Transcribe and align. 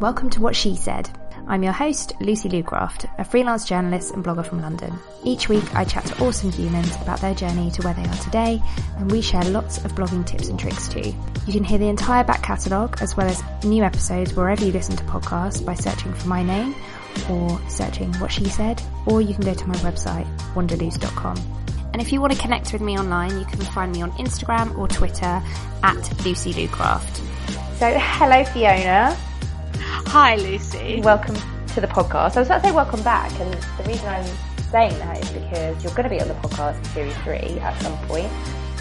Welcome 0.00 0.30
to 0.30 0.40
What 0.40 0.54
She 0.54 0.76
Said. 0.76 1.10
I'm 1.48 1.64
your 1.64 1.72
host, 1.72 2.12
Lucy 2.20 2.48
Lucraft, 2.48 3.10
a 3.18 3.24
freelance 3.24 3.64
journalist 3.64 4.14
and 4.14 4.24
blogger 4.24 4.46
from 4.46 4.62
London. 4.62 4.96
Each 5.24 5.48
week 5.48 5.74
I 5.74 5.84
chat 5.84 6.06
to 6.06 6.24
awesome 6.24 6.52
humans 6.52 6.94
about 7.02 7.20
their 7.20 7.34
journey 7.34 7.68
to 7.72 7.82
where 7.82 7.94
they 7.94 8.04
are 8.04 8.16
today, 8.18 8.62
and 8.96 9.10
we 9.10 9.20
share 9.20 9.42
lots 9.46 9.84
of 9.84 9.90
blogging 9.96 10.24
tips 10.24 10.50
and 10.50 10.60
tricks 10.60 10.86
too. 10.86 11.12
You 11.46 11.52
can 11.52 11.64
hear 11.64 11.78
the 11.78 11.88
entire 11.88 12.22
back 12.22 12.44
catalogue 12.44 12.98
as 13.00 13.16
well 13.16 13.26
as 13.26 13.42
new 13.64 13.82
episodes 13.82 14.34
wherever 14.34 14.64
you 14.64 14.70
listen 14.70 14.94
to 14.94 15.02
podcasts 15.02 15.66
by 15.66 15.74
searching 15.74 16.14
for 16.14 16.28
my 16.28 16.44
name 16.44 16.76
or 17.28 17.60
searching 17.68 18.14
What 18.18 18.30
She 18.30 18.44
Said, 18.44 18.80
or 19.04 19.20
you 19.20 19.34
can 19.34 19.42
go 19.42 19.54
to 19.54 19.66
my 19.66 19.74
website, 19.78 20.28
wanderloose.com. 20.54 21.36
And 21.92 22.00
if 22.00 22.12
you 22.12 22.20
want 22.20 22.32
to 22.34 22.38
connect 22.38 22.72
with 22.72 22.82
me 22.82 22.96
online, 22.96 23.36
you 23.36 23.46
can 23.46 23.58
find 23.62 23.90
me 23.90 24.02
on 24.02 24.12
Instagram 24.12 24.78
or 24.78 24.86
Twitter 24.86 25.42
at 25.82 26.24
Lucy 26.24 26.54
Lucraft. 26.54 27.16
So, 27.78 27.92
hello 27.98 28.44
Fiona. 28.44 29.18
Hi 30.08 30.36
Lucy. 30.36 31.02
Welcome 31.02 31.36
to 31.74 31.82
the 31.82 31.86
podcast. 31.86 32.36
I 32.36 32.40
was 32.40 32.48
about 32.48 32.62
to 32.62 32.68
say 32.68 32.72
welcome 32.72 33.02
back, 33.02 33.30
and 33.40 33.52
the 33.52 33.84
reason 33.84 34.08
I'm 34.08 34.24
saying 34.70 34.98
that 35.00 35.22
is 35.22 35.30
because 35.32 35.84
you're 35.84 35.92
going 35.92 36.04
to 36.04 36.08
be 36.08 36.18
on 36.18 36.28
the 36.28 36.34
podcast 36.34 36.82
series 36.94 37.14
three 37.18 37.60
at 37.60 37.78
some 37.82 37.94
point, 38.08 38.32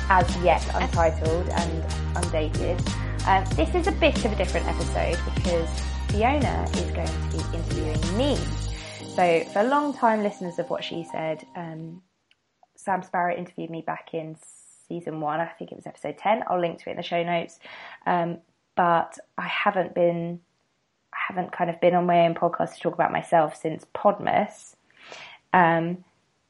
as 0.09 0.37
yet 0.37 0.65
untitled 0.73 1.49
and 1.49 1.85
undated. 2.15 2.81
Um, 3.27 3.43
this 3.57 3.75
is 3.75 3.87
a 3.87 3.91
bit 3.91 4.23
of 4.23 4.31
a 4.31 4.35
different 4.37 4.67
episode 4.67 5.19
because 5.35 5.69
Fiona 6.07 6.65
is 6.75 6.91
going 6.91 7.07
to 7.07 7.37
be 7.37 7.57
interviewing 7.57 8.17
me. 8.17 8.37
So, 9.13 9.43
for 9.51 9.63
long 9.63 9.93
time 9.93 10.23
listeners 10.23 10.59
of 10.59 10.69
what 10.69 10.81
she 10.81 11.03
said, 11.03 11.45
um, 11.57 12.03
Sam 12.77 13.03
Sparrow 13.03 13.35
interviewed 13.35 13.69
me 13.69 13.81
back 13.81 14.13
in 14.13 14.37
season 14.87 15.19
one. 15.19 15.41
I 15.41 15.47
think 15.47 15.73
it 15.73 15.75
was 15.75 15.87
episode 15.87 16.17
10. 16.19 16.43
I'll 16.47 16.61
link 16.61 16.81
to 16.83 16.89
it 16.89 16.91
in 16.91 16.97
the 16.97 17.03
show 17.03 17.21
notes. 17.21 17.59
Um, 18.05 18.37
but 18.77 19.17
I 19.37 19.47
haven't 19.47 19.93
been, 19.93 20.39
haven't 21.27 21.51
kind 21.51 21.69
of 21.69 21.79
been 21.81 21.93
on 21.93 22.05
my 22.05 22.25
own 22.25 22.35
podcast 22.35 22.75
to 22.75 22.79
talk 22.79 22.93
about 22.93 23.11
myself 23.11 23.55
since 23.55 23.85
Podmas. 23.93 24.75
Um, 25.51 26.03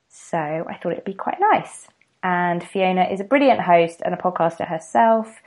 so 0.08 0.38
I 0.38 0.78
thought 0.78 0.92
it'd 0.92 1.04
be 1.04 1.14
quite 1.14 1.40
nice. 1.40 1.88
And 2.22 2.64
Fiona 2.64 3.06
is 3.06 3.20
a 3.20 3.24
brilliant 3.24 3.62
host 3.62 4.02
and 4.04 4.14
a 4.14 4.18
podcaster 4.18 4.68
herself. 4.68 5.42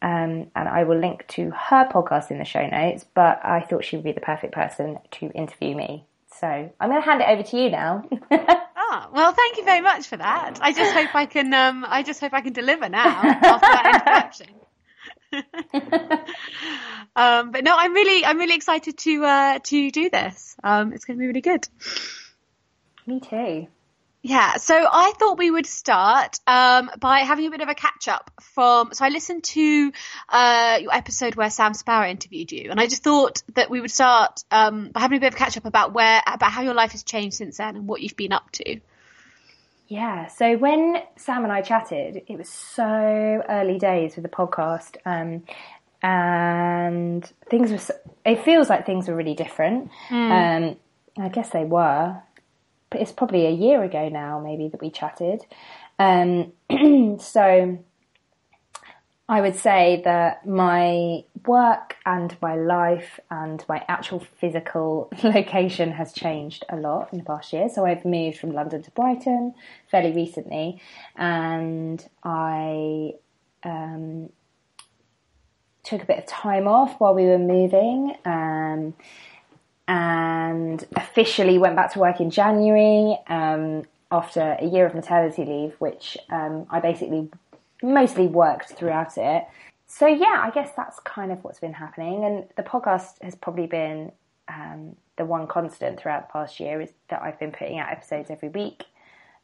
Um, 0.00 0.50
and 0.56 0.68
I 0.68 0.82
will 0.82 0.98
link 0.98 1.26
to 1.28 1.50
her 1.50 1.88
podcast 1.88 2.32
in 2.32 2.38
the 2.38 2.44
show 2.44 2.66
notes, 2.66 3.04
but 3.14 3.40
I 3.44 3.60
thought 3.60 3.84
she 3.84 3.96
would 3.96 4.04
be 4.04 4.12
the 4.12 4.20
perfect 4.20 4.52
person 4.52 4.98
to 5.12 5.26
interview 5.26 5.76
me. 5.76 6.06
So 6.40 6.46
I'm 6.48 6.90
going 6.90 7.00
to 7.00 7.08
hand 7.08 7.20
it 7.20 7.28
over 7.28 7.42
to 7.44 7.56
you 7.56 7.70
now. 7.70 8.04
ah, 8.32 9.10
well, 9.12 9.32
thank 9.32 9.58
you 9.58 9.64
very 9.64 9.80
much 9.80 10.08
for 10.08 10.16
that. 10.16 10.58
I 10.60 10.72
just 10.72 10.92
hope 10.92 11.14
I 11.14 11.26
can. 11.26 11.54
Um, 11.54 11.84
I 11.86 12.02
just 12.02 12.20
hope 12.20 12.32
I 12.32 12.40
can 12.40 12.52
deliver 12.52 12.88
now 12.88 13.06
after 13.06 13.60
that 13.60 13.92
introduction. 13.94 14.61
um, 17.16 17.50
but 17.50 17.64
no, 17.64 17.76
I'm 17.76 17.92
really, 17.92 18.24
I'm 18.24 18.38
really 18.38 18.54
excited 18.54 18.98
to 18.98 19.24
uh, 19.24 19.58
to 19.58 19.90
do 19.90 20.10
this. 20.10 20.56
Um, 20.62 20.92
it's 20.92 21.04
going 21.04 21.18
to 21.18 21.20
be 21.20 21.26
really 21.26 21.40
good. 21.40 21.66
Me 23.06 23.20
too. 23.20 23.66
Yeah, 24.24 24.58
so 24.58 24.76
I 24.76 25.12
thought 25.18 25.36
we 25.36 25.50
would 25.50 25.66
start 25.66 26.38
um, 26.46 26.92
by 27.00 27.20
having 27.20 27.46
a 27.46 27.50
bit 27.50 27.60
of 27.60 27.68
a 27.68 27.74
catch 27.74 28.06
up 28.06 28.30
from. 28.40 28.92
So 28.92 29.04
I 29.04 29.08
listened 29.08 29.42
to 29.44 29.92
uh, 30.28 30.78
your 30.80 30.94
episode 30.94 31.34
where 31.34 31.50
Sam 31.50 31.74
Sparrow 31.74 32.08
interviewed 32.08 32.52
you, 32.52 32.70
and 32.70 32.78
I 32.78 32.86
just 32.86 33.02
thought 33.02 33.42
that 33.54 33.68
we 33.68 33.80
would 33.80 33.90
start 33.90 34.44
um, 34.52 34.90
by 34.92 35.00
having 35.00 35.16
a 35.16 35.20
bit 35.20 35.26
of 35.28 35.34
a 35.34 35.38
catch 35.38 35.56
up 35.56 35.64
about 35.64 35.92
where 35.92 36.22
about 36.24 36.52
how 36.52 36.62
your 36.62 36.74
life 36.74 36.92
has 36.92 37.02
changed 37.02 37.36
since 37.36 37.56
then 37.56 37.74
and 37.74 37.88
what 37.88 38.00
you've 38.00 38.16
been 38.16 38.32
up 38.32 38.48
to. 38.52 38.78
Yeah, 39.92 40.28
so 40.28 40.56
when 40.56 41.02
Sam 41.16 41.44
and 41.44 41.52
I 41.52 41.60
chatted, 41.60 42.22
it 42.26 42.38
was 42.38 42.48
so 42.48 42.82
early 42.82 43.78
days 43.78 44.16
with 44.16 44.22
the 44.22 44.30
podcast, 44.30 44.96
um, 45.04 45.42
and 46.02 47.30
things 47.50 47.70
were. 47.70 47.76
So, 47.76 47.92
it 48.24 48.42
feels 48.42 48.70
like 48.70 48.86
things 48.86 49.06
were 49.06 49.14
really 49.14 49.34
different. 49.34 49.90
Mm. 50.08 50.30
Um, 50.30 50.76
I 51.22 51.28
guess 51.28 51.50
they 51.50 51.64
were 51.64 52.16
But 52.88 53.02
it's 53.02 53.12
probably 53.12 53.44
a 53.44 53.50
year 53.50 53.82
ago 53.82 54.08
now, 54.08 54.40
maybe 54.40 54.68
that 54.68 54.80
we 54.80 54.88
chatted. 54.88 55.44
Um, 55.98 56.54
so 57.20 57.78
I 59.32 59.40
would 59.40 59.56
say 59.56 60.02
that 60.04 60.46
my 60.46 61.24
work 61.46 61.96
and 62.04 62.36
my 62.42 62.54
life 62.54 63.18
and 63.30 63.64
my 63.66 63.82
actual 63.88 64.20
physical 64.20 65.10
location 65.24 65.92
has 65.92 66.12
changed 66.12 66.66
a 66.68 66.76
lot 66.76 67.10
in 67.12 67.18
the 67.18 67.24
past 67.24 67.50
year. 67.50 67.70
So 67.70 67.86
I've 67.86 68.04
moved 68.04 68.36
from 68.36 68.52
London 68.52 68.82
to 68.82 68.90
Brighton 68.90 69.54
fairly 69.90 70.12
recently, 70.12 70.82
and 71.16 72.06
I 72.22 73.14
um, 73.62 74.28
took 75.82 76.02
a 76.02 76.06
bit 76.06 76.18
of 76.18 76.26
time 76.26 76.68
off 76.68 77.00
while 77.00 77.14
we 77.14 77.24
were 77.24 77.38
moving. 77.38 78.14
Um, 78.26 78.92
and 79.88 80.86
officially 80.94 81.56
went 81.56 81.74
back 81.74 81.94
to 81.94 82.00
work 82.00 82.20
in 82.20 82.30
January 82.30 83.18
um, 83.28 83.84
after 84.10 84.58
a 84.60 84.66
year 84.66 84.84
of 84.84 84.94
maternity 84.94 85.46
leave, 85.46 85.74
which 85.78 86.18
um, 86.30 86.66
I 86.70 86.80
basically 86.80 87.30
mostly 87.82 88.26
worked 88.26 88.70
throughout 88.70 89.16
it. 89.16 89.44
So 89.86 90.06
yeah, 90.06 90.40
I 90.42 90.50
guess 90.50 90.70
that's 90.76 90.98
kind 91.00 91.30
of 91.30 91.44
what's 91.44 91.60
been 91.60 91.74
happening, 91.74 92.24
and 92.24 92.46
the 92.56 92.62
podcast 92.62 93.22
has 93.22 93.34
probably 93.34 93.66
been 93.66 94.12
um, 94.48 94.96
the 95.16 95.24
one 95.24 95.46
constant 95.46 96.00
throughout 96.00 96.28
the 96.28 96.32
past 96.32 96.60
year 96.60 96.80
is 96.80 96.90
that 97.08 97.22
I've 97.22 97.38
been 97.38 97.52
putting 97.52 97.78
out 97.78 97.90
episodes 97.90 98.30
every 98.30 98.48
week. 98.48 98.84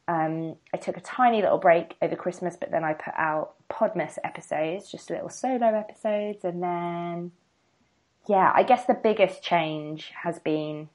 Um, 0.07 0.55
I 0.73 0.77
took 0.77 0.97
a 0.97 1.01
tiny 1.01 1.41
little 1.41 1.59
break 1.59 1.95
over 2.01 2.15
Christmas, 2.15 2.57
but 2.59 2.71
then 2.71 2.83
I 2.83 2.93
put 2.93 3.13
out 3.15 3.53
Podmas 3.69 4.17
episodes, 4.23 4.91
just 4.91 5.11
little 5.11 5.29
solo 5.29 5.67
episodes, 5.67 6.43
and 6.43 6.63
then 6.63 7.31
yeah, 8.27 8.51
I 8.53 8.63
guess 8.63 8.85
the 8.85 8.93
biggest 8.95 9.43
change 9.43 10.11
has 10.23 10.39
been 10.39 10.89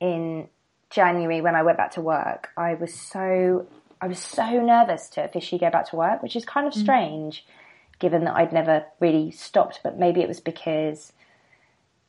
in 0.00 0.48
January 0.90 1.40
when 1.40 1.54
I 1.54 1.62
went 1.62 1.78
back 1.78 1.92
to 1.92 2.00
work. 2.00 2.50
I 2.56 2.74
was 2.74 2.94
so 2.94 3.66
I 4.04 4.06
was 4.06 4.18
so 4.18 4.60
nervous 4.60 5.08
to 5.10 5.24
officially 5.24 5.58
go 5.58 5.70
back 5.70 5.88
to 5.88 5.96
work, 5.96 6.22
which 6.22 6.36
is 6.36 6.44
kind 6.44 6.66
of 6.66 6.74
mm. 6.74 6.82
strange, 6.82 7.38
mm. 7.38 7.98
given 8.00 8.24
that 8.24 8.36
I'd 8.36 8.52
never 8.52 8.84
really 9.00 9.30
stopped. 9.30 9.80
But 9.82 9.98
maybe 9.98 10.20
it 10.20 10.28
was 10.28 10.40
because 10.40 11.14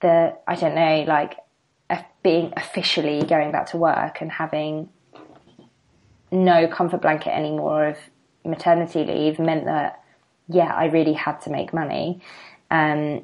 the 0.01 0.35
I 0.45 0.55
don't 0.55 0.75
know, 0.75 1.05
like 1.07 1.38
being 2.22 2.51
officially 2.57 3.23
going 3.23 3.53
back 3.53 3.67
to 3.67 3.78
work 3.78 4.19
and 4.19 4.29
having 4.29 4.89
no 6.31 6.67
comfort 6.67 7.01
blanket 7.01 7.34
anymore 7.34 7.88
of 7.88 7.97
maternity 8.44 9.05
leave 9.05 9.39
meant 9.39 9.63
that 9.63 10.03
yeah, 10.50 10.73
I 10.73 10.88
really 10.88 11.13
had 11.13 11.39
to 11.44 11.50
make 11.50 11.73
money. 11.73 12.19
Um, 12.69 13.23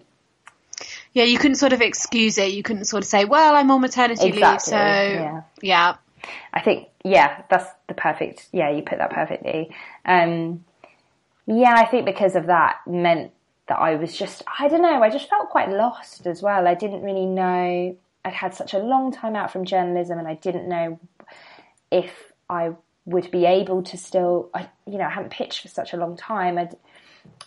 yeah, 1.12 1.26
you 1.26 1.38
couldn't 1.38 1.56
sort 1.56 1.74
of 1.74 1.82
excuse 1.82 2.38
it. 2.38 2.54
You 2.54 2.64
couldn't 2.64 2.86
sort 2.86 3.04
of 3.04 3.10
say, 3.10 3.26
well, 3.26 3.54
I'm 3.54 3.70
on 3.70 3.82
maternity 3.82 4.28
exactly, 4.28 4.50
leave, 4.50 4.62
so 4.62 4.76
yeah. 4.78 5.42
yeah. 5.62 5.96
I 6.54 6.62
think, 6.62 6.90
yeah, 7.04 7.44
that's 7.50 7.70
the 7.88 7.94
perfect, 7.94 8.48
yeah, 8.52 8.70
you 8.70 8.84
put 8.84 8.98
that 9.00 9.12
perfectly. 9.12 9.74
Um, 10.06 10.66
yeah, 11.48 11.74
I 11.76 11.86
think 11.86 12.06
because 12.06 12.36
of 12.36 12.48
that 12.48 12.78
meant 12.88 13.32
that 13.68 13.80
I 13.80 13.96
was 13.96 14.16
just, 14.18 14.44
I 14.60 14.68
don't 14.68 14.82
know, 14.82 15.02
I 15.02 15.10
just 15.10 15.30
felt 15.30 15.50
quite 15.50 15.70
lost 15.70 16.28
as 16.28 16.42
well. 16.42 16.68
I 16.68 16.76
didn't 16.76 17.02
really 17.04 17.26
know, 17.26 17.96
I'd 18.24 18.34
had 18.34 18.54
such 18.54 18.74
a 18.74 18.80
long 18.80 19.12
time 19.12 19.36
out 19.36 19.52
from 19.52 19.66
journalism 19.66 20.20
and 20.20 20.28
I 20.28 20.36
didn't 20.36 20.68
know 20.68 21.00
if 21.92 22.12
I 22.50 22.74
would 23.06 23.32
be 23.32 23.46
able 23.46 23.84
to 23.84 23.98
still, 23.98 24.50
I, 24.54 24.70
you 24.86 24.98
know, 24.98 25.06
I 25.06 25.10
hadn't 25.10 25.32
pitched 25.32 25.62
for 25.62 25.68
such 25.68 25.94
a 25.94 25.98
long 25.98 26.16
time. 26.18 26.58
I'd 26.58 26.76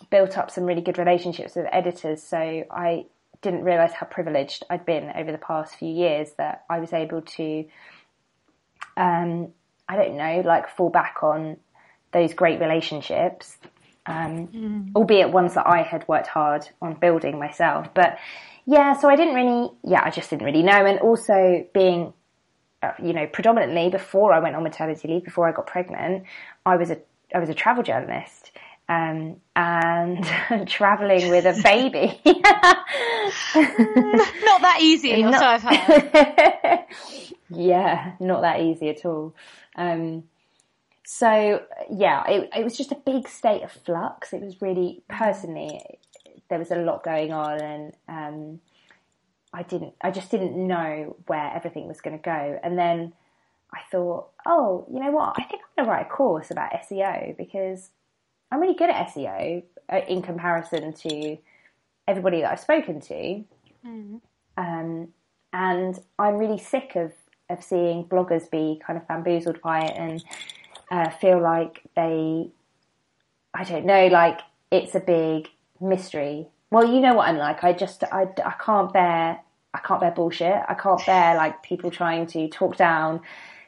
built 0.09 0.37
up 0.37 0.51
some 0.51 0.65
really 0.65 0.81
good 0.81 0.97
relationships 0.97 1.55
with 1.55 1.65
editors, 1.71 2.21
so 2.21 2.37
I 2.69 3.05
didn't 3.41 3.63
realize 3.63 3.93
how 3.93 4.05
privileged 4.05 4.63
I'd 4.69 4.85
been 4.85 5.11
over 5.15 5.31
the 5.31 5.37
past 5.37 5.75
few 5.75 5.89
years 5.89 6.31
that 6.37 6.65
I 6.69 6.79
was 6.79 6.93
able 6.93 7.21
to, 7.21 7.65
um, 8.97 9.49
I 9.87 9.95
don't 9.95 10.17
know, 10.17 10.41
like 10.45 10.69
fall 10.69 10.89
back 10.89 11.17
on 11.21 11.57
those 12.11 12.33
great 12.33 12.59
relationships, 12.59 13.57
um, 14.05 14.47
mm. 14.47 14.95
albeit 14.95 15.31
ones 15.31 15.53
that 15.55 15.67
I 15.67 15.81
had 15.81 16.07
worked 16.07 16.27
hard 16.27 16.67
on 16.81 16.93
building 16.95 17.37
myself. 17.39 17.93
But 17.93 18.17
yeah, 18.65 18.97
so 18.97 19.09
I 19.09 19.15
didn't 19.15 19.35
really, 19.35 19.71
yeah, 19.83 20.01
I 20.03 20.09
just 20.09 20.29
didn't 20.29 20.45
really 20.45 20.63
know. 20.63 20.85
And 20.85 20.99
also 20.99 21.67
being, 21.73 22.13
uh, 22.81 22.93
you 23.01 23.13
know, 23.13 23.27
predominantly 23.27 23.89
before 23.89 24.33
I 24.33 24.39
went 24.39 24.55
on 24.55 24.63
maternity 24.63 25.07
leave, 25.07 25.23
before 25.23 25.47
I 25.47 25.51
got 25.51 25.67
pregnant, 25.67 26.23
I 26.65 26.77
was 26.77 26.89
a, 26.89 26.99
I 27.33 27.39
was 27.39 27.49
a 27.49 27.53
travel 27.53 27.83
journalist 27.83 28.51
um, 28.87 29.37
and 29.55 30.23
traveling 30.67 31.29
with 31.29 31.45
a 31.45 31.59
baby. 31.63 32.21
not 32.25 32.85
that 34.61 34.77
easy, 34.81 35.23
not, 35.23 35.39
so 35.39 35.45
I've 35.45 35.63
heard. 35.63 36.85
yeah, 37.49 38.13
not 38.19 38.41
that 38.41 38.61
easy 38.61 38.89
at 38.89 39.05
all. 39.05 39.33
Um, 39.75 40.25
so 41.03 41.63
yeah, 41.91 42.23
it, 42.27 42.49
it 42.55 42.63
was 42.63 42.77
just 42.77 42.91
a 42.91 42.95
big 42.95 43.27
state 43.27 43.63
of 43.63 43.71
flux. 43.71 44.33
It 44.33 44.41
was 44.41 44.61
really 44.61 45.01
personally, 45.07 45.81
there 46.49 46.59
was 46.59 46.71
a 46.71 46.75
lot 46.75 47.03
going 47.03 47.33
on, 47.33 47.61
and 47.61 47.93
um, 48.07 48.59
I 49.53 49.63
didn't, 49.63 49.93
I 50.01 50.11
just 50.11 50.29
didn't 50.29 50.55
know 50.55 51.15
where 51.27 51.51
everything 51.55 51.87
was 51.87 52.01
going 52.01 52.17
to 52.17 52.23
go. 52.23 52.59
And 52.63 52.77
then 52.77 53.13
I 53.73 53.79
thought, 53.91 54.27
oh, 54.45 54.85
you 54.91 54.99
know 54.99 55.11
what? 55.11 55.33
I 55.37 55.43
think 55.43 55.63
I'm 55.63 55.83
going 55.83 55.85
to 55.85 55.91
write 55.91 56.05
a 56.05 56.09
course 56.09 56.51
about 56.51 56.71
SEO 56.71 57.35
because 57.35 57.89
I'm 58.55 58.61
really 58.61 58.73
good 58.73 58.89
at 58.89 59.09
SEO 59.09 59.63
uh, 59.91 60.01
in 60.07 60.21
comparison 60.21 60.93
to 60.93 61.37
everybody 62.07 62.39
that 62.39 62.53
I've 62.53 62.59
spoken 62.61 63.01
to. 63.01 63.43
Mm. 63.85 64.21
Um, 64.55 65.09
and 65.51 65.99
I'm 66.17 66.37
really 66.37 66.57
sick 66.57 66.95
of, 66.95 67.11
of 67.49 67.61
seeing 67.61 68.05
bloggers 68.05 68.49
be 68.49 68.81
kind 68.87 68.97
of 68.97 69.05
bamboozled 69.09 69.59
by 69.59 69.81
it 69.81 69.97
and 69.97 70.23
uh, 70.89 71.09
feel 71.09 71.41
like 71.41 71.81
they, 71.97 72.49
I 73.53 73.65
don't 73.65 73.85
know, 73.85 74.07
like 74.07 74.39
it's 74.71 74.95
a 74.95 75.01
big 75.01 75.49
mystery. 75.81 76.47
Well, 76.71 76.85
you 76.85 77.01
know 77.01 77.13
what 77.13 77.27
I'm 77.27 77.37
like. 77.37 77.61
I 77.61 77.73
just, 77.73 78.05
I, 78.05 78.29
I 78.45 78.53
can't 78.63 78.93
bear, 78.93 79.37
I 79.73 79.79
can't 79.79 79.99
bear 79.99 80.11
bullshit. 80.11 80.61
I 80.69 80.75
can't 80.75 81.05
bear 81.05 81.35
like 81.35 81.61
people 81.61 81.91
trying 81.91 82.25
to 82.27 82.47
talk 82.47 82.77
down 82.77 83.19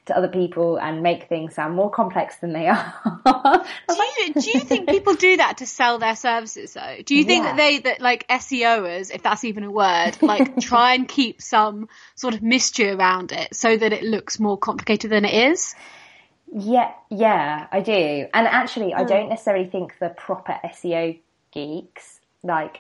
to 0.08 0.18
other 0.18 0.28
people 0.28 0.78
and 0.78 1.04
make 1.04 1.30
things 1.30 1.56
sound 1.56 1.76
more 1.76 1.90
complex 1.90 2.38
than 2.38 2.54
they 2.54 2.68
are. 2.68 2.94
do 3.90 3.94
you 3.96 4.34
do 4.34 4.52
you 4.52 4.60
think 4.60 4.90
people 4.90 5.14
do 5.14 5.38
that 5.38 5.58
to 5.58 5.66
sell 5.66 6.00
their 6.00 6.16
services 6.16 6.74
though? 6.74 6.98
Do 7.06 7.16
you 7.16 7.24
think 7.24 7.44
yeah. 7.44 7.52
that 7.52 7.58
they 7.58 7.80
that 7.80 8.02
like 8.02 8.28
SEOers, 8.28 9.14
if 9.14 9.24
that's 9.24 9.44
even 9.44 9.64
a 9.64 9.72
word, 9.72 10.18
like 10.22 10.58
try 10.62 10.96
and 10.96 11.08
keep 11.08 11.42
some 11.42 11.88
sort 12.16 12.34
of 12.34 12.42
mystery 12.42 12.90
around 12.90 13.32
it 13.32 13.56
so 13.56 13.78
that 13.78 13.94
it 13.94 14.04
looks 14.04 14.40
more 14.40 14.58
complicated 14.58 15.12
than 15.12 15.26
it 15.26 15.52
is? 15.52 15.76
Yeah, 16.54 16.92
yeah, 17.10 17.68
I 17.72 17.82
do. 17.82 18.28
And 18.34 18.48
actually, 18.48 18.94
I 18.94 19.02
hmm. 19.02 19.10
don't 19.10 19.30
necessarily 19.30 19.68
think 19.68 20.00
the 20.00 20.10
proper 20.10 20.58
SEO 20.66 21.20
geeks, 21.52 22.20
like 22.44 22.80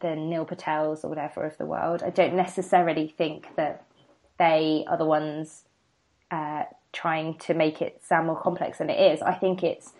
the 0.00 0.14
Neil 0.14 0.44
Patels 0.44 1.04
or 1.04 1.08
whatever 1.08 1.44
of 1.44 1.56
the 1.56 1.64
world, 1.64 2.02
I 2.02 2.10
don't 2.10 2.34
necessarily 2.34 3.08
think 3.08 3.54
that 3.56 3.84
they 4.38 4.84
are 4.86 4.96
the 4.96 5.04
ones 5.04 5.64
uh, 6.30 6.64
trying 6.92 7.38
to 7.38 7.54
make 7.54 7.80
it 7.82 8.02
sound 8.04 8.26
more 8.26 8.40
complex 8.40 8.78
than 8.78 8.90
it 8.90 9.12
is. 9.12 9.22
I 9.22 9.34
think 9.34 9.62
it's 9.62 9.92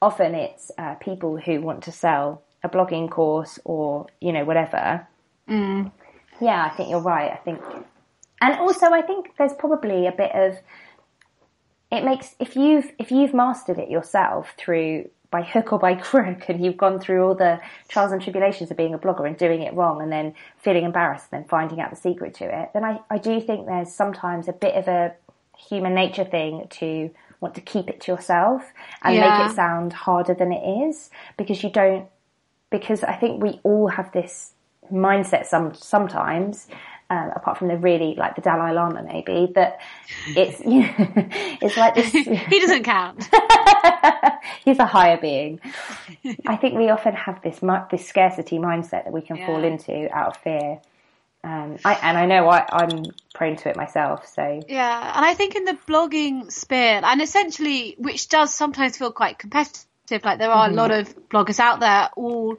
often 0.00 0.34
it's 0.34 0.70
uh, 0.78 0.94
people 0.94 1.38
who 1.38 1.60
want 1.60 1.82
to 1.84 1.92
sell 1.92 2.42
a 2.62 2.68
blogging 2.68 3.10
course 3.10 3.58
or 3.64 4.06
you 4.20 4.32
know 4.32 4.44
whatever. 4.44 5.06
Mm. 5.48 5.92
Yeah, 6.40 6.64
I 6.70 6.76
think 6.76 6.90
you're 6.90 7.00
right. 7.00 7.32
I 7.32 7.36
think, 7.36 7.60
and 8.40 8.54
also 8.58 8.86
I 8.86 9.02
think 9.02 9.32
there's 9.38 9.54
probably 9.54 10.06
a 10.06 10.12
bit 10.12 10.32
of 10.34 10.58
it 11.90 12.04
makes 12.04 12.34
if 12.38 12.56
you've 12.56 12.90
if 12.98 13.10
you've 13.10 13.34
mastered 13.34 13.78
it 13.78 13.88
yourself 13.88 14.54
through 14.56 15.08
by 15.30 15.42
hook 15.42 15.72
or 15.72 15.78
by 15.78 15.94
crook 16.08 16.48
and 16.48 16.64
you've 16.64 16.76
gone 16.76 17.00
through 17.00 17.26
all 17.26 17.34
the 17.34 17.60
trials 17.88 18.12
and 18.12 18.22
tribulations 18.22 18.70
of 18.70 18.76
being 18.76 18.94
a 18.94 18.98
blogger 18.98 19.26
and 19.26 19.36
doing 19.36 19.62
it 19.62 19.74
wrong 19.74 20.00
and 20.02 20.10
then 20.10 20.34
feeling 20.58 20.84
embarrassed 20.84 21.26
and 21.30 21.42
then 21.42 21.48
finding 21.48 21.80
out 21.80 21.90
the 21.90 21.96
secret 21.96 22.34
to 22.34 22.44
it, 22.44 22.70
then 22.74 22.84
I, 22.84 23.00
I 23.10 23.18
do 23.18 23.40
think 23.40 23.66
there's 23.66 23.92
sometimes 23.92 24.48
a 24.48 24.52
bit 24.52 24.74
of 24.74 24.88
a 24.88 25.14
human 25.56 25.94
nature 25.94 26.24
thing 26.24 26.66
to 26.70 27.10
want 27.40 27.54
to 27.54 27.60
keep 27.60 27.88
it 27.88 28.00
to 28.02 28.12
yourself 28.12 28.72
and 29.02 29.14
yeah. 29.14 29.38
make 29.38 29.50
it 29.50 29.54
sound 29.54 29.92
harder 29.92 30.34
than 30.34 30.52
it 30.52 30.88
is 30.88 31.10
because 31.36 31.62
you 31.62 31.70
don't 31.70 32.06
because 32.70 33.04
I 33.04 33.14
think 33.14 33.42
we 33.42 33.60
all 33.62 33.88
have 33.88 34.12
this 34.12 34.52
mindset 34.92 35.46
some 35.46 35.74
sometimes 35.74 36.68
um, 37.08 37.30
apart 37.36 37.58
from 37.58 37.68
the 37.68 37.76
really 37.76 38.14
like 38.16 38.34
the 38.34 38.40
Dalai 38.40 38.72
Lama 38.72 39.02
maybe 39.02 39.52
that 39.54 39.80
it's 40.28 40.60
you 40.60 40.80
know, 40.98 41.28
it's 41.60 41.76
like 41.76 41.94
this 41.94 42.10
he 42.12 42.60
doesn't 42.60 42.84
count 42.84 43.28
he's 44.64 44.78
a 44.78 44.86
higher 44.86 45.18
being 45.18 45.60
I 46.46 46.56
think 46.56 46.74
we 46.74 46.88
often 46.88 47.14
have 47.14 47.42
this 47.42 47.60
this 47.90 48.06
scarcity 48.06 48.58
mindset 48.58 49.04
that 49.04 49.12
we 49.12 49.20
can 49.20 49.36
yeah. 49.36 49.46
fall 49.46 49.62
into 49.62 50.12
out 50.16 50.36
of 50.36 50.42
fear 50.42 50.80
um, 51.46 51.76
I, 51.84 51.94
and 52.02 52.18
I 52.18 52.26
know 52.26 52.48
I, 52.48 52.66
I'm 52.72 53.04
prone 53.32 53.54
to 53.58 53.68
it 53.68 53.76
myself. 53.76 54.26
So 54.34 54.62
yeah, 54.68 55.12
and 55.14 55.24
I 55.24 55.34
think 55.34 55.54
in 55.54 55.64
the 55.64 55.78
blogging 55.86 56.50
sphere, 56.50 57.00
and 57.04 57.22
essentially, 57.22 57.94
which 57.98 58.28
does 58.28 58.52
sometimes 58.52 58.96
feel 58.96 59.12
quite 59.12 59.38
competitive. 59.38 60.24
Like 60.24 60.38
there 60.40 60.50
are 60.50 60.66
mm-hmm. 60.66 60.76
a 60.76 60.82
lot 60.82 60.90
of 60.90 61.28
bloggers 61.28 61.60
out 61.60 61.78
there, 61.78 62.10
all, 62.16 62.58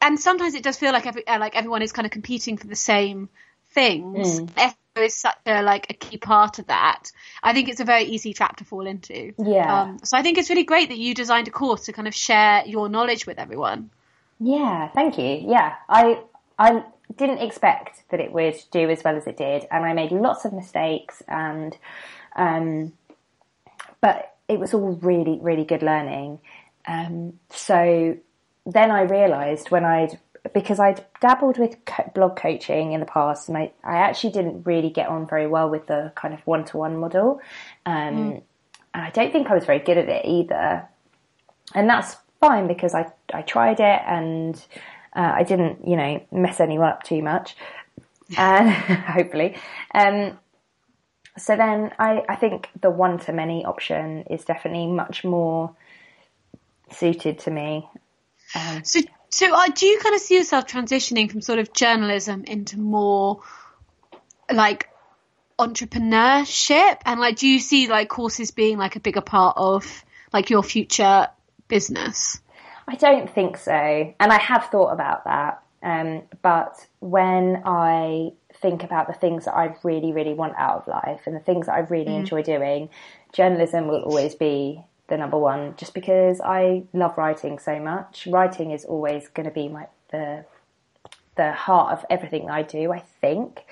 and 0.00 0.20
sometimes 0.20 0.54
it 0.54 0.62
does 0.62 0.78
feel 0.78 0.92
like 0.92 1.04
every 1.04 1.26
uh, 1.26 1.40
like 1.40 1.56
everyone 1.56 1.82
is 1.82 1.90
kind 1.90 2.06
of 2.06 2.12
competing 2.12 2.56
for 2.56 2.68
the 2.68 2.76
same 2.76 3.28
things. 3.72 4.40
Mm. 4.40 4.46
SEO 4.54 5.04
is 5.04 5.16
such 5.16 5.38
a 5.44 5.62
like 5.62 5.90
a 5.90 5.94
key 5.94 6.16
part 6.16 6.60
of 6.60 6.68
that. 6.68 7.10
I 7.42 7.52
think 7.52 7.68
it's 7.68 7.80
a 7.80 7.84
very 7.84 8.04
easy 8.04 8.34
trap 8.34 8.58
to 8.58 8.64
fall 8.64 8.86
into. 8.86 9.32
Yeah. 9.36 9.82
Um, 9.82 9.98
so 10.04 10.16
I 10.16 10.22
think 10.22 10.38
it's 10.38 10.48
really 10.48 10.62
great 10.62 10.90
that 10.90 10.98
you 10.98 11.12
designed 11.12 11.48
a 11.48 11.50
course 11.50 11.86
to 11.86 11.92
kind 11.92 12.06
of 12.06 12.14
share 12.14 12.62
your 12.66 12.88
knowledge 12.88 13.26
with 13.26 13.40
everyone. 13.40 13.90
Yeah, 14.38 14.90
thank 14.90 15.18
you. 15.18 15.42
Yeah, 15.44 15.74
I 15.88 16.20
I 16.56 16.84
didn't 17.16 17.38
expect 17.38 18.02
that 18.10 18.20
it 18.20 18.32
would 18.32 18.56
do 18.70 18.90
as 18.90 19.02
well 19.04 19.16
as 19.16 19.26
it 19.26 19.36
did, 19.36 19.66
and 19.70 19.84
I 19.84 19.92
made 19.92 20.12
lots 20.12 20.44
of 20.44 20.52
mistakes, 20.52 21.22
and 21.28 21.76
um, 22.36 22.92
but 24.00 24.34
it 24.48 24.58
was 24.58 24.74
all 24.74 24.94
really, 24.96 25.38
really 25.40 25.64
good 25.64 25.82
learning. 25.82 26.40
Um, 26.86 27.38
so 27.50 28.16
then 28.66 28.90
I 28.90 29.02
realised 29.02 29.70
when 29.70 29.84
I'd 29.84 30.18
because 30.52 30.80
I'd 30.80 31.04
dabbled 31.20 31.58
with 31.58 31.76
blog 32.14 32.36
coaching 32.36 32.92
in 32.92 33.00
the 33.00 33.06
past, 33.06 33.48
and 33.48 33.56
I, 33.56 33.72
I 33.84 33.98
actually 33.98 34.32
didn't 34.32 34.64
really 34.64 34.90
get 34.90 35.08
on 35.08 35.26
very 35.26 35.46
well 35.46 35.70
with 35.70 35.86
the 35.86 36.12
kind 36.16 36.34
of 36.34 36.40
one 36.46 36.64
to 36.66 36.76
one 36.76 36.96
model, 36.96 37.40
um, 37.86 37.94
mm. 37.94 38.42
and 38.94 39.02
I 39.02 39.10
don't 39.10 39.32
think 39.32 39.48
I 39.48 39.54
was 39.54 39.64
very 39.64 39.78
good 39.78 39.98
at 39.98 40.08
it 40.08 40.26
either. 40.26 40.88
And 41.74 41.88
that's 41.88 42.16
fine 42.40 42.66
because 42.66 42.94
I 42.94 43.10
I 43.32 43.42
tried 43.42 43.80
it 43.80 44.02
and 44.06 44.62
uh, 45.14 45.32
I 45.34 45.42
didn't, 45.42 45.86
you 45.86 45.96
know, 45.96 46.22
mess 46.30 46.60
anyone 46.60 46.88
up 46.88 47.02
too 47.02 47.22
much, 47.22 47.56
and 48.36 48.70
hopefully. 49.16 49.56
Um, 49.94 50.38
so 51.38 51.56
then 51.56 51.92
I, 51.98 52.22
I 52.28 52.36
think 52.36 52.68
the 52.80 52.90
one 52.90 53.18
to 53.20 53.32
many 53.32 53.64
option 53.64 54.24
is 54.30 54.44
definitely 54.44 54.86
much 54.86 55.24
more 55.24 55.74
suited 56.90 57.38
to 57.40 57.50
me. 57.50 57.88
Um, 58.54 58.84
so, 58.84 59.00
so 59.30 59.54
uh, 59.54 59.68
do 59.68 59.86
you 59.86 59.98
kind 59.98 60.14
of 60.14 60.20
see 60.20 60.36
yourself 60.36 60.66
transitioning 60.66 61.30
from 61.30 61.40
sort 61.40 61.58
of 61.58 61.72
journalism 61.72 62.44
into 62.44 62.78
more 62.78 63.40
like 64.52 64.90
entrepreneurship? 65.58 66.98
And 67.06 67.18
like, 67.18 67.36
do 67.36 67.48
you 67.48 67.58
see 67.58 67.88
like 67.88 68.10
courses 68.10 68.50
being 68.50 68.76
like 68.76 68.96
a 68.96 69.00
bigger 69.00 69.22
part 69.22 69.56
of 69.56 70.04
like 70.34 70.50
your 70.50 70.62
future 70.62 71.28
business? 71.68 72.41
I 72.86 72.96
don't 72.96 73.32
think 73.32 73.56
so. 73.56 73.72
And 73.72 74.32
I 74.32 74.38
have 74.38 74.66
thought 74.66 74.92
about 74.92 75.24
that. 75.24 75.62
Um, 75.82 76.22
but 76.42 76.86
when 77.00 77.62
I 77.64 78.32
think 78.54 78.84
about 78.84 79.08
the 79.08 79.14
things 79.14 79.46
that 79.46 79.54
I 79.54 79.74
really, 79.82 80.12
really 80.12 80.34
want 80.34 80.54
out 80.56 80.82
of 80.82 80.88
life 80.88 81.22
and 81.26 81.34
the 81.34 81.40
things 81.40 81.66
that 81.66 81.74
I 81.74 81.80
really 81.80 82.12
mm. 82.12 82.20
enjoy 82.20 82.42
doing, 82.42 82.88
journalism 83.32 83.88
will 83.88 84.02
always 84.02 84.34
be 84.34 84.84
the 85.08 85.16
number 85.16 85.38
one 85.38 85.74
just 85.76 85.92
because 85.92 86.40
I 86.40 86.84
love 86.92 87.18
writing 87.18 87.58
so 87.58 87.80
much. 87.80 88.28
Writing 88.30 88.70
is 88.70 88.84
always 88.84 89.28
going 89.28 89.48
to 89.48 89.52
be 89.52 89.68
my, 89.68 89.86
the, 90.12 90.44
the 91.36 91.52
heart 91.52 91.98
of 91.98 92.04
everything 92.08 92.48
I 92.48 92.62
do, 92.62 92.92
I 92.92 93.00
think. 93.20 93.64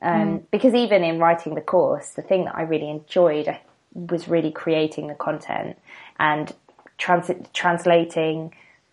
Um, 0.00 0.12
mm. 0.12 0.42
Because 0.50 0.74
even 0.74 1.04
in 1.04 1.18
writing 1.18 1.54
the 1.54 1.60
course, 1.60 2.10
the 2.10 2.22
thing 2.22 2.46
that 2.46 2.56
I 2.56 2.62
really 2.62 2.88
enjoyed 2.88 3.46
I 3.46 3.60
was 3.94 4.28
really 4.28 4.50
creating 4.50 5.08
the 5.08 5.14
content 5.14 5.78
and 6.18 6.54
trans- 6.98 7.30
translating 7.54 8.52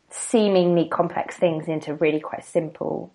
seemingly 0.09 0.87
complex 0.87 1.35
things 1.35 1.67
into 1.67 1.93
really 1.95 2.19
quite 2.19 2.45
simple 2.45 3.11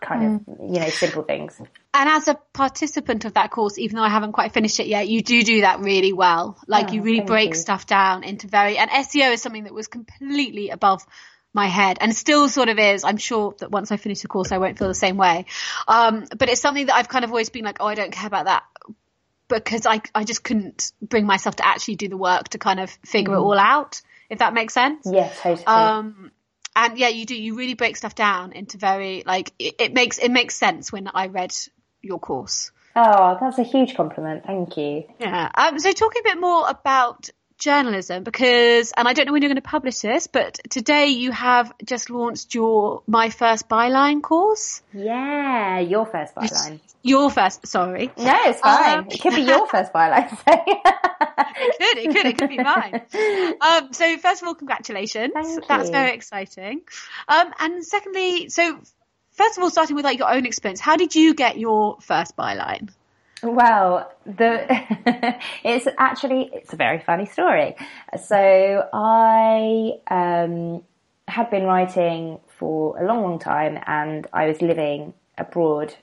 kind 0.00 0.40
mm. 0.46 0.64
of 0.64 0.74
you 0.74 0.80
know 0.80 0.88
simple 0.88 1.22
things. 1.22 1.60
And 1.92 2.08
as 2.08 2.28
a 2.28 2.34
participant 2.52 3.24
of 3.24 3.34
that 3.34 3.50
course 3.50 3.78
even 3.78 3.96
though 3.96 4.02
i 4.02 4.08
haven't 4.08 4.32
quite 4.32 4.52
finished 4.52 4.80
it 4.80 4.86
yet 4.86 5.08
you 5.08 5.22
do 5.22 5.42
do 5.42 5.60
that 5.62 5.80
really 5.80 6.12
well. 6.12 6.58
Like 6.66 6.90
oh, 6.90 6.92
you 6.94 7.02
really 7.02 7.20
break 7.20 7.50
you. 7.50 7.54
stuff 7.54 7.86
down 7.86 8.24
into 8.24 8.46
very 8.46 8.78
and 8.78 8.90
seo 8.90 9.32
is 9.32 9.42
something 9.42 9.64
that 9.64 9.74
was 9.74 9.88
completely 9.88 10.70
above 10.70 11.04
my 11.52 11.66
head 11.66 11.98
and 12.00 12.14
still 12.14 12.48
sort 12.48 12.68
of 12.68 12.78
is. 12.78 13.02
I'm 13.04 13.16
sure 13.16 13.54
that 13.58 13.70
once 13.70 13.90
i 13.90 13.96
finish 13.96 14.22
the 14.22 14.28
course 14.28 14.52
i 14.52 14.58
won't 14.58 14.78
feel 14.78 14.88
the 14.88 14.94
same 14.94 15.16
way. 15.16 15.46
Um, 15.86 16.26
but 16.36 16.48
it's 16.48 16.60
something 16.60 16.86
that 16.86 16.94
i've 16.94 17.08
kind 17.08 17.24
of 17.24 17.30
always 17.30 17.50
been 17.50 17.64
like 17.64 17.78
oh 17.80 17.86
i 17.86 17.94
don't 17.94 18.12
care 18.12 18.26
about 18.26 18.46
that 18.46 18.62
because 19.58 19.86
I, 19.86 20.00
I 20.14 20.24
just 20.24 20.44
couldn't 20.44 20.92
bring 21.02 21.26
myself 21.26 21.56
to 21.56 21.66
actually 21.66 21.96
do 21.96 22.08
the 22.08 22.16
work 22.16 22.48
to 22.50 22.58
kind 22.58 22.80
of 22.80 22.90
figure 23.04 23.34
mm. 23.34 23.38
it 23.38 23.40
all 23.40 23.58
out, 23.58 24.00
if 24.28 24.38
that 24.38 24.54
makes 24.54 24.72
sense. 24.72 25.06
Yeah, 25.10 25.28
totally. 25.28 25.66
Um, 25.66 26.30
and 26.76 26.96
yeah, 26.96 27.08
you 27.08 27.26
do, 27.26 27.34
you 27.34 27.56
really 27.56 27.74
break 27.74 27.96
stuff 27.96 28.14
down 28.14 28.52
into 28.52 28.78
very, 28.78 29.22
like, 29.26 29.52
it, 29.58 29.74
it 29.78 29.92
makes, 29.92 30.18
it 30.18 30.30
makes 30.30 30.54
sense 30.56 30.92
when 30.92 31.08
I 31.12 31.26
read 31.26 31.54
your 32.00 32.18
course. 32.18 32.70
Oh, 32.96 33.38
that's 33.40 33.58
a 33.58 33.62
huge 33.62 33.94
compliment. 33.94 34.44
Thank 34.44 34.76
you. 34.76 35.04
Yeah. 35.18 35.50
Um, 35.54 35.78
so 35.78 35.92
talking 35.92 36.22
a 36.24 36.28
bit 36.30 36.40
more 36.40 36.68
about 36.68 37.30
journalism 37.60 38.24
because, 38.24 38.92
and 38.96 39.06
I 39.06 39.12
don't 39.12 39.26
know 39.26 39.32
when 39.32 39.42
you're 39.42 39.50
going 39.50 39.62
to 39.62 39.62
publish 39.62 39.98
this, 39.98 40.26
but 40.26 40.58
today 40.68 41.06
you 41.08 41.30
have 41.30 41.72
just 41.84 42.10
launched 42.10 42.54
your 42.54 43.02
My 43.06 43.30
First 43.30 43.68
Byline 43.68 44.22
course. 44.22 44.82
Yeah, 44.92 45.78
your 45.78 46.06
first 46.06 46.34
byline. 46.34 46.80
Your 47.02 47.30
first, 47.30 47.66
sorry. 47.66 48.10
No, 48.16 48.36
it's 48.46 48.60
fine. 48.60 48.98
Um, 48.98 49.06
it 49.10 49.20
could 49.20 49.34
be 49.34 49.42
your 49.42 49.66
first 49.68 49.92
byline. 49.92 50.36
it 50.46 51.78
could, 51.78 51.98
it 51.98 52.14
could, 52.14 52.26
it 52.26 52.38
could 52.38 52.48
be 52.48 52.58
mine. 52.58 53.02
Um, 53.60 53.92
so 53.92 54.18
first 54.18 54.42
of 54.42 54.48
all, 54.48 54.54
congratulations. 54.54 55.32
Thank 55.32 55.66
That's 55.68 55.86
you. 55.86 55.92
very 55.92 56.12
exciting. 56.12 56.82
Um, 57.28 57.54
and 57.58 57.84
secondly, 57.84 58.48
so 58.48 58.80
first 59.32 59.56
of 59.56 59.64
all, 59.64 59.70
starting 59.70 59.96
with 59.96 60.04
like 60.04 60.18
your 60.18 60.32
own 60.32 60.46
experience, 60.46 60.80
how 60.80 60.96
did 60.96 61.14
you 61.14 61.34
get 61.34 61.58
your 61.58 61.98
first 62.00 62.36
byline? 62.36 62.90
Well, 63.42 64.12
the 64.26 64.66
it's 65.64 65.86
actually 65.98 66.50
it's 66.52 66.72
a 66.72 66.76
very 66.76 66.98
funny 66.98 67.26
story. 67.26 67.74
So 68.22 68.88
I 68.92 69.92
um, 70.08 70.82
had 71.26 71.50
been 71.50 71.64
writing 71.64 72.38
for 72.58 72.98
a 72.98 73.06
long, 73.06 73.22
long 73.22 73.38
time, 73.38 73.78
and 73.86 74.26
I 74.32 74.46
was 74.46 74.60
living 74.60 75.14
abroad, 75.38 75.94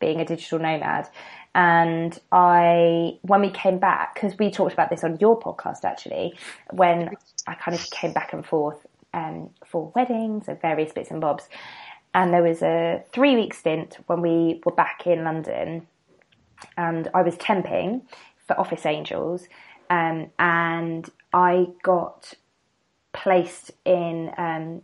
being 0.00 0.20
a 0.20 0.24
digital 0.24 0.58
nomad. 0.58 1.08
And 1.54 2.18
I, 2.32 3.18
when 3.22 3.40
we 3.40 3.50
came 3.50 3.78
back, 3.78 4.14
because 4.14 4.38
we 4.38 4.50
talked 4.50 4.74
about 4.74 4.90
this 4.90 5.04
on 5.04 5.18
your 5.20 5.40
podcast 5.40 5.84
actually, 5.84 6.34
when 6.70 7.16
I 7.46 7.54
kind 7.54 7.74
of 7.74 7.90
came 7.90 8.12
back 8.12 8.32
and 8.34 8.44
forth 8.44 8.86
um, 9.14 9.50
for 9.64 9.90
weddings 9.94 10.48
and 10.48 10.60
various 10.60 10.92
bits 10.92 11.10
and 11.10 11.20
bobs. 11.20 11.48
And 12.14 12.32
there 12.32 12.42
was 12.42 12.62
a 12.62 13.02
three 13.12 13.36
week 13.36 13.54
stint 13.54 13.98
when 14.06 14.20
we 14.20 14.60
were 14.64 14.72
back 14.72 15.06
in 15.06 15.24
London 15.24 15.86
and 16.76 17.08
I 17.14 17.22
was 17.22 17.34
temping 17.36 18.02
for 18.46 18.58
Office 18.58 18.86
Angels. 18.86 19.46
Um, 19.88 20.30
and 20.38 21.08
I 21.32 21.68
got 21.82 22.34
placed 23.12 23.70
in 23.84 24.30
um, 24.36 24.82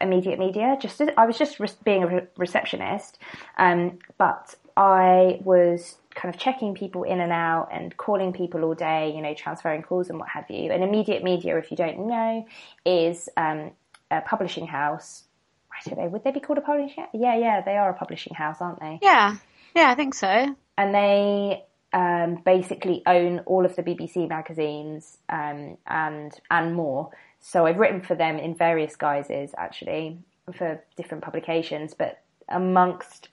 immediate 0.00 0.38
media. 0.38 0.76
Just 0.80 1.00
as, 1.00 1.10
I 1.16 1.26
was 1.26 1.38
just 1.38 1.60
re- 1.60 1.68
being 1.84 2.02
a 2.02 2.06
re- 2.06 2.26
receptionist, 2.36 3.18
um, 3.56 3.98
but 4.18 4.54
I 4.76 5.40
was 5.44 5.96
kind 6.14 6.34
of 6.34 6.40
checking 6.40 6.74
people 6.74 7.04
in 7.04 7.20
and 7.20 7.32
out 7.32 7.68
and 7.72 7.96
calling 7.96 8.32
people 8.32 8.64
all 8.64 8.74
day. 8.74 9.12
You 9.14 9.22
know, 9.22 9.34
transferring 9.34 9.82
calls 9.82 10.10
and 10.10 10.18
what 10.18 10.28
have 10.28 10.50
you. 10.50 10.70
And 10.70 10.82
immediate 10.82 11.22
media, 11.22 11.56
if 11.58 11.70
you 11.70 11.76
don't 11.76 12.06
know, 12.06 12.46
is 12.84 13.28
um, 13.36 13.72
a 14.10 14.20
publishing 14.20 14.66
house. 14.66 15.24
I 15.72 15.88
don't 15.88 15.98
know. 15.98 16.08
Would 16.08 16.24
they 16.24 16.32
be 16.32 16.40
called 16.40 16.58
a 16.58 16.62
publishing? 16.62 17.02
house? 17.02 17.10
Yeah, 17.14 17.36
yeah, 17.36 17.62
they 17.62 17.76
are 17.76 17.90
a 17.90 17.94
publishing 17.94 18.34
house, 18.34 18.58
aren't 18.60 18.80
they? 18.80 18.98
Yeah, 19.02 19.36
yeah, 19.74 19.90
I 19.90 19.94
think 19.94 20.14
so. 20.14 20.54
And 20.78 20.94
they 20.94 21.64
um, 21.92 22.42
basically 22.44 23.02
own 23.06 23.40
all 23.40 23.64
of 23.64 23.76
the 23.76 23.82
BBC 23.82 24.28
magazines 24.28 25.18
um, 25.28 25.76
and 25.86 26.32
and 26.50 26.74
more. 26.74 27.10
So 27.40 27.66
I've 27.66 27.78
written 27.78 28.00
for 28.00 28.14
them 28.14 28.38
in 28.38 28.54
various 28.54 28.96
guises, 28.96 29.52
actually, 29.58 30.18
for 30.56 30.82
different 30.96 31.24
publications. 31.24 31.92
But 31.94 32.22
amongst 32.48 33.28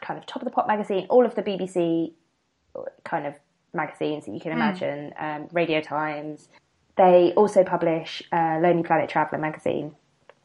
kind 0.00 0.18
of 0.18 0.26
top 0.26 0.42
of 0.42 0.44
the 0.44 0.50
pop 0.50 0.66
magazine, 0.66 1.06
all 1.08 1.24
of 1.24 1.34
the 1.34 1.42
BBC 1.42 2.12
kind 3.04 3.26
of 3.26 3.34
magazines 3.72 4.26
that 4.26 4.32
you 4.32 4.40
can 4.40 4.52
imagine, 4.52 5.12
mm. 5.18 5.36
um, 5.36 5.48
Radio 5.52 5.80
Times. 5.80 6.48
They 6.96 7.32
also 7.36 7.64
publish 7.64 8.22
uh, 8.32 8.58
Lonely 8.62 8.84
Planet 8.84 9.08
Traveller 9.08 9.40
magazine. 9.40 9.96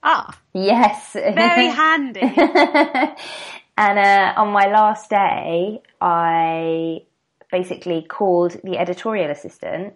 Ah, 0.01 0.37
yes, 0.53 1.13
very 1.13 1.67
handy. 1.81 2.21
and 3.79 3.97
uh, 3.97 4.33
on 4.35 4.49
my 4.49 4.67
last 4.67 5.09
day, 5.09 5.81
I 6.01 7.03
basically 7.49 8.01
called 8.01 8.57
the 8.61 8.77
editorial 8.77 9.31
assistant, 9.31 9.93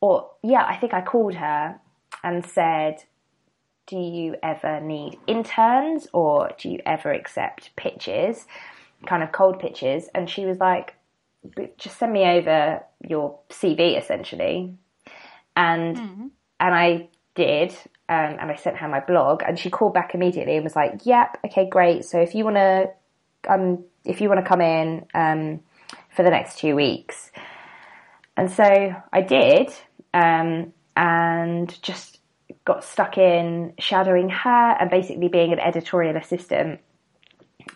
or 0.00 0.30
yeah, 0.42 0.64
I 0.66 0.76
think 0.76 0.94
I 0.94 1.02
called 1.02 1.34
her 1.34 1.78
and 2.22 2.46
said, 2.46 3.04
Do 3.86 3.98
you 3.98 4.36
ever 4.42 4.80
need 4.80 5.18
interns 5.26 6.08
or 6.14 6.52
do 6.56 6.70
you 6.70 6.80
ever 6.86 7.12
accept 7.12 7.76
pitches, 7.76 8.46
kind 9.04 9.22
of 9.22 9.32
cold 9.32 9.60
pitches? 9.60 10.08
And 10.14 10.30
she 10.30 10.46
was 10.46 10.56
like, 10.56 10.94
Just 11.76 11.98
send 11.98 12.10
me 12.10 12.24
over 12.24 12.82
your 13.06 13.38
CV 13.50 13.98
essentially. 13.98 14.78
And, 15.54 15.96
mm. 15.98 16.30
and 16.58 16.74
I 16.74 17.08
did. 17.34 17.76
Um, 18.06 18.36
and 18.38 18.50
I 18.50 18.56
sent 18.56 18.76
her 18.76 18.88
my 18.88 19.00
blog 19.00 19.42
and 19.46 19.58
she 19.58 19.70
called 19.70 19.94
back 19.94 20.14
immediately 20.14 20.56
and 20.56 20.64
was 20.64 20.76
like, 20.76 21.06
yep, 21.06 21.38
okay, 21.46 21.68
great. 21.68 22.04
So 22.04 22.20
if 22.20 22.34
you 22.34 22.44
want 22.44 22.56
to, 22.56 22.90
um, 23.48 23.84
if 24.04 24.20
you 24.20 24.28
want 24.28 24.40
to 24.40 24.46
come 24.46 24.60
in, 24.60 25.06
um, 25.14 25.60
for 26.14 26.22
the 26.22 26.30
next 26.30 26.58
two 26.58 26.74
weeks. 26.76 27.30
And 28.36 28.50
so 28.50 28.94
I 29.12 29.20
did, 29.20 29.72
um, 30.12 30.72
and 30.96 31.82
just 31.82 32.18
got 32.64 32.84
stuck 32.84 33.18
in 33.18 33.74
shadowing 33.78 34.28
her 34.28 34.76
and 34.78 34.90
basically 34.90 35.28
being 35.28 35.52
an 35.52 35.58
editorial 35.58 36.16
assistant. 36.16 36.80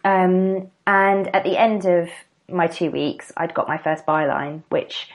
Um, 0.05 0.71
and 0.87 1.35
at 1.35 1.45
the 1.45 1.57
end 1.59 1.85
of 1.85 2.09
my 2.49 2.67
two 2.67 2.91
weeks, 2.91 3.33
I'd 3.37 3.55
got 3.55 3.69
my 3.69 3.79
first 3.79 4.07
byline, 4.07 4.63
which 4.69 5.11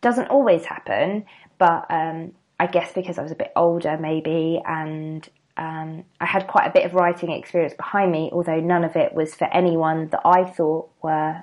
doesn't 0.00 0.28
always 0.28 0.64
happen, 0.64 1.24
but 1.58 1.86
um, 1.90 2.32
I 2.58 2.66
guess 2.66 2.92
because 2.92 3.18
I 3.18 3.22
was 3.22 3.32
a 3.32 3.36
bit 3.36 3.52
older, 3.54 3.98
maybe, 3.98 4.60
and 4.64 5.28
um, 5.56 6.04
I 6.20 6.26
had 6.26 6.46
quite 6.46 6.66
a 6.66 6.72
bit 6.72 6.84
of 6.84 6.94
writing 6.94 7.30
experience 7.30 7.74
behind 7.74 8.12
me, 8.12 8.30
although 8.32 8.60
none 8.60 8.84
of 8.84 8.96
it 8.96 9.14
was 9.14 9.34
for 9.34 9.44
anyone 9.44 10.08
that 10.08 10.20
I 10.24 10.44
thought 10.44 10.90
were 11.02 11.42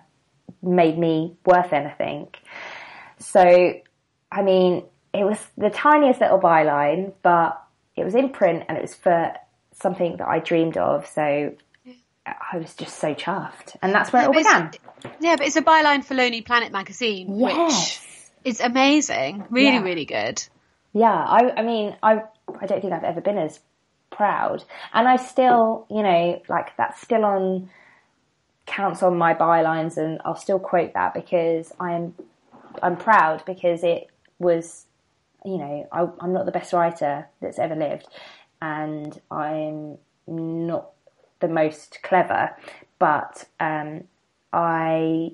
made 0.62 0.98
me 0.98 1.36
worth 1.46 1.74
anything. 1.74 2.30
So, 3.20 3.74
I 4.32 4.42
mean, 4.42 4.84
it 5.14 5.24
was 5.24 5.40
the 5.58 5.70
tiniest 5.70 6.22
little 6.22 6.40
byline, 6.40 7.14
but 7.22 7.62
it 7.96 8.04
was 8.04 8.16
in 8.16 8.30
print 8.30 8.64
and 8.68 8.78
it 8.78 8.82
was 8.82 8.96
for 8.96 9.34
something 9.74 10.18
that 10.18 10.28
I 10.28 10.40
dreamed 10.40 10.78
of. 10.78 11.08
So 11.08 11.56
I 12.26 12.58
was 12.58 12.74
just 12.76 12.98
so 12.98 13.14
chuffed. 13.14 13.76
And 13.82 13.94
that's 13.94 14.14
where 14.14 14.24
yeah, 14.24 14.26
it 14.26 14.28
all 14.28 14.34
began. 14.34 14.72
Yeah, 15.20 15.36
but 15.36 15.48
it's 15.48 15.56
a 15.56 15.62
byline 15.62 16.04
for 16.04 16.16
Lonely 16.16 16.42
Planet 16.42 16.72
magazine, 16.72 17.40
yes. 17.40 18.00
which 18.44 18.54
is 18.56 18.60
amazing. 18.62 19.46
Really, 19.50 19.78
yeah. 19.78 19.84
really 19.84 20.06
good. 20.06 20.44
Yeah, 20.94 21.12
I, 21.12 21.52
I 21.58 21.62
mean, 21.64 21.96
I, 22.04 22.24
I 22.62 22.66
don't 22.66 22.82
think 22.82 22.94
I've 22.94 23.04
ever 23.04 23.22
been 23.22 23.38
as 23.38 23.60
proud. 24.12 24.64
And 24.94 25.08
I 25.08 25.16
still, 25.18 25.88
you 25.90 26.04
know, 26.04 26.42
like 26.48 26.78
that's 26.78 27.02
still 27.02 27.26
on 27.26 27.70
counts 28.66 29.04
on 29.04 29.18
my 29.18 29.34
bylines 29.34 29.98
and 29.98 30.22
I'll 30.24 30.36
still 30.36 30.60
quote 30.60 30.94
that 30.94 31.14
because 31.14 31.74
I'm 31.80 32.16
I'm 32.82 32.96
proud 32.96 33.44
because 33.46 33.84
it 33.84 34.08
was 34.40 34.86
you 35.44 35.58
know 35.58 35.88
I, 35.92 36.08
I'm 36.22 36.34
not 36.34 36.46
the 36.46 36.52
best 36.52 36.72
writer 36.72 37.28
that's 37.42 37.60
ever 37.60 37.76
lived 37.76 38.08
and 38.62 39.20
I'm 39.30 39.98
not 40.28 40.92
the 41.42 41.50
most 41.50 42.00
clever 42.04 42.56
but 43.00 43.44
um, 43.60 44.06
I 44.54 45.34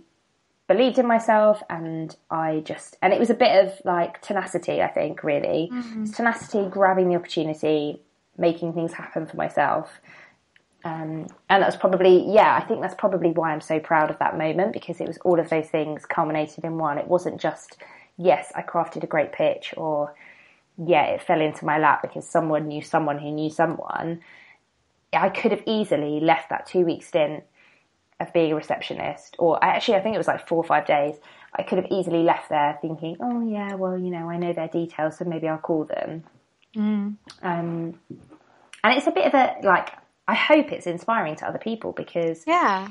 believed 0.69 0.97
in 0.97 1.05
myself 1.05 1.61
and 1.69 2.15
I 2.31 2.61
just 2.63 2.95
and 3.01 3.11
it 3.11 3.19
was 3.19 3.29
a 3.29 3.33
bit 3.33 3.65
of 3.65 3.81
like 3.83 4.21
tenacity 4.21 4.81
I 4.81 4.87
think 4.87 5.23
really 5.23 5.69
mm-hmm. 5.73 6.05
tenacity 6.05 6.69
grabbing 6.69 7.09
the 7.09 7.15
opportunity 7.15 8.01
making 8.37 8.71
things 8.71 8.93
happen 8.93 9.25
for 9.25 9.35
myself 9.35 9.99
um, 10.83 11.27
and 11.49 11.61
that's 11.61 11.75
probably, 11.75 12.31
yeah, 12.33 12.55
I 12.55 12.65
think 12.65 12.81
that's 12.81 12.95
probably 12.95 13.31
why 13.31 13.51
I'm 13.51 13.61
so 13.61 13.79
proud 13.79 14.09
of 14.09 14.19
that 14.19 14.37
moment 14.37 14.71
because 14.71 15.01
it 15.01 15.07
was 15.07 15.17
all 15.19 15.39
of 15.39 15.49
those 15.49 15.67
things 15.67 16.05
culminated 16.05 16.63
in 16.63 16.77
one. 16.77 16.97
It 16.97 17.07
wasn't 17.07 17.41
just, 17.41 17.77
yes, 18.17 18.51
I 18.55 18.61
crafted 18.61 19.03
a 19.03 19.07
great 19.07 19.33
pitch 19.33 19.73
or, 19.75 20.15
yeah, 20.77 21.03
it 21.05 21.21
fell 21.21 21.41
into 21.41 21.65
my 21.65 21.79
lap 21.79 22.01
because 22.01 22.27
someone 22.27 22.67
knew 22.67 22.81
someone 22.81 23.19
who 23.19 23.31
knew 23.31 23.49
someone. 23.49 24.21
I 25.11 25.29
could 25.29 25.51
have 25.51 25.63
easily 25.65 26.21
left 26.21 26.49
that 26.49 26.65
two 26.65 26.85
week 26.85 27.03
stint 27.03 27.43
of 28.19 28.33
being 28.33 28.51
a 28.51 28.55
receptionist, 28.55 29.35
or 29.39 29.63
actually, 29.63 29.95
I 29.95 30.01
think 30.01 30.15
it 30.15 30.17
was 30.17 30.27
like 30.27 30.47
four 30.47 30.57
or 30.57 30.63
five 30.63 30.85
days. 30.85 31.15
I 31.53 31.63
could 31.63 31.77
have 31.77 31.91
easily 31.91 32.23
left 32.23 32.49
there 32.49 32.77
thinking, 32.81 33.17
oh, 33.19 33.47
yeah, 33.47 33.75
well, 33.75 33.97
you 33.97 34.11
know, 34.11 34.29
I 34.29 34.37
know 34.37 34.53
their 34.53 34.67
details, 34.67 35.17
so 35.17 35.25
maybe 35.25 35.47
I'll 35.47 35.57
call 35.57 35.85
them. 35.85 36.23
Mm. 36.75 37.15
Um, 37.41 37.99
and 38.83 38.97
it's 38.97 39.07
a 39.07 39.11
bit 39.11 39.25
of 39.25 39.33
a 39.33 39.55
like 39.63 39.89
I 40.27 40.35
hope 40.35 40.71
it's 40.71 40.85
inspiring 40.85 41.35
to 41.37 41.47
other 41.47 41.57
people 41.57 41.91
because, 41.91 42.43
yeah, 42.45 42.89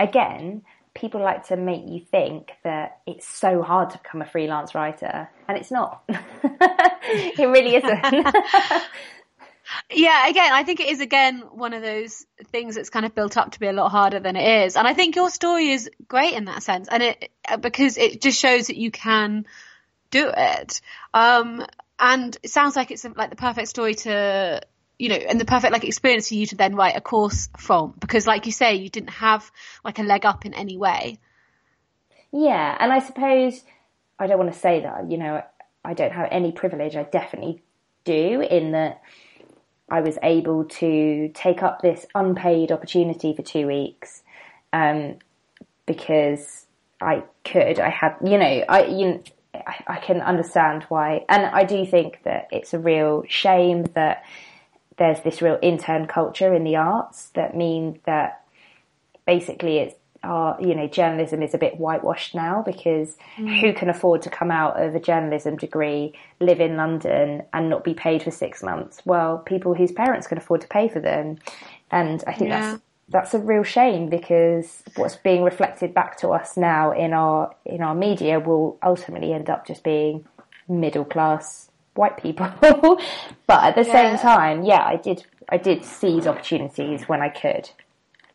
again, 0.00 0.62
people 0.94 1.20
like 1.20 1.46
to 1.48 1.56
make 1.56 1.82
you 1.86 2.00
think 2.00 2.52
that 2.62 3.00
it's 3.06 3.26
so 3.26 3.62
hard 3.62 3.90
to 3.90 3.98
become 3.98 4.22
a 4.22 4.26
freelance 4.26 4.74
writer, 4.74 5.28
and 5.46 5.58
it's 5.58 5.70
not. 5.70 6.02
it 6.08 7.46
really 7.46 7.76
isn't. 7.76 8.34
yeah, 9.90 10.28
again, 10.28 10.52
I 10.52 10.64
think 10.64 10.80
it 10.80 10.88
is 10.88 11.00
again 11.00 11.40
one 11.52 11.72
of 11.72 11.82
those 11.82 12.26
things 12.46 12.74
that's 12.74 12.90
kind 12.90 13.06
of 13.06 13.14
built 13.14 13.36
up 13.36 13.52
to 13.52 13.60
be 13.60 13.66
a 13.66 13.72
lot 13.72 13.90
harder 13.90 14.20
than 14.20 14.36
it 14.36 14.66
is, 14.66 14.76
and 14.76 14.86
I 14.86 14.94
think 14.94 15.16
your 15.16 15.30
story 15.30 15.70
is 15.70 15.90
great 16.08 16.34
in 16.34 16.46
that 16.46 16.62
sense, 16.62 16.88
and 16.88 17.02
it 17.02 17.30
because 17.60 17.96
it 17.96 18.20
just 18.20 18.38
shows 18.38 18.68
that 18.68 18.76
you 18.76 18.90
can 18.90 19.46
do 20.10 20.30
it. 20.34 20.80
Um, 21.12 21.64
and 21.98 22.36
it 22.42 22.50
sounds 22.50 22.76
like 22.76 22.90
it's 22.90 23.04
like 23.04 23.30
the 23.30 23.36
perfect 23.36 23.68
story 23.68 23.94
to 23.94 24.60
you 24.98 25.08
know, 25.08 25.16
and 25.16 25.40
the 25.40 25.44
perfect 25.44 25.72
like 25.72 25.84
experience 25.84 26.28
for 26.28 26.34
you 26.34 26.46
to 26.46 26.56
then 26.56 26.76
write 26.76 26.96
a 26.96 27.00
course 27.00 27.48
from 27.58 27.94
because 27.98 28.26
like 28.26 28.46
you 28.46 28.52
say, 28.52 28.76
you 28.76 28.88
didn't 28.88 29.10
have 29.10 29.50
like 29.84 29.98
a 29.98 30.02
leg 30.02 30.24
up 30.24 30.46
in 30.46 30.54
any 30.54 30.76
way. 30.76 31.18
Yeah, 32.32 32.76
and 32.78 32.92
I 32.92 33.00
suppose 33.00 33.62
I 34.18 34.26
don't 34.26 34.38
want 34.38 34.52
to 34.52 34.58
say 34.58 34.82
that, 34.82 35.10
you 35.10 35.18
know, 35.18 35.42
I 35.84 35.94
don't 35.94 36.12
have 36.12 36.28
any 36.30 36.52
privilege. 36.52 36.96
I 36.96 37.02
definitely 37.02 37.62
do 38.04 38.40
in 38.40 38.72
that 38.72 39.02
I 39.88 40.00
was 40.00 40.18
able 40.22 40.64
to 40.64 41.30
take 41.34 41.62
up 41.62 41.82
this 41.82 42.06
unpaid 42.14 42.72
opportunity 42.72 43.34
for 43.34 43.42
two 43.42 43.66
weeks 43.66 44.22
um, 44.72 45.18
because 45.86 46.66
I 47.00 47.24
could. 47.44 47.78
I 47.78 47.90
had, 47.90 48.16
you 48.24 48.38
know, 48.38 48.64
I 48.68 48.86
you 48.86 49.22
I, 49.54 49.84
I 49.86 49.96
can 49.98 50.20
understand 50.20 50.84
why, 50.88 51.24
and 51.28 51.46
I 51.46 51.64
do 51.64 51.84
think 51.86 52.20
that 52.24 52.48
it's 52.50 52.74
a 52.74 52.78
real 52.78 53.24
shame 53.28 53.84
that 53.94 54.24
there's 54.96 55.20
this 55.20 55.42
real 55.42 55.58
intern 55.60 56.06
culture 56.06 56.54
in 56.54 56.64
the 56.64 56.76
arts 56.76 57.30
that 57.34 57.56
mean 57.56 58.00
that 58.04 58.44
basically 59.26 59.78
it's 59.78 59.94
you 60.60 60.74
know, 60.74 60.86
journalism 60.86 61.42
is 61.42 61.54
a 61.54 61.58
bit 61.58 61.78
whitewashed 61.78 62.34
now 62.34 62.62
because 62.62 63.16
mm. 63.36 63.60
who 63.60 63.72
can 63.72 63.88
afford 63.88 64.22
to 64.22 64.30
come 64.30 64.50
out 64.50 64.82
of 64.82 64.94
a 64.94 65.00
journalism 65.00 65.56
degree, 65.56 66.12
live 66.40 66.60
in 66.60 66.76
London 66.76 67.42
and 67.52 67.68
not 67.68 67.84
be 67.84 67.94
paid 67.94 68.22
for 68.22 68.30
six 68.30 68.62
months? 68.62 69.02
Well, 69.04 69.38
people 69.38 69.74
whose 69.74 69.92
parents 69.92 70.26
can 70.26 70.38
afford 70.38 70.60
to 70.62 70.68
pay 70.68 70.88
for 70.88 71.00
them. 71.00 71.38
And 71.90 72.24
I 72.26 72.32
think 72.32 72.50
yeah. 72.50 72.70
that's, 72.70 72.82
that's 73.08 73.34
a 73.34 73.38
real 73.38 73.62
shame 73.62 74.08
because 74.08 74.82
what's 74.96 75.16
being 75.16 75.42
reflected 75.42 75.92
back 75.92 76.16
to 76.18 76.30
us 76.30 76.56
now 76.56 76.92
in 76.92 77.12
our 77.12 77.54
in 77.66 77.82
our 77.82 77.94
media 77.94 78.40
will 78.40 78.78
ultimately 78.82 79.32
end 79.32 79.50
up 79.50 79.66
just 79.66 79.84
being 79.84 80.24
middle 80.68 81.04
class 81.04 81.70
white 81.94 82.16
people. 82.16 82.46
but 83.46 83.64
at 83.64 83.74
the 83.74 83.84
Yeah. 83.84 83.92
same 83.92 84.18
time, 84.18 84.64
yeah, 84.64 84.84
I 84.84 84.96
did 84.96 85.24
I 85.48 85.58
did 85.58 85.84
seize 85.84 86.26
opportunities 86.26 87.08
when 87.08 87.20
I 87.20 87.28
could. 87.28 87.70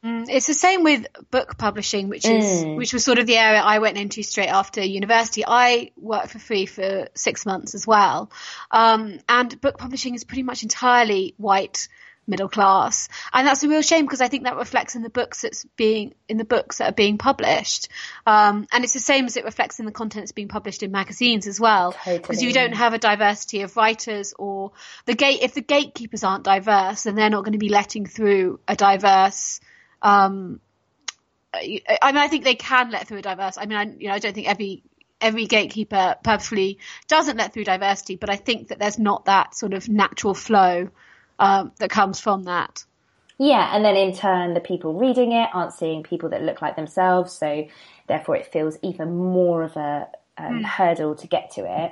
Mm, 0.04 0.28
It's 0.30 0.48
the 0.48 0.54
same 0.54 0.84
with 0.84 1.08
book 1.30 1.58
publishing, 1.58 2.08
which 2.08 2.26
is 2.26 2.46
Mm. 2.46 2.78
which 2.78 2.94
was 2.94 3.04
sort 3.04 3.20
of 3.20 3.28
the 3.28 3.38
area 3.38 3.60
I 3.60 3.80
went 3.80 3.98
into 3.98 4.24
straight 4.24 4.48
after 4.48 4.82
university. 4.82 5.44
I 5.46 5.92
worked 5.98 6.30
for 6.32 6.40
free 6.40 6.66
for 6.68 7.10
six 7.16 7.46
months 7.46 7.76
as 7.76 7.86
well, 7.86 8.32
um, 8.72 9.20
and 9.28 9.60
book 9.60 9.78
publishing 9.78 10.16
is 10.16 10.24
pretty 10.24 10.44
much 10.44 10.64
entirely 10.64 11.34
white 11.38 11.90
middle 12.28 12.48
class, 12.48 13.10
and 13.34 13.46
that's 13.46 13.64
a 13.64 13.68
real 13.68 13.82
shame 13.82 14.06
because 14.06 14.22
I 14.22 14.28
think 14.30 14.44
that 14.44 14.56
reflects 14.56 14.96
in 14.96 15.02
the 15.02 15.10
books 15.10 15.42
that's 15.42 15.66
being 15.76 16.14
in 16.30 16.38
the 16.38 16.46
books 16.46 16.78
that 16.78 16.90
are 16.92 16.94
being 16.94 17.18
published, 17.18 17.90
um, 18.26 18.68
and 18.72 18.86
it's 18.86 18.94
the 18.94 19.00
same 19.02 19.26
as 19.26 19.36
it 19.36 19.44
reflects 19.44 19.80
in 19.80 19.86
the 19.86 19.92
content 19.92 20.22
that's 20.24 20.32
being 20.32 20.48
published 20.48 20.82
in 20.82 20.92
magazines 20.92 21.46
as 21.46 21.60
well, 21.60 21.94
because 22.06 22.42
you 22.42 22.54
don't 22.54 22.74
have 22.74 22.94
a 22.94 23.00
diversity 23.00 23.64
of 23.64 23.76
writers 23.76 24.34
or 24.40 24.72
the 25.06 25.16
gate 25.16 25.40
if 25.42 25.54
the 25.56 25.62
gatekeepers 25.62 26.24
aren't 26.24 26.44
diverse, 26.46 27.04
then 27.04 27.16
they're 27.16 27.30
not 27.32 27.44
going 27.44 27.54
to 27.54 27.60
be 27.60 27.70
letting 27.70 28.06
through 28.06 28.60
a 28.68 28.76
diverse 28.78 29.60
um, 30.02 30.60
I 31.54 31.82
I 32.02 32.12
mean, 32.12 32.22
I 32.22 32.28
think 32.28 32.44
they 32.44 32.56
can 32.56 32.92
let 32.92 33.08
through 33.08 33.20
a 33.20 33.22
diverse. 33.22 33.58
I 33.58 33.66
mean, 33.66 33.78
I, 33.78 33.84
you 33.84 34.08
know, 34.08 34.14
I 34.14 34.20
don't 34.20 34.34
think 34.34 34.48
every 34.48 34.84
every 35.22 35.46
gatekeeper 35.46 36.16
purposefully 36.24 36.80
doesn't 37.08 37.38
let 37.38 37.54
through 37.54 37.66
diversity, 37.66 38.16
but 38.16 38.30
I 38.30 38.36
think 38.36 38.70
that 38.70 38.80
there's 38.80 39.00
not 39.00 39.26
that 39.26 39.56
sort 39.56 39.74
of 39.74 39.90
natural 39.90 40.34
flow 40.34 40.90
um, 41.40 41.72
that 41.80 41.90
comes 41.90 42.20
from 42.20 42.44
that. 42.44 42.86
Yeah, 43.38 43.74
and 43.74 43.86
then 43.86 43.96
in 43.96 44.14
turn, 44.14 44.54
the 44.54 44.60
people 44.60 44.94
reading 44.94 45.32
it 45.32 45.50
aren't 45.54 45.74
seeing 45.74 46.04
people 46.04 46.30
that 46.30 46.44
look 46.44 46.62
like 46.62 46.76
themselves, 46.76 47.32
so 47.32 47.68
therefore 48.08 48.36
it 48.36 48.52
feels 48.52 48.78
even 48.82 49.16
more 49.16 49.64
of 49.64 49.78
a 49.78 50.08
um, 50.38 50.64
hurdle 50.64 51.16
to 51.16 51.28
get 51.28 51.52
to 51.52 51.62
it. 51.62 51.92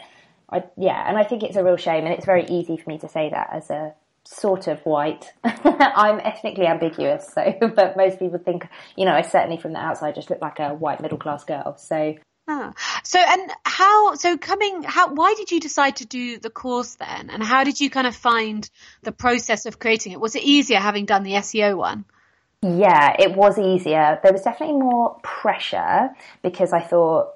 I, 0.50 0.64
yeah, 0.78 1.08
and 1.08 1.18
I 1.18 1.24
think 1.24 1.44
it's 1.44 1.56
a 1.56 1.64
real 1.64 1.78
shame, 1.78 2.06
and 2.06 2.14
it's 2.14 2.26
very 2.26 2.46
easy 2.46 2.78
for 2.78 2.90
me 2.90 2.98
to 3.00 3.08
say 3.08 3.30
that 3.30 3.50
as 3.52 3.70
a 3.70 3.94
sort 4.28 4.68
of 4.68 4.80
white. 4.82 5.32
I'm 5.44 6.20
ethnically 6.20 6.68
ambiguous, 6.68 7.28
so 7.34 7.54
but 7.76 7.98
most 7.98 8.20
people 8.20 8.40
think, 8.40 8.68
you 8.96 9.06
know, 9.06 9.14
I 9.14 9.22
certainly 9.22 9.58
from 9.58 9.74
the 9.74 9.80
outside 9.80 10.16
just 10.16 10.30
look 10.30 10.42
like 10.42 10.60
a 10.60 10.74
white 10.74 11.02
middle 11.02 11.18
class 11.18 11.44
girl. 11.44 11.78
So 11.78 12.16
Ah. 12.50 12.74
So, 13.04 13.20
and 13.20 13.52
how? 13.66 14.16
So, 14.16 14.38
coming, 14.38 14.84
how? 14.84 15.14
Why 15.14 15.34
did 15.36 15.52
you 15.52 15.60
decide 15.60 15.98
to 15.98 16.06
do 16.06 16.40
the 16.40 16.50
course 16.50 16.96
then? 16.96 17.30
And 17.30 17.44
how 17.44 17.66
did 17.66 17.82
you 17.82 17.90
kind 17.90 18.08
of 18.08 18.16
find 18.16 18.70
the 19.04 19.12
process 19.12 19.66
of 19.66 19.80
creating 19.80 20.14
it? 20.14 20.20
Was 20.22 20.36
it 20.36 20.44
easier 20.44 20.80
having 20.80 21.06
done 21.06 21.24
the 21.24 21.34
SEO 21.34 21.76
one? 21.76 22.06
Yeah, 22.62 23.16
it 23.20 23.36
was 23.36 23.60
easier. 23.60 24.20
There 24.24 24.32
was 24.32 24.44
definitely 24.44 24.78
more 24.78 25.20
pressure 25.22 26.10
because 26.42 26.72
I 26.72 26.82
thought 26.82 27.34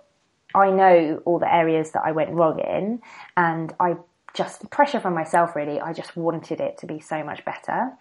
I 0.55 0.71
know 0.71 1.21
all 1.25 1.39
the 1.39 1.53
areas 1.53 1.91
that 1.91 2.03
I 2.05 2.13
went 2.13 2.31
wrong 2.31 2.59
in, 2.59 3.01
and 3.35 3.73
I 3.79 3.95
just 4.33 4.69
pressure 4.69 4.99
from 4.99 5.13
myself 5.13 5.55
really. 5.55 5.79
I 5.79 5.93
just 5.93 6.15
wanted 6.15 6.59
it 6.59 6.77
to 6.79 6.85
be 6.85 6.99
so 6.99 7.23
much 7.23 7.43
better, 7.45 7.91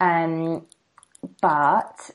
um, 0.00 0.66
but 1.40 2.10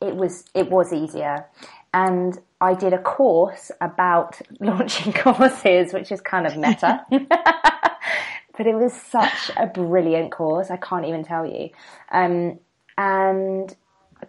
it 0.00 0.16
was 0.16 0.44
it 0.54 0.70
was 0.70 0.92
easier, 0.92 1.46
and 1.92 2.38
I 2.60 2.74
did 2.74 2.92
a 2.92 2.98
course 2.98 3.70
about 3.80 4.40
launching 4.60 5.12
courses, 5.12 5.92
which 5.92 6.12
is 6.12 6.20
kind 6.20 6.46
of 6.46 6.56
meta. 6.56 7.04
but 7.10 8.66
it 8.66 8.74
was 8.74 8.92
such 8.92 9.50
a 9.56 9.66
brilliant 9.66 10.32
course. 10.32 10.70
I 10.70 10.76
can't 10.76 11.06
even 11.06 11.24
tell 11.24 11.46
you. 11.46 11.70
Um, 12.10 12.58
and 12.98 13.74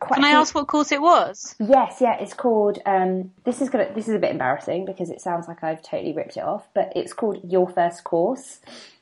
quite 0.02 0.16
Can 0.18 0.26
I 0.26 0.32
ask 0.32 0.54
what 0.54 0.68
course 0.68 0.92
it 0.92 1.02
was? 1.02 1.56
Yes, 1.60 1.98
yeah, 2.02 2.18
it's 2.20 2.34
called. 2.34 2.80
Um, 2.86 3.32
this 3.46 3.62
is 3.62 3.70
gonna. 3.70 3.94
This 3.94 4.08
is 4.10 4.16
a 4.16 4.20
bit 4.20 4.32
embarrassing 4.32 4.84
because 4.86 5.10
it 5.10 5.22
sounds 5.22 5.48
like 5.48 5.64
I've 5.64 5.82
totally 5.82 6.12
ripped 6.14 6.36
it 6.36 6.44
off, 6.44 6.68
but 6.74 6.92
it's 6.96 7.14
called 7.14 7.40
Your 7.50 7.70
First 7.70 8.04
Course. 8.04 8.60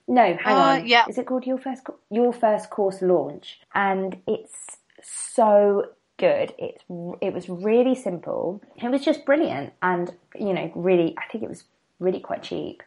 No, 0.07 0.23
hang 0.35 0.55
Uh, 0.55 0.59
on. 0.81 0.87
yeah. 0.87 1.05
Is 1.07 1.17
it 1.17 1.25
called 1.25 1.45
Your 1.47 1.57
First 1.57 1.83
Your 2.11 2.31
First 2.33 2.69
Course 2.69 3.01
Launch? 3.01 3.59
And 3.73 4.21
it's 4.27 4.77
so 5.01 5.85
good. 6.17 6.53
It's 6.57 6.83
it 7.21 7.33
was 7.33 7.49
really 7.49 7.95
simple. 7.95 8.61
It 8.75 8.89
was 8.91 9.03
just 9.03 9.25
brilliant, 9.25 9.73
and 9.81 10.13
you 10.37 10.53
know, 10.53 10.71
really, 10.75 11.15
I 11.17 11.25
think 11.31 11.43
it 11.43 11.49
was 11.49 11.63
really 11.99 12.19
quite 12.19 12.43
cheap. 12.43 12.81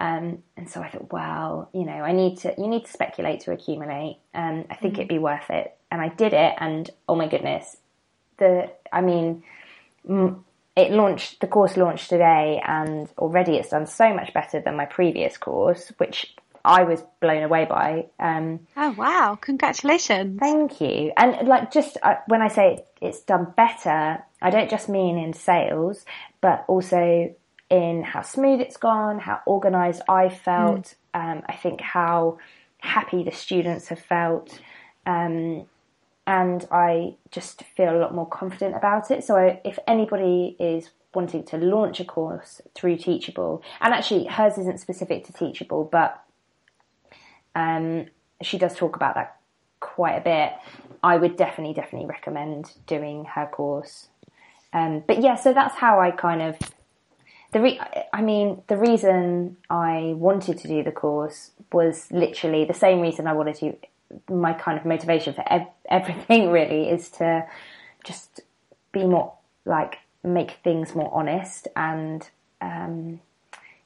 Um, 0.00 0.42
and 0.56 0.68
so 0.68 0.80
I 0.82 0.88
thought, 0.88 1.12
well, 1.12 1.68
you 1.72 1.84
know, 1.84 1.92
I 1.92 2.12
need 2.12 2.38
to, 2.38 2.54
you 2.58 2.66
need 2.66 2.86
to 2.86 2.90
speculate 2.90 3.40
to 3.40 3.52
accumulate. 3.52 4.18
Um, 4.34 4.64
I 4.70 4.74
think 4.74 4.94
it'd 4.94 5.06
be 5.08 5.18
worth 5.18 5.50
it. 5.50 5.76
And 5.90 6.00
I 6.00 6.08
did 6.08 6.32
it, 6.32 6.54
and 6.58 6.90
oh 7.08 7.14
my 7.14 7.28
goodness, 7.28 7.76
the, 8.38 8.70
I 8.92 9.00
mean, 9.00 9.44
mm, 10.08 10.42
it 10.76 10.90
launched, 10.90 11.40
the 11.40 11.46
course 11.46 11.76
launched 11.76 12.10
today, 12.10 12.60
and 12.66 13.08
already 13.18 13.56
it's 13.56 13.70
done 13.70 13.86
so 13.86 14.12
much 14.12 14.34
better 14.34 14.60
than 14.60 14.76
my 14.76 14.84
previous 14.84 15.36
course, 15.38 15.92
which 15.98 16.34
I 16.66 16.82
was 16.82 17.02
blown 17.20 17.44
away 17.44 17.64
by. 17.64 18.06
Um, 18.18 18.66
Oh 18.76 18.90
wow! 18.90 19.38
Congratulations. 19.40 20.40
Thank 20.40 20.80
you. 20.80 21.12
And 21.16 21.46
like 21.46 21.70
just 21.70 21.96
uh, 22.02 22.16
when 22.26 22.42
I 22.42 22.48
say 22.48 22.84
it's 23.00 23.20
done 23.20 23.54
better, 23.56 24.22
I 24.42 24.50
don't 24.50 24.68
just 24.68 24.88
mean 24.88 25.16
in 25.16 25.32
sales, 25.32 26.04
but 26.40 26.64
also 26.66 27.32
in 27.70 28.02
how 28.02 28.22
smooth 28.22 28.60
it's 28.60 28.76
gone, 28.76 29.20
how 29.20 29.40
organized 29.46 30.02
I 30.08 30.28
felt. 30.28 30.94
Um, 31.14 31.42
I 31.48 31.54
think 31.54 31.80
how 31.80 32.38
happy 32.78 33.22
the 33.22 33.32
students 33.32 33.88
have 33.88 34.00
felt. 34.00 34.58
Um, 35.06 35.66
and 36.26 36.66
I 36.70 37.16
just 37.30 37.62
feel 37.62 37.96
a 37.96 37.98
lot 37.98 38.14
more 38.14 38.26
confident 38.26 38.74
about 38.74 39.10
it. 39.10 39.24
So 39.24 39.36
I, 39.36 39.60
if 39.64 39.78
anybody 39.86 40.56
is 40.58 40.90
wanting 41.14 41.44
to 41.44 41.56
launch 41.56 42.00
a 42.00 42.04
course 42.04 42.60
through 42.74 42.96
Teachable, 42.96 43.62
and 43.80 43.94
actually 43.94 44.26
hers 44.26 44.58
isn't 44.58 44.80
specific 44.80 45.24
to 45.26 45.32
Teachable, 45.32 45.88
but 45.90 46.22
um, 47.54 48.06
she 48.42 48.58
does 48.58 48.74
talk 48.74 48.96
about 48.96 49.14
that 49.14 49.36
quite 49.80 50.16
a 50.16 50.20
bit. 50.20 50.52
I 51.02 51.16
would 51.16 51.36
definitely, 51.36 51.74
definitely 51.74 52.08
recommend 52.08 52.72
doing 52.86 53.24
her 53.34 53.46
course. 53.46 54.08
Um, 54.72 55.04
but 55.06 55.22
yeah, 55.22 55.36
so 55.36 55.52
that's 55.52 55.76
how 55.76 56.00
I 56.00 56.10
kind 56.10 56.42
of 56.42 56.58
the 57.52 57.60
re- 57.60 57.80
I 58.12 58.20
mean, 58.20 58.62
the 58.66 58.76
reason 58.76 59.56
I 59.70 60.12
wanted 60.16 60.58
to 60.58 60.68
do 60.68 60.82
the 60.82 60.92
course 60.92 61.52
was 61.72 62.10
literally 62.10 62.64
the 62.64 62.74
same 62.74 63.00
reason 63.00 63.26
I 63.26 63.32
wanted 63.32 63.54
to. 63.56 63.76
My 64.28 64.52
kind 64.52 64.78
of 64.78 64.84
motivation 64.84 65.34
for 65.34 65.44
ev- 65.50 65.68
everything 65.88 66.50
really 66.58 66.88
is 66.88 67.10
to 67.10 67.46
just 68.04 68.40
be 68.92 69.04
more 69.04 69.32
like 69.64 69.98
make 70.22 70.52
things 70.64 70.94
more 70.94 71.10
honest 71.12 71.68
and 71.76 72.28
um, 72.60 73.20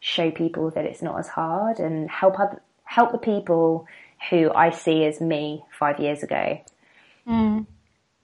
show 0.01 0.31
people 0.31 0.71
that 0.71 0.85
it's 0.85 1.03
not 1.03 1.19
as 1.19 1.29
hard 1.29 1.79
and 1.79 2.11
help 2.11 2.39
other, 2.39 2.63
help 2.85 3.13
the 3.13 3.19
people 3.19 3.87
who 4.31 4.51
I 4.53 4.71
see 4.71 5.05
as 5.05 5.21
me 5.21 5.65
five 5.79 5.99
years 6.01 6.23
ago. 6.23 6.61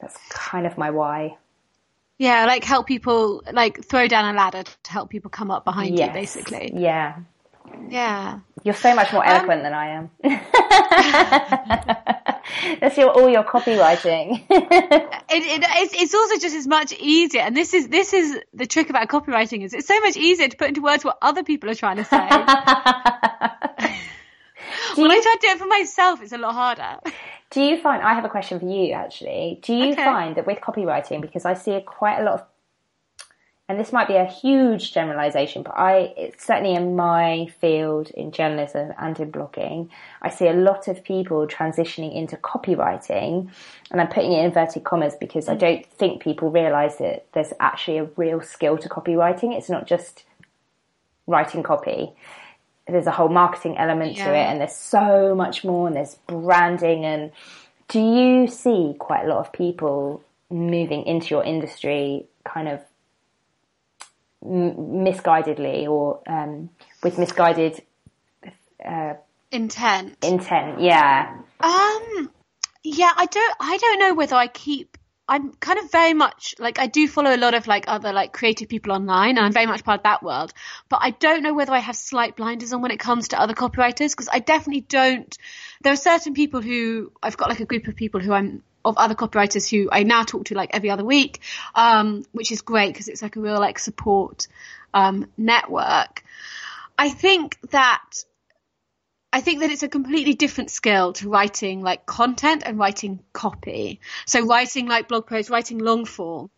That's 0.00 0.16
kind 0.28 0.66
of 0.66 0.76
my 0.76 0.90
why. 0.90 1.37
Yeah, 2.18 2.46
like 2.46 2.64
help 2.64 2.87
people, 2.87 3.42
like 3.52 3.85
throw 3.85 4.09
down 4.09 4.35
a 4.35 4.37
ladder 4.37 4.62
to 4.62 4.90
help 4.90 5.11
people 5.11 5.30
come 5.30 5.50
up 5.50 5.64
behind 5.64 5.98
Yes. 5.98 6.09
you, 6.09 6.12
basically. 6.14 6.72
Yeah. 6.74 7.16
Yeah. 7.88 8.40
You're 8.62 8.74
so 8.74 8.94
much 8.94 9.12
more 9.12 9.24
um, 9.24 9.30
eloquent 9.32 9.62
than 9.62 9.72
I 9.74 9.86
am. 9.88 10.10
That's 12.80 12.96
your 12.96 13.10
all 13.10 13.28
your 13.28 13.44
copywriting. 13.44 14.44
It, 15.28 15.42
it, 15.42 15.60
it's, 15.68 15.92
it's 16.00 16.14
also 16.14 16.38
just 16.38 16.54
as 16.54 16.68
much 16.68 16.92
easier, 17.00 17.40
and 17.42 17.56
this 17.56 17.74
is 17.74 17.88
this 17.88 18.12
is 18.12 18.38
the 18.54 18.64
trick 18.64 18.90
about 18.90 19.08
copywriting 19.08 19.64
is 19.64 19.74
it's 19.74 19.88
so 19.88 19.98
much 20.00 20.16
easier 20.16 20.46
to 20.46 20.56
put 20.56 20.68
into 20.68 20.80
words 20.82 21.04
what 21.04 21.18
other 21.20 21.42
people 21.42 21.68
are 21.68 21.74
trying 21.74 21.96
to 21.96 22.04
say. 22.04 22.16
when 24.96 25.10
I 25.10 25.20
try 25.20 25.34
to 25.34 25.38
do 25.40 25.48
it 25.48 25.58
for 25.58 25.66
myself, 25.66 26.22
it's 26.22 26.30
a 26.32 26.38
lot 26.38 26.54
harder. 26.54 26.98
Do 27.50 27.60
you 27.60 27.76
find 27.80 28.04
I 28.04 28.14
have 28.14 28.24
a 28.24 28.28
question 28.28 28.60
for 28.60 28.66
you 28.66 28.92
actually? 28.92 29.58
Do 29.62 29.74
you 29.74 29.94
Okay. 29.94 30.04
find 30.04 30.36
that 30.36 30.46
with 30.46 30.60
copywriting 30.60 31.20
because 31.20 31.44
I 31.44 31.54
see 31.54 31.80
quite 31.84 32.20
a 32.20 32.22
lot 32.22 32.34
of 32.34 32.44
and 33.68 33.81
this 33.81 33.92
might 33.92 34.07
be 34.07 34.14
a 34.14 34.24
huge 34.24 34.92
generalization, 34.92 35.64
but 35.64 35.76
I 35.76 36.14
it's 36.16 36.46
certainly 36.46 36.74
in 36.74 36.94
my 36.94 37.46
field 37.61 38.11
in 38.11 38.31
journalism 38.31 38.92
and 38.96 39.18
in 39.18 39.33
blogging, 39.33 39.88
I 40.22 40.31
see 40.31 40.46
a 40.46 40.52
lot 40.52 40.87
of 40.87 41.02
people 41.02 41.46
transitioning 41.48 42.14
into 42.14 42.37
copywriting, 42.37 43.50
and 43.90 44.00
I'm 44.00 44.07
putting 44.07 44.33
it 44.33 44.38
in 44.38 44.44
inverted 44.46 44.85
commas 44.85 45.16
because 45.18 45.48
I 45.48 45.57
don't 45.57 45.85
think 45.85 46.22
people 46.22 46.50
realise 46.50 46.96
that 46.96 47.26
there's 47.33 47.52
actually 47.59 47.98
a 47.98 48.09
real 48.16 48.40
skill 48.40 48.79
to 48.79 48.88
copywriting. 48.88 49.57
It's 49.57 49.68
not 49.68 49.88
just 49.88 50.24
writing 51.26 51.64
copy. 51.64 52.12
There's 52.87 53.09
a 53.09 53.11
whole 53.11 53.29
marketing 53.29 53.79
element 53.79 54.16
to 54.18 54.33
it, 54.33 54.46
and 54.46 54.61
there's 54.61 54.76
so 54.76 55.35
much 55.35 55.64
more, 55.64 55.88
and 55.88 55.96
there's 55.96 56.14
branding. 56.29 57.05
And 57.05 57.33
do 57.88 57.98
you 57.98 58.46
see 58.46 58.94
quite 59.00 59.24
a 59.24 59.29
lot 59.29 59.38
of 59.38 59.52
people 59.52 60.22
moving 60.50 61.05
into 61.05 61.35
your 61.35 61.42
industry, 61.42 62.26
kind 62.44 62.68
of 62.68 62.81
m- 64.46 65.04
misguidedly 65.04 65.88
or 65.88 66.20
um, 66.28 66.70
with 67.02 67.18
misguided 67.18 67.82
Intent. 69.52 70.18
intent? 70.22 70.80
Yeah, 70.80 71.35
Um, 71.61 72.30
yeah, 72.85 73.12
I 73.16 73.26
don't, 73.26 73.56
I 73.61 73.76
don't 73.78 74.00
know 74.00 74.14
whether 74.14 74.37
I 74.37 74.48
keep 74.48 74.98
I'm 75.28 75.52
kind 75.54 75.78
of 75.78 75.90
very 75.90 76.14
much 76.14 76.54
like 76.59 76.78
I 76.78 76.87
do 76.87 77.09
follow 77.09 77.35
a 77.35 77.38
lot 77.38 77.54
of 77.54 77.66
like 77.66 77.87
other 77.88 78.12
like 78.12 78.32
creative 78.32 78.68
people 78.68 78.92
online, 78.92 79.38
and 79.38 79.46
I'm 79.46 79.52
very 79.52 79.66
much 79.66 79.85
part 79.85 80.00
of 80.00 80.04
that 80.04 80.22
world. 80.22 80.52
But 80.88 81.00
I 81.02 81.11
don't 81.11 81.42
know 81.42 81.54
whether 81.54 81.72
I 81.72 81.80
have 81.80 81.96
slight 81.96 82.37
blinders 82.37 82.72
on 82.72 82.82
when 82.82 82.92
it 82.92 83.00
comes 83.00 83.28
to 83.28 83.40
other 83.40 83.54
copywriters 83.54 84.12
because 84.12 84.28
I 84.32 84.38
definitely 84.38 84.82
don't. 84.82 85.37
There 85.82 85.92
are 85.92 85.96
certain 85.96 86.35
people 86.35 86.62
who 86.62 87.12
I've 87.22 87.37
got 87.37 87.48
like 87.48 87.61
a 87.61 87.66
group 87.66 87.88
of 87.88 87.96
people 87.96 88.20
who 88.20 88.32
I'm 88.32 88.62
of 88.87 88.96
other 88.96 89.14
copywriters 89.14 89.68
who 89.68 89.88
I 89.90 90.05
now 90.05 90.22
talk 90.22 90.46
to 90.46 90.55
like 90.55 90.70
every 90.72 90.90
other 90.90 91.05
week, 91.05 91.40
um, 91.75 92.25
which 92.33 92.53
is 92.53 92.62
great 92.62 92.92
because 92.92 93.09
it's 93.09 93.22
like 93.22 93.37
a 93.37 93.40
real 93.40 93.61
like 93.61 93.79
support 93.79 94.46
um, 94.94 95.27
network. 95.37 96.22
I 96.96 97.11
think 97.11 97.59
that 97.70 98.25
I 99.33 99.40
think 99.40 99.61
that 99.61 99.70
it's 99.70 99.83
a 99.83 99.88
completely 99.88 100.35
different 100.35 100.70
skill 100.70 101.12
to 101.14 101.29
writing 101.29 101.83
like 101.83 102.07
content 102.07 102.62
and 102.64 102.79
writing 102.79 103.20
copy. 103.33 104.01
So 104.25 104.46
writing 104.46 104.87
like 104.87 105.09
blog 105.09 105.27
posts, 105.27 105.51
writing 105.51 105.79
long 105.79 106.05
form, 106.05 106.49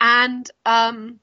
and 0.00 0.48
um, 0.64 1.20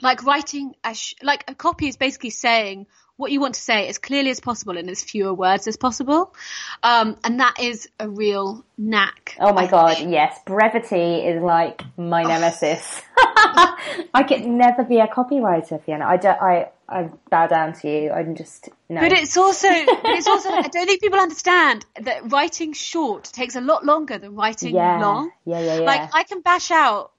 like 0.00 0.24
writing 0.24 0.74
a 0.82 0.94
sh- 0.94 1.14
like 1.22 1.44
a 1.48 1.54
copy 1.54 1.86
is 1.86 1.96
basically 1.96 2.30
saying 2.30 2.86
what 3.16 3.30
you 3.30 3.40
want 3.40 3.54
to 3.54 3.60
say 3.60 3.88
as 3.88 3.98
clearly 3.98 4.30
as 4.30 4.40
possible 4.40 4.76
in 4.76 4.88
as 4.88 5.02
fewer 5.02 5.32
words 5.34 5.66
as 5.66 5.76
possible, 5.76 6.34
um, 6.82 7.16
and 7.24 7.40
that 7.40 7.60
is 7.60 7.88
a 8.00 8.08
real 8.08 8.64
knack. 8.76 9.36
Oh 9.38 9.52
my 9.52 9.66
god, 9.66 9.98
yes, 10.00 10.38
brevity 10.44 11.20
is 11.20 11.42
like 11.42 11.82
my 11.96 12.22
nemesis. 12.22 13.02
I 14.14 14.24
could 14.26 14.46
never 14.46 14.84
be 14.84 14.98
a 14.98 15.06
copywriter, 15.06 15.82
Fiona. 15.84 16.06
I 16.06 16.16
don't. 16.16 16.40
I 16.40 16.68
I 16.88 17.08
bow 17.30 17.46
down 17.46 17.72
to 17.74 17.88
you. 17.88 18.10
I'm 18.10 18.34
just 18.34 18.68
no. 18.88 19.00
But 19.00 19.12
it's 19.12 19.36
also, 19.36 19.68
it's 19.70 20.26
also. 20.26 20.50
I 20.50 20.68
don't 20.68 20.86
think 20.86 21.00
people 21.00 21.18
understand 21.18 21.86
that 22.00 22.30
writing 22.30 22.72
short 22.72 23.24
takes 23.24 23.56
a 23.56 23.60
lot 23.60 23.84
longer 23.84 24.18
than 24.18 24.34
writing 24.34 24.74
yeah. 24.74 25.00
long. 25.00 25.30
Yeah, 25.44 25.60
yeah, 25.60 25.78
yeah. 25.80 25.86
Like 25.86 26.10
I 26.14 26.22
can 26.24 26.42
bash 26.42 26.70
out 26.70 27.12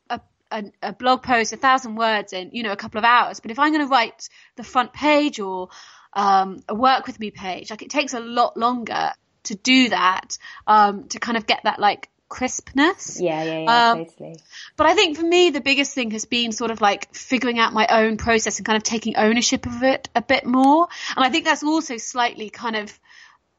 a, 0.54 0.64
a, 0.90 0.94
blog 0.94 1.24
post, 1.24 1.54
a 1.54 1.58
thousand 1.58 1.96
words 1.96 2.34
in 2.34 2.52
you 2.54 2.64
know 2.64 2.72
a 2.72 2.78
couple 2.78 3.00
of 3.00 3.06
hours, 3.06 3.40
but 3.40 3.52
if 3.52 3.60
I'm 3.60 3.72
going 3.72 3.86
to 3.86 3.92
write 3.92 4.30
the 4.56 4.64
front 4.64 4.94
page 4.94 5.40
or 5.40 5.70
um, 6.14 6.64
a 6.70 6.76
work 6.76 7.08
with 7.08 7.20
me 7.20 7.32
page, 7.32 7.72
like 7.72 7.82
it 7.82 7.90
takes 7.90 8.14
a 8.14 8.20
lot 8.20 8.56
longer 8.56 9.12
to 9.44 9.56
do 9.56 9.90
that 9.90 10.38
um, 10.68 11.08
to 11.10 11.20
kind 11.20 11.38
of 11.38 11.46
get 11.46 11.62
that 11.64 11.80
like 11.80 12.10
crispness. 12.30 13.22
Yeah, 13.22 13.44
yeah, 13.44 13.60
yeah, 13.60 13.92
Um, 13.92 14.06
totally. 14.06 14.36
But 14.76 14.88
I 14.88 14.96
think 14.96 15.18
for 15.18 15.26
me, 15.26 15.52
the 15.52 15.62
biggest 15.62 15.94
thing 15.94 16.12
has 16.12 16.26
been 16.26 16.52
sort 16.52 16.72
of 16.72 16.82
like 16.82 17.14
figuring 17.14 17.60
out 17.60 17.74
my 17.74 17.86
own 17.88 18.18
process 18.18 18.58
and 18.58 18.66
kind 18.66 18.78
of 18.78 18.84
taking 18.84 19.18
ownership 19.18 19.66
of 19.66 19.84
it 19.84 20.10
a 20.16 20.22
bit 20.22 20.46
more. 20.46 20.88
And 21.16 21.24
I 21.24 21.30
think 21.30 21.46
that's 21.46 21.64
also 21.64 21.98
slightly 21.98 22.50
kind 22.50 22.76
of 22.76 23.00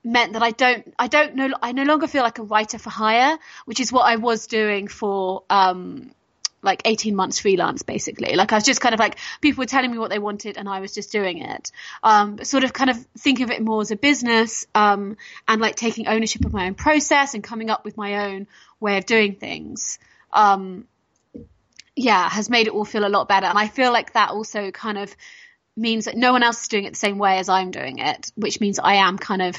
meant 0.02 0.34
that 0.34 0.42
I 0.42 0.50
don't, 0.50 0.92
I 0.98 1.06
don't 1.06 1.36
know, 1.36 1.50
I 1.62 1.72
no 1.72 1.84
longer 1.84 2.08
feel 2.08 2.22
like 2.22 2.38
a 2.38 2.42
writer 2.42 2.78
for 2.78 2.90
hire, 2.90 3.38
which 3.64 3.80
is 3.80 3.92
what 3.92 4.02
I 4.02 4.16
was 4.16 4.46
doing 4.48 4.88
for, 4.88 5.44
um, 5.48 6.10
like 6.64 6.82
18 6.84 7.14
months 7.14 7.38
freelance 7.38 7.82
basically. 7.82 8.34
Like 8.34 8.52
I 8.52 8.56
was 8.56 8.64
just 8.64 8.80
kind 8.80 8.94
of 8.94 9.00
like, 9.00 9.18
people 9.40 9.62
were 9.62 9.66
telling 9.66 9.90
me 9.90 9.98
what 9.98 10.10
they 10.10 10.18
wanted 10.18 10.56
and 10.56 10.68
I 10.68 10.80
was 10.80 10.92
just 10.92 11.12
doing 11.12 11.38
it. 11.38 11.70
Um, 12.02 12.42
sort 12.44 12.64
of 12.64 12.72
kind 12.72 12.90
of 12.90 12.96
think 13.18 13.40
of 13.40 13.50
it 13.50 13.62
more 13.62 13.80
as 13.80 13.90
a 13.90 13.96
business, 13.96 14.66
um, 14.74 15.16
and 15.46 15.60
like 15.60 15.76
taking 15.76 16.08
ownership 16.08 16.44
of 16.44 16.52
my 16.52 16.66
own 16.66 16.74
process 16.74 17.34
and 17.34 17.44
coming 17.44 17.70
up 17.70 17.84
with 17.84 17.96
my 17.96 18.32
own 18.32 18.46
way 18.80 18.98
of 18.98 19.06
doing 19.06 19.36
things. 19.36 19.98
Um, 20.32 20.86
yeah, 21.96 22.28
has 22.28 22.50
made 22.50 22.66
it 22.66 22.72
all 22.72 22.84
feel 22.84 23.06
a 23.06 23.08
lot 23.08 23.28
better. 23.28 23.46
And 23.46 23.58
I 23.58 23.68
feel 23.68 23.92
like 23.92 24.14
that 24.14 24.30
also 24.30 24.70
kind 24.70 24.98
of 24.98 25.14
means 25.76 26.06
that 26.06 26.16
no 26.16 26.32
one 26.32 26.42
else 26.42 26.62
is 26.62 26.68
doing 26.68 26.84
it 26.84 26.90
the 26.90 26.98
same 26.98 27.18
way 27.18 27.38
as 27.38 27.48
I'm 27.48 27.70
doing 27.70 27.98
it, 27.98 28.32
which 28.34 28.60
means 28.60 28.78
I 28.78 28.94
am 28.94 29.18
kind 29.18 29.42
of, 29.42 29.56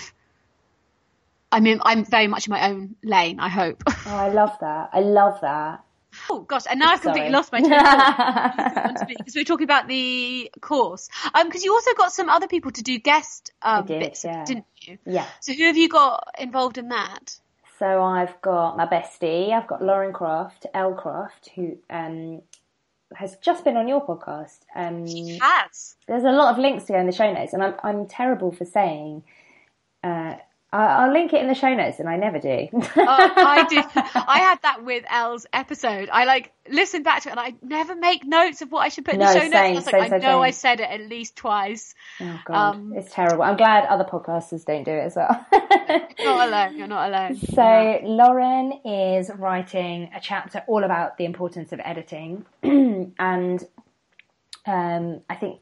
I 1.51 1.59
mean, 1.59 1.79
I'm 1.83 2.05
very 2.05 2.27
much 2.27 2.47
in 2.47 2.51
my 2.51 2.69
own 2.69 2.95
lane, 3.03 3.39
I 3.39 3.49
hope. 3.49 3.83
Oh, 4.07 4.15
I 4.15 4.29
love 4.29 4.55
that. 4.61 4.89
I 4.93 4.99
love 4.99 5.41
that. 5.41 5.84
Oh 6.29 6.41
gosh, 6.41 6.63
and 6.69 6.79
now 6.79 6.91
I've 6.91 7.01
completely 7.01 7.31
Sorry. 7.31 7.33
lost 7.33 7.51
my 7.51 7.59
train 7.59 7.73
of 7.73 7.79
thought 7.79 9.07
because 9.07 9.35
we 9.35 9.41
were 9.41 9.45
talking 9.45 9.63
about 9.63 9.87
the 9.87 10.51
course. 10.61 11.09
Um, 11.33 11.47
because 11.47 11.63
you 11.63 11.73
also 11.73 11.93
got 11.93 12.11
some 12.11 12.29
other 12.29 12.47
people 12.47 12.71
to 12.71 12.83
do 12.83 12.97
guest 12.99 13.51
um 13.61 13.85
did, 13.85 13.99
bits, 13.99 14.23
yeah. 14.23 14.45
didn't 14.45 14.65
you? 14.81 14.97
Yeah. 15.05 15.25
So 15.41 15.53
who 15.53 15.63
have 15.65 15.77
you 15.77 15.89
got 15.89 16.27
involved 16.39 16.77
in 16.77 16.89
that? 16.89 17.39
So 17.79 18.01
I've 18.01 18.41
got 18.41 18.77
my 18.77 18.85
bestie. 18.85 19.51
I've 19.51 19.67
got 19.67 19.83
Lauren 19.83 20.13
Croft, 20.13 20.65
Elle 20.73 20.93
Croft, 20.93 21.49
who 21.55 21.77
um, 21.89 22.41
has 23.13 23.35
just 23.37 23.65
been 23.65 23.75
on 23.75 23.87
your 23.87 24.05
podcast. 24.05 24.59
Um, 24.75 25.05
Has. 25.41 25.95
there's 26.07 26.23
a 26.23 26.31
lot 26.31 26.53
of 26.53 26.59
links 26.59 26.85
to 26.85 26.93
go 26.93 26.99
in 26.99 27.05
the 27.05 27.11
show 27.11 27.31
notes, 27.33 27.53
and 27.53 27.61
I'm 27.61 27.75
I'm 27.83 28.07
terrible 28.07 28.51
for 28.51 28.65
saying. 28.65 29.23
Uh, 30.03 30.35
I'll 30.77 31.13
link 31.13 31.33
it 31.33 31.41
in 31.41 31.47
the 31.47 31.53
show 31.55 31.73
notes, 31.73 31.99
and 31.99 32.09
I 32.09 32.17
never 32.17 32.39
do. 32.39 32.67
Oh, 32.73 32.83
I 32.97 33.65
did. 33.69 33.85
I 33.95 34.39
had 34.39 34.61
that 34.63 34.83
with 34.83 35.03
Elle's 35.09 35.45
episode. 35.53 36.09
I 36.11 36.25
like 36.25 36.51
listened 36.69 37.03
back 37.05 37.23
to 37.23 37.29
it, 37.29 37.31
and 37.31 37.39
I 37.39 37.53
never 37.61 37.95
make 37.95 38.25
notes 38.25 38.61
of 38.61 38.71
what 38.71 38.79
I 38.79 38.89
should 38.89 39.05
put 39.05 39.13
in 39.15 39.19
No, 39.21 39.27
the 39.27 39.33
show 39.33 39.39
same, 39.41 39.51
notes. 39.51 39.55
I 39.57 39.71
was 39.73 39.85
like, 39.85 39.93
same, 39.93 40.01
I 40.03 40.09
same, 40.09 40.21
know 40.21 40.41
I 40.41 40.51
said 40.51 40.79
it 40.79 40.89
at 40.89 41.01
least 41.01 41.35
twice. 41.35 41.93
oh 42.21 42.39
god, 42.45 42.75
Um, 42.75 42.93
it's 42.95 43.13
terrible. 43.13 43.43
I'm 43.43 43.57
glad 43.57 43.85
other 43.85 44.03
podcasters 44.03 44.65
don't 44.65 44.83
do 44.83 44.91
it 44.91 45.05
as 45.05 45.15
well. 45.15 45.45
Not 46.19 46.47
alone. 46.47 46.77
You're 46.77 46.87
not 46.87 47.09
alone. 47.09 47.37
So 47.55 47.99
Lauren 48.03 48.73
is 48.85 49.29
writing 49.37 50.09
a 50.15 50.19
chapter 50.19 50.63
all 50.67 50.83
about 50.83 51.17
the 51.17 51.25
importance 51.25 51.71
of 51.71 51.79
editing, 51.83 52.45
and 52.63 53.63
um, 54.65 55.21
I 55.29 55.35
think 55.35 55.59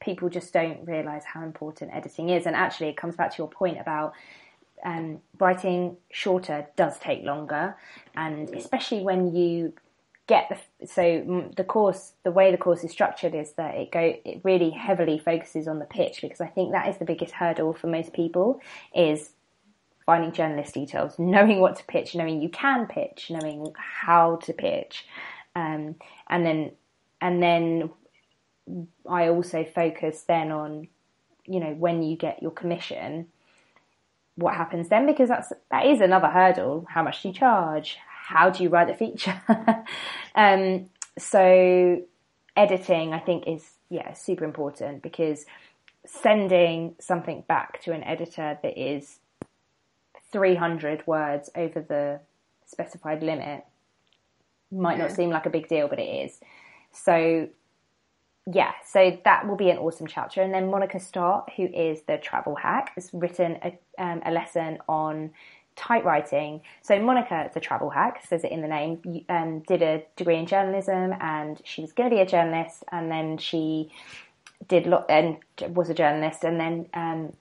people 0.00 0.28
just 0.28 0.52
don't 0.52 0.86
realise 0.86 1.24
how 1.24 1.42
important 1.42 1.92
editing 1.94 2.30
is. 2.30 2.46
And 2.46 2.56
actually, 2.56 2.88
it 2.88 2.96
comes 2.96 3.16
back 3.16 3.30
to 3.32 3.38
your 3.38 3.48
point 3.48 3.78
about 3.80 4.14
um, 4.84 5.20
writing 5.38 5.96
shorter 6.10 6.66
does 6.76 6.98
take 6.98 7.22
longer, 7.22 7.76
and 8.14 8.48
especially 8.54 9.02
when 9.02 9.34
you 9.34 9.74
get 10.26 10.48
the 10.48 10.86
so 10.86 11.02
mm, 11.02 11.56
the 11.56 11.64
course 11.64 12.12
the 12.22 12.30
way 12.30 12.52
the 12.52 12.56
course 12.56 12.84
is 12.84 12.90
structured 12.92 13.34
is 13.34 13.52
that 13.54 13.74
it 13.74 13.90
go 13.90 14.14
it 14.24 14.40
really 14.44 14.70
heavily 14.70 15.18
focuses 15.18 15.66
on 15.66 15.80
the 15.80 15.84
pitch 15.84 16.20
because 16.22 16.40
I 16.40 16.46
think 16.46 16.70
that 16.70 16.88
is 16.88 16.98
the 16.98 17.04
biggest 17.04 17.32
hurdle 17.32 17.74
for 17.74 17.88
most 17.88 18.12
people 18.12 18.60
is 18.94 19.30
finding 20.06 20.32
journalist 20.32 20.74
details, 20.74 21.14
knowing 21.18 21.60
what 21.60 21.76
to 21.76 21.84
pitch, 21.84 22.14
knowing 22.14 22.40
you 22.40 22.48
can 22.48 22.86
pitch, 22.86 23.30
knowing 23.30 23.72
how 23.76 24.36
to 24.36 24.52
pitch, 24.52 25.06
um, 25.54 25.96
and 26.28 26.46
then 26.46 26.72
and 27.20 27.42
then 27.42 27.90
I 29.08 29.28
also 29.28 29.64
focus 29.64 30.22
then 30.26 30.50
on 30.52 30.88
you 31.46 31.60
know 31.60 31.72
when 31.74 32.02
you 32.02 32.16
get 32.16 32.42
your 32.42 32.50
commission, 32.50 33.26
what 34.36 34.54
happens 34.54 34.88
then 34.88 35.06
because 35.06 35.28
that's 35.28 35.52
that 35.70 35.86
is 35.86 36.00
another 36.00 36.28
hurdle. 36.28 36.86
How 36.88 37.02
much 37.02 37.22
do 37.22 37.28
you 37.28 37.34
charge? 37.34 37.98
How 38.06 38.50
do 38.50 38.62
you 38.62 38.68
write 38.68 38.88
the 38.88 38.94
feature? 38.94 39.40
um, 40.34 40.88
so 41.18 42.02
editing, 42.56 43.12
I 43.12 43.18
think, 43.18 43.46
is 43.46 43.68
yeah 43.88 44.12
super 44.12 44.44
important 44.44 45.02
because 45.02 45.46
sending 46.06 46.94
something 46.98 47.44
back 47.46 47.82
to 47.82 47.92
an 47.92 48.02
editor 48.04 48.58
that 48.62 48.78
is 48.78 49.18
300 50.32 51.06
words 51.06 51.50
over 51.54 51.80
the 51.80 52.20
specified 52.66 53.22
limit 53.22 53.64
might 54.70 54.98
not 54.98 55.10
seem 55.10 55.30
like 55.30 55.46
a 55.46 55.50
big 55.50 55.68
deal, 55.68 55.88
but 55.88 55.98
it 55.98 56.30
is. 56.30 56.40
So, 56.92 57.48
yeah, 58.52 58.72
so 58.84 59.18
that 59.24 59.46
will 59.46 59.56
be 59.56 59.70
an 59.70 59.78
awesome 59.78 60.06
chapter. 60.06 60.42
And 60.42 60.52
then 60.52 60.70
Monica 60.70 60.98
Stott, 60.98 61.50
who 61.56 61.64
is 61.64 62.02
the 62.02 62.18
travel 62.18 62.54
hack, 62.54 62.92
has 62.94 63.10
written 63.12 63.58
a, 63.62 63.78
um, 64.02 64.22
a 64.24 64.30
lesson 64.30 64.78
on 64.88 65.30
typewriting. 65.76 66.60
So 66.82 67.00
Monica, 67.00 67.50
the 67.52 67.60
travel 67.60 67.90
hack, 67.90 68.24
says 68.26 68.44
it 68.44 68.50
in 68.50 68.62
the 68.62 68.68
name, 68.68 69.24
um, 69.28 69.60
did 69.60 69.82
a 69.82 70.04
degree 70.16 70.36
in 70.36 70.46
journalism 70.46 71.14
and 71.20 71.60
she 71.64 71.82
was 71.82 71.92
going 71.92 72.10
to 72.10 72.16
be 72.16 72.20
a 72.20 72.26
journalist 72.26 72.84
and 72.92 73.10
then 73.10 73.38
she 73.38 73.90
did 74.68 74.86
lo- 74.86 75.06
and 75.08 75.38
was 75.74 75.88
a 75.88 75.94
journalist 75.94 76.44
and 76.44 76.60
then 76.60 76.86
um, 76.94 77.32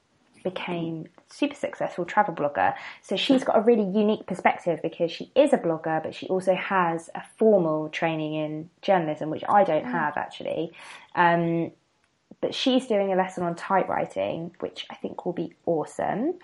became 0.43 1.08
super 1.28 1.56
successful 1.56 2.06
travel 2.06 2.34
blogger. 2.34 2.73
So 3.02 3.15
she's 3.15 3.43
got 3.43 3.58
a 3.58 3.62
really 3.62 3.84
unique 3.84 4.25
perspective 4.25 4.80
because 4.82 5.12
she 5.12 5.32
is 5.36 5.54
a 5.54 5.58
blogger, 5.58 6.02
but 6.02 6.15
she 6.15 6.28
also 6.28 6.56
has 6.56 7.10
a 7.15 7.21
formal 7.38 7.89
training 7.89 8.34
in 8.34 8.69
journalism, 8.82 9.30
which 9.30 9.43
I 9.47 9.63
don't 9.63 9.86
have 9.86 10.17
actually. 10.17 10.71
Um, 11.15 11.71
but 12.41 12.56
she's 12.56 12.88
doing 12.88 13.12
a 13.12 13.15
lesson 13.15 13.43
on 13.43 13.56
typewriting, 13.56 14.56
which 14.60 14.86
I 14.89 14.95
think 14.95 15.25
will 15.25 15.34
be 15.34 15.54
awesome. 15.65 16.36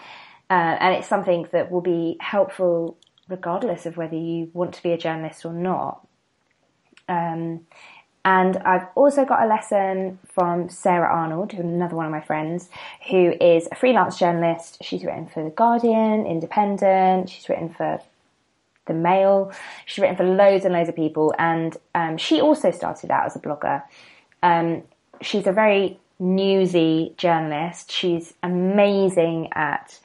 Uh, 0.50 0.78
and 0.80 0.96
it's 0.96 1.08
something 1.08 1.48
that 1.52 1.72
will 1.72 1.82
be 1.82 2.18
helpful 2.20 2.98
regardless 3.28 3.86
of 3.86 3.98
whether 3.98 4.16
you 4.16 4.52
want 4.54 4.74
to 4.76 4.84
be 4.84 4.92
a 4.92 4.98
journalist 4.98 5.46
or 5.46 5.54
not. 5.54 6.08
Um, 7.08 7.62
and 8.26 8.58
I've 8.58 8.88
also 8.96 9.24
got 9.24 9.44
a 9.44 9.46
lesson 9.46 10.18
from 10.34 10.68
Sarah 10.68 11.14
Arnold, 11.14 11.54
another 11.54 11.96
one 11.96 12.08
of 12.08 12.12
my 12.12 12.22
friends, 12.22 12.70
who 13.12 13.36
is 13.40 13.68
a 13.72 13.76
freelance 13.76 14.18
journalist. 14.18 14.80
She's 14.82 15.04
written 15.04 15.28
for 15.28 15.44
The 15.44 15.52
Guardian, 15.52 16.26
Independent, 16.26 17.30
she's 17.30 17.48
written 17.48 17.70
for 17.70 18.02
The 18.88 18.96
Mail, 18.96 19.54
she's 19.86 20.02
written 20.02 20.16
for 20.16 20.24
loads 20.24 20.66
and 20.66 20.74
loads 20.74 20.90
of 20.90 20.96
people, 20.96 21.36
and 21.38 21.78
um, 21.94 22.18
she 22.18 22.42
also 22.42 22.72
started 22.72 23.12
out 23.12 23.28
as 23.28 23.36
a 23.36 23.40
blogger. 23.40 23.84
Um, 24.42 24.82
she's 25.22 25.46
a 25.46 25.52
very 25.52 26.00
newsy 26.18 27.14
journalist. 27.18 27.92
She's 27.92 28.34
amazing 28.42 29.50
at 29.54 30.00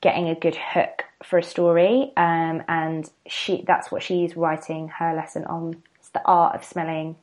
getting 0.00 0.28
a 0.28 0.34
good 0.34 0.56
hook 0.56 1.04
for 1.22 1.38
a 1.38 1.44
story, 1.44 2.10
um, 2.16 2.64
and 2.66 3.08
she 3.28 3.62
that's 3.68 3.92
what 3.92 4.02
she's 4.02 4.36
writing 4.36 4.88
her 4.88 5.14
lesson 5.14 5.44
on. 5.44 5.80
It's 6.00 6.08
the 6.08 6.22
art 6.24 6.56
of 6.56 6.64
smelling 6.64 7.14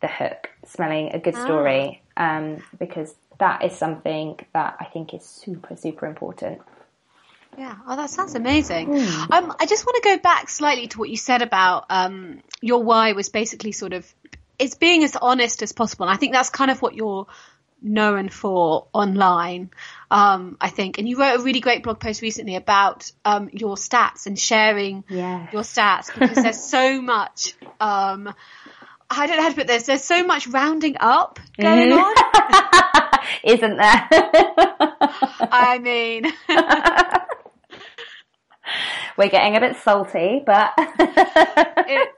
the 0.00 0.08
hook, 0.08 0.50
smelling 0.66 1.12
a 1.12 1.18
good 1.18 1.34
story, 1.36 2.02
um, 2.16 2.62
because 2.78 3.14
that 3.38 3.64
is 3.64 3.72
something 3.72 4.38
that 4.52 4.76
I 4.80 4.84
think 4.84 5.14
is 5.14 5.24
super 5.24 5.76
super 5.76 6.06
important. 6.06 6.60
Yeah. 7.58 7.74
Oh, 7.86 7.96
that 7.96 8.10
sounds 8.10 8.34
amazing. 8.34 8.90
Um, 9.30 9.54
I 9.58 9.66
just 9.66 9.84
want 9.84 10.02
to 10.02 10.08
go 10.08 10.18
back 10.18 10.48
slightly 10.48 10.86
to 10.88 10.98
what 10.98 11.10
you 11.10 11.16
said 11.16 11.42
about 11.42 11.86
um, 11.90 12.42
your 12.60 12.82
why 12.82 13.12
was 13.12 13.28
basically 13.28 13.72
sort 13.72 13.92
of 13.92 14.06
it's 14.58 14.74
being 14.74 15.02
as 15.04 15.16
honest 15.16 15.62
as 15.62 15.72
possible. 15.72 16.06
And 16.06 16.14
I 16.14 16.16
think 16.16 16.32
that's 16.32 16.50
kind 16.50 16.70
of 16.70 16.80
what 16.82 16.94
you're 16.94 17.26
known 17.82 18.28
for 18.28 18.86
online. 18.92 19.70
Um, 20.10 20.58
I 20.60 20.68
think, 20.68 20.98
and 20.98 21.08
you 21.08 21.18
wrote 21.18 21.40
a 21.40 21.42
really 21.42 21.60
great 21.60 21.82
blog 21.82 21.98
post 21.98 22.20
recently 22.20 22.56
about 22.56 23.10
um, 23.24 23.48
your 23.52 23.76
stats 23.76 24.26
and 24.26 24.38
sharing 24.38 25.04
Yeah. 25.08 25.46
your 25.52 25.62
stats 25.62 26.12
because 26.12 26.42
there's 26.42 26.62
so 26.62 27.00
much. 27.00 27.54
I 29.10 29.26
don't 29.26 29.36
know 29.36 29.42
how 29.42 29.48
to 29.50 29.54
put 29.56 29.66
this. 29.66 29.84
There's 29.86 30.04
so 30.04 30.24
much 30.24 30.46
rounding 30.46 30.96
up 31.00 31.40
going 31.60 31.92
on. 31.92 32.14
Isn't 33.44 33.76
there? 33.76 34.08
I 35.52 35.78
mean, 35.82 36.26
We're 39.16 39.28
getting 39.28 39.56
a 39.56 39.60
bit 39.60 39.76
salty, 39.78 40.42
but 40.46 40.72
it, 40.78 42.08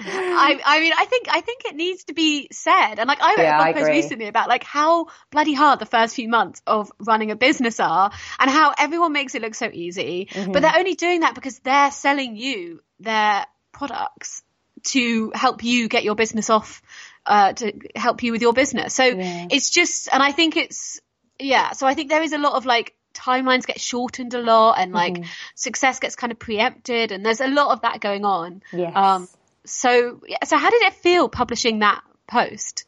I, 0.00 0.60
I 0.64 0.80
mean, 0.80 0.92
I 0.96 1.04
think, 1.06 1.26
I 1.28 1.40
think 1.40 1.64
it 1.64 1.74
needs 1.74 2.04
to 2.04 2.14
be 2.14 2.48
said. 2.52 2.94
And 2.98 3.08
like, 3.08 3.20
I 3.20 3.30
wrote 3.30 3.38
Yeah, 3.42 3.60
a 3.60 3.64
blog 3.64 3.74
post 3.76 3.88
recently 3.90 4.26
about 4.26 4.48
like 4.48 4.62
how 4.62 5.06
bloody 5.32 5.54
hard 5.54 5.80
the 5.80 5.86
first 5.86 6.14
few 6.14 6.28
months 6.28 6.62
of 6.66 6.92
running 7.00 7.30
a 7.32 7.36
business 7.36 7.80
are 7.80 8.10
and 8.38 8.50
how 8.50 8.72
everyone 8.78 9.12
makes 9.12 9.34
it 9.34 9.42
look 9.42 9.54
so 9.54 9.68
easy, 9.72 10.28
Mm-hmm. 10.30 10.52
but 10.52 10.62
they're 10.62 10.76
only 10.78 10.94
doing 10.94 11.20
that 11.20 11.34
because 11.34 11.58
they're 11.60 11.90
selling 11.90 12.36
you 12.36 12.80
their 13.00 13.44
products 13.72 14.42
to 14.86 15.32
help 15.34 15.62
you 15.64 15.88
get 15.88 16.04
your 16.04 16.14
business 16.14 16.50
off, 16.50 16.82
uh, 17.26 17.52
to 17.52 17.72
help 17.94 18.22
you 18.22 18.32
with 18.32 18.42
your 18.42 18.52
business. 18.52 18.94
So 18.94 19.04
Yeah. 19.04 19.46
it's 19.50 19.70
just, 19.70 20.08
and 20.12 20.22
I 20.22 20.32
think 20.32 20.56
it's, 20.56 21.00
yeah, 21.38 21.72
so 21.72 21.86
I 21.86 21.94
think 21.94 22.10
there 22.10 22.22
is 22.22 22.32
a 22.32 22.38
lot 22.38 22.54
of 22.54 22.66
like, 22.66 22.94
timelines 23.14 23.64
get 23.66 23.80
shortened 23.80 24.34
a 24.34 24.38
lot 24.38 24.78
and 24.78 24.92
like 24.92 25.14
Mm-hmm. 25.14 25.30
success 25.54 26.00
gets 26.00 26.16
kind 26.16 26.32
of 26.32 26.38
preempted 26.38 27.12
and 27.12 27.24
there's 27.24 27.40
a 27.40 27.48
lot 27.48 27.72
of 27.72 27.80
that 27.80 27.98
going 28.00 28.26
on. 28.26 28.62
yes. 28.74 28.94
Um, 28.94 29.26
so, 29.64 30.20
so 30.44 30.58
how 30.58 30.68
did 30.68 30.82
it 30.82 30.92
feel 30.92 31.28
publishing 31.30 31.78
that 31.78 32.02
post? 32.28 32.84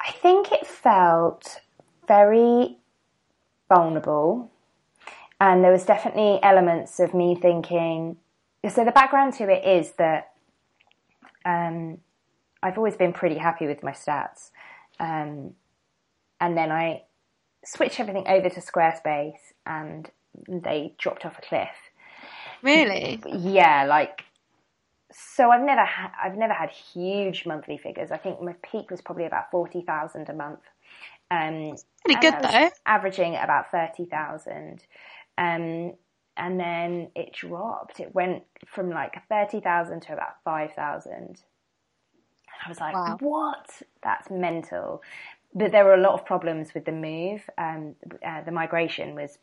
I 0.00 0.10
think 0.10 0.52
it 0.52 0.66
felt 0.66 1.60
very 2.06 2.76
vulnerable, 3.72 4.50
and 5.40 5.64
there 5.64 5.72
was 5.72 5.84
definitely 5.84 6.38
elements 6.42 7.00
of 7.00 7.14
me 7.14 7.34
thinking. 7.34 8.16
So 8.68 8.84
the 8.84 8.92
background 8.92 9.32
to 9.34 9.50
it 9.50 9.64
is 9.64 9.92
that 9.92 10.32
um, 11.44 11.98
I've 12.62 12.78
always 12.78 12.96
been 12.96 13.12
pretty 13.12 13.38
happy 13.38 13.66
with 13.66 13.82
my 13.82 13.92
stats, 13.92 14.50
um, 14.98 15.54
and 16.40 16.56
then 16.56 16.70
I 16.70 17.02
switched 17.64 18.00
everything 18.00 18.26
over 18.28 18.48
to 18.48 18.60
Squarespace, 18.60 19.52
and 19.66 20.10
they 20.48 20.94
dropped 20.98 21.24
off 21.24 21.38
a 21.38 21.42
cliff. 21.42 21.68
Really? 22.62 23.22
Yeah, 23.26 23.84
like 23.84 24.24
so 25.12 25.50
I've 25.50 25.62
never 25.64 25.84
had 25.84 26.10
I've 26.22 26.36
never 26.36 26.52
had 26.52 26.70
huge 26.70 27.46
monthly 27.46 27.78
figures. 27.78 28.10
I 28.10 28.16
think 28.16 28.40
my 28.40 28.54
peak 28.62 28.90
was 28.90 29.00
probably 29.00 29.26
about 29.26 29.50
forty 29.50 29.82
thousand 29.82 30.28
a 30.28 30.34
month. 30.34 30.60
Um, 31.30 31.76
Pretty 32.04 32.20
good 32.20 32.34
though. 32.42 32.70
Averaging 32.86 33.36
about 33.36 33.70
thirty 33.70 34.06
thousand, 34.06 34.84
um, 35.38 35.94
and 36.36 36.58
then 36.58 37.10
it 37.14 37.32
dropped. 37.32 38.00
It 38.00 38.14
went 38.14 38.42
from 38.66 38.90
like 38.90 39.14
thirty 39.28 39.60
thousand 39.60 40.00
to 40.02 40.12
about 40.12 40.42
five 40.44 40.72
thousand. 40.74 41.42
I 42.64 42.68
was 42.68 42.80
like, 42.80 42.94
Wow. 42.94 43.16
what? 43.20 43.82
That's 44.02 44.30
mental. 44.30 45.02
But 45.54 45.72
there 45.72 45.84
were 45.84 45.94
a 45.94 46.00
lot 46.00 46.14
of 46.14 46.24
problems 46.24 46.74
with 46.74 46.84
the 46.84 46.92
move. 46.92 47.48
Um, 47.58 47.94
uh, 48.26 48.42
the 48.42 48.50
migration 48.52 49.14
was 49.14 49.38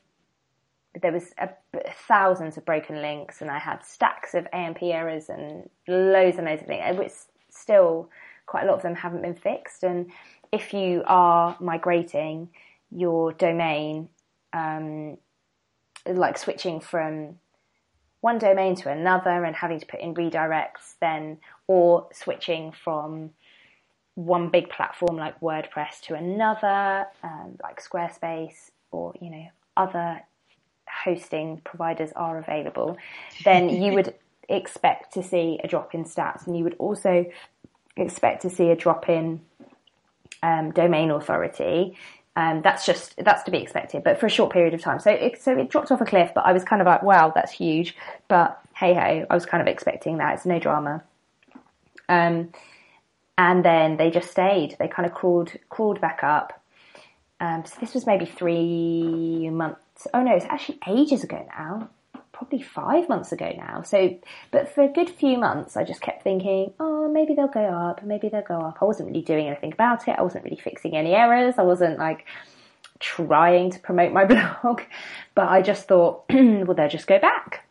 there 1.01 1.11
was 1.11 1.33
a, 1.37 1.49
thousands 2.07 2.57
of 2.57 2.65
broken 2.65 3.01
links, 3.01 3.41
and 3.41 3.49
I 3.49 3.59
had 3.59 3.85
stacks 3.85 4.33
of 4.33 4.47
AMP 4.51 4.79
errors 4.83 5.29
and 5.29 5.69
loads 5.87 6.37
and 6.37 6.47
loads 6.47 6.61
of 6.61 6.67
things. 6.67 6.97
Which 6.97 7.13
still, 7.49 8.09
quite 8.45 8.63
a 8.63 8.67
lot 8.67 8.75
of 8.75 8.81
them 8.81 8.95
haven't 8.95 9.21
been 9.21 9.35
fixed. 9.35 9.83
And 9.83 10.11
if 10.51 10.73
you 10.73 11.03
are 11.05 11.55
migrating 11.61 12.49
your 12.91 13.31
domain, 13.31 14.09
um, 14.51 15.17
like 16.05 16.37
switching 16.37 16.79
from 16.79 17.37
one 18.21 18.37
domain 18.37 18.75
to 18.75 18.89
another 18.89 19.43
and 19.43 19.55
having 19.55 19.79
to 19.79 19.85
put 19.85 19.99
in 19.99 20.13
redirects, 20.13 20.95
then 20.99 21.37
or 21.67 22.07
switching 22.13 22.71
from 22.71 23.31
one 24.15 24.49
big 24.49 24.69
platform 24.69 25.17
like 25.17 25.39
WordPress 25.41 26.01
to 26.03 26.15
another, 26.15 27.07
um, 27.23 27.57
like 27.63 27.81
Squarespace, 27.83 28.71
or 28.91 29.13
you 29.21 29.29
know 29.29 29.47
other 29.77 30.21
hosting 31.03 31.61
providers 31.63 32.11
are 32.15 32.37
available, 32.37 32.97
then 33.43 33.69
you 33.69 33.93
would 33.93 34.13
expect 34.49 35.13
to 35.13 35.23
see 35.23 35.59
a 35.63 35.67
drop 35.67 35.95
in 35.95 36.03
stats, 36.03 36.45
and 36.45 36.57
you 36.57 36.63
would 36.63 36.75
also 36.77 37.25
expect 37.97 38.41
to 38.43 38.49
see 38.49 38.69
a 38.69 38.75
drop 38.75 39.09
in 39.09 39.41
um, 40.43 40.71
domain 40.71 41.11
authority. 41.11 41.97
Um, 42.35 42.61
that's 42.61 42.85
just 42.85 43.15
that's 43.17 43.43
to 43.43 43.51
be 43.51 43.57
expected, 43.57 44.03
but 44.03 44.19
for 44.19 44.25
a 44.25 44.29
short 44.29 44.53
period 44.53 44.73
of 44.73 44.81
time. 44.81 44.99
So 44.99 45.11
it, 45.11 45.41
so 45.41 45.57
it 45.57 45.69
dropped 45.69 45.91
off 45.91 45.99
a 45.99 46.05
cliff, 46.05 46.31
but 46.33 46.45
I 46.45 46.53
was 46.53 46.63
kind 46.63 46.81
of 46.81 46.85
like, 46.85 47.03
wow, 47.03 47.31
that's 47.35 47.51
huge. 47.51 47.95
But 48.29 48.59
hey 48.73 48.93
ho, 48.93 49.25
I 49.29 49.33
was 49.33 49.45
kind 49.45 49.61
of 49.61 49.67
expecting 49.67 50.17
that. 50.17 50.35
It's 50.35 50.45
no 50.45 50.57
drama. 50.57 51.03
Um, 52.07 52.51
and 53.37 53.65
then 53.65 53.97
they 53.97 54.11
just 54.11 54.31
stayed. 54.31 54.77
They 54.79 54.87
kind 54.87 55.05
of 55.05 55.13
crawled 55.13 55.51
crawled 55.69 55.99
back 55.99 56.23
up. 56.23 56.61
Um, 57.41 57.65
so 57.65 57.75
this 57.81 57.93
was 57.93 58.05
maybe 58.05 58.25
three 58.25 59.49
months. 59.49 60.07
Oh 60.13 60.21
no, 60.21 60.35
it's 60.35 60.45
actually 60.45 60.79
ages 60.87 61.23
ago 61.23 61.45
now. 61.57 61.89
Probably 62.41 62.63
five 62.63 63.07
months 63.07 63.31
ago 63.31 63.53
now. 63.55 63.83
So, 63.83 64.17
but 64.49 64.67
for 64.73 64.81
a 64.81 64.87
good 64.87 65.11
few 65.11 65.37
months, 65.37 65.77
I 65.77 65.83
just 65.83 66.01
kept 66.01 66.23
thinking, 66.23 66.73
oh, 66.79 67.07
maybe 67.07 67.35
they'll 67.35 67.47
go 67.47 67.63
up, 67.63 68.03
maybe 68.03 68.29
they'll 68.29 68.41
go 68.41 68.59
up. 68.59 68.79
I 68.81 68.85
wasn't 68.85 69.09
really 69.09 69.21
doing 69.21 69.45
anything 69.45 69.71
about 69.71 70.07
it. 70.07 70.15
I 70.17 70.23
wasn't 70.23 70.45
really 70.45 70.57
fixing 70.57 70.97
any 70.97 71.13
errors. 71.13 71.59
I 71.59 71.61
wasn't 71.61 71.99
like 71.99 72.25
trying 72.97 73.69
to 73.69 73.79
promote 73.79 74.11
my 74.11 74.25
blog, 74.63 74.81
but 75.35 75.49
I 75.49 75.61
just 75.61 75.87
thought, 75.87 76.23
well, 76.31 76.73
they'll 76.73 76.89
just 76.89 77.05
go 77.05 77.19
back 77.19 77.63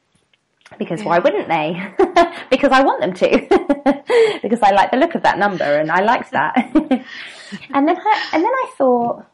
because 0.78 1.02
why 1.02 1.18
wouldn't 1.18 1.48
they? 1.48 1.74
because 2.50 2.70
I 2.70 2.82
want 2.82 3.00
them 3.00 3.12
to. 3.14 4.38
because 4.42 4.60
I 4.62 4.70
like 4.70 4.92
the 4.92 4.98
look 4.98 5.16
of 5.16 5.24
that 5.24 5.36
number 5.36 5.64
and 5.64 5.90
I 5.90 6.02
liked 6.02 6.30
that. 6.30 6.54
and 6.54 7.88
then 7.88 7.96
I, 7.98 8.30
and 8.34 8.44
then 8.44 8.52
I 8.52 8.72
thought 8.78 9.26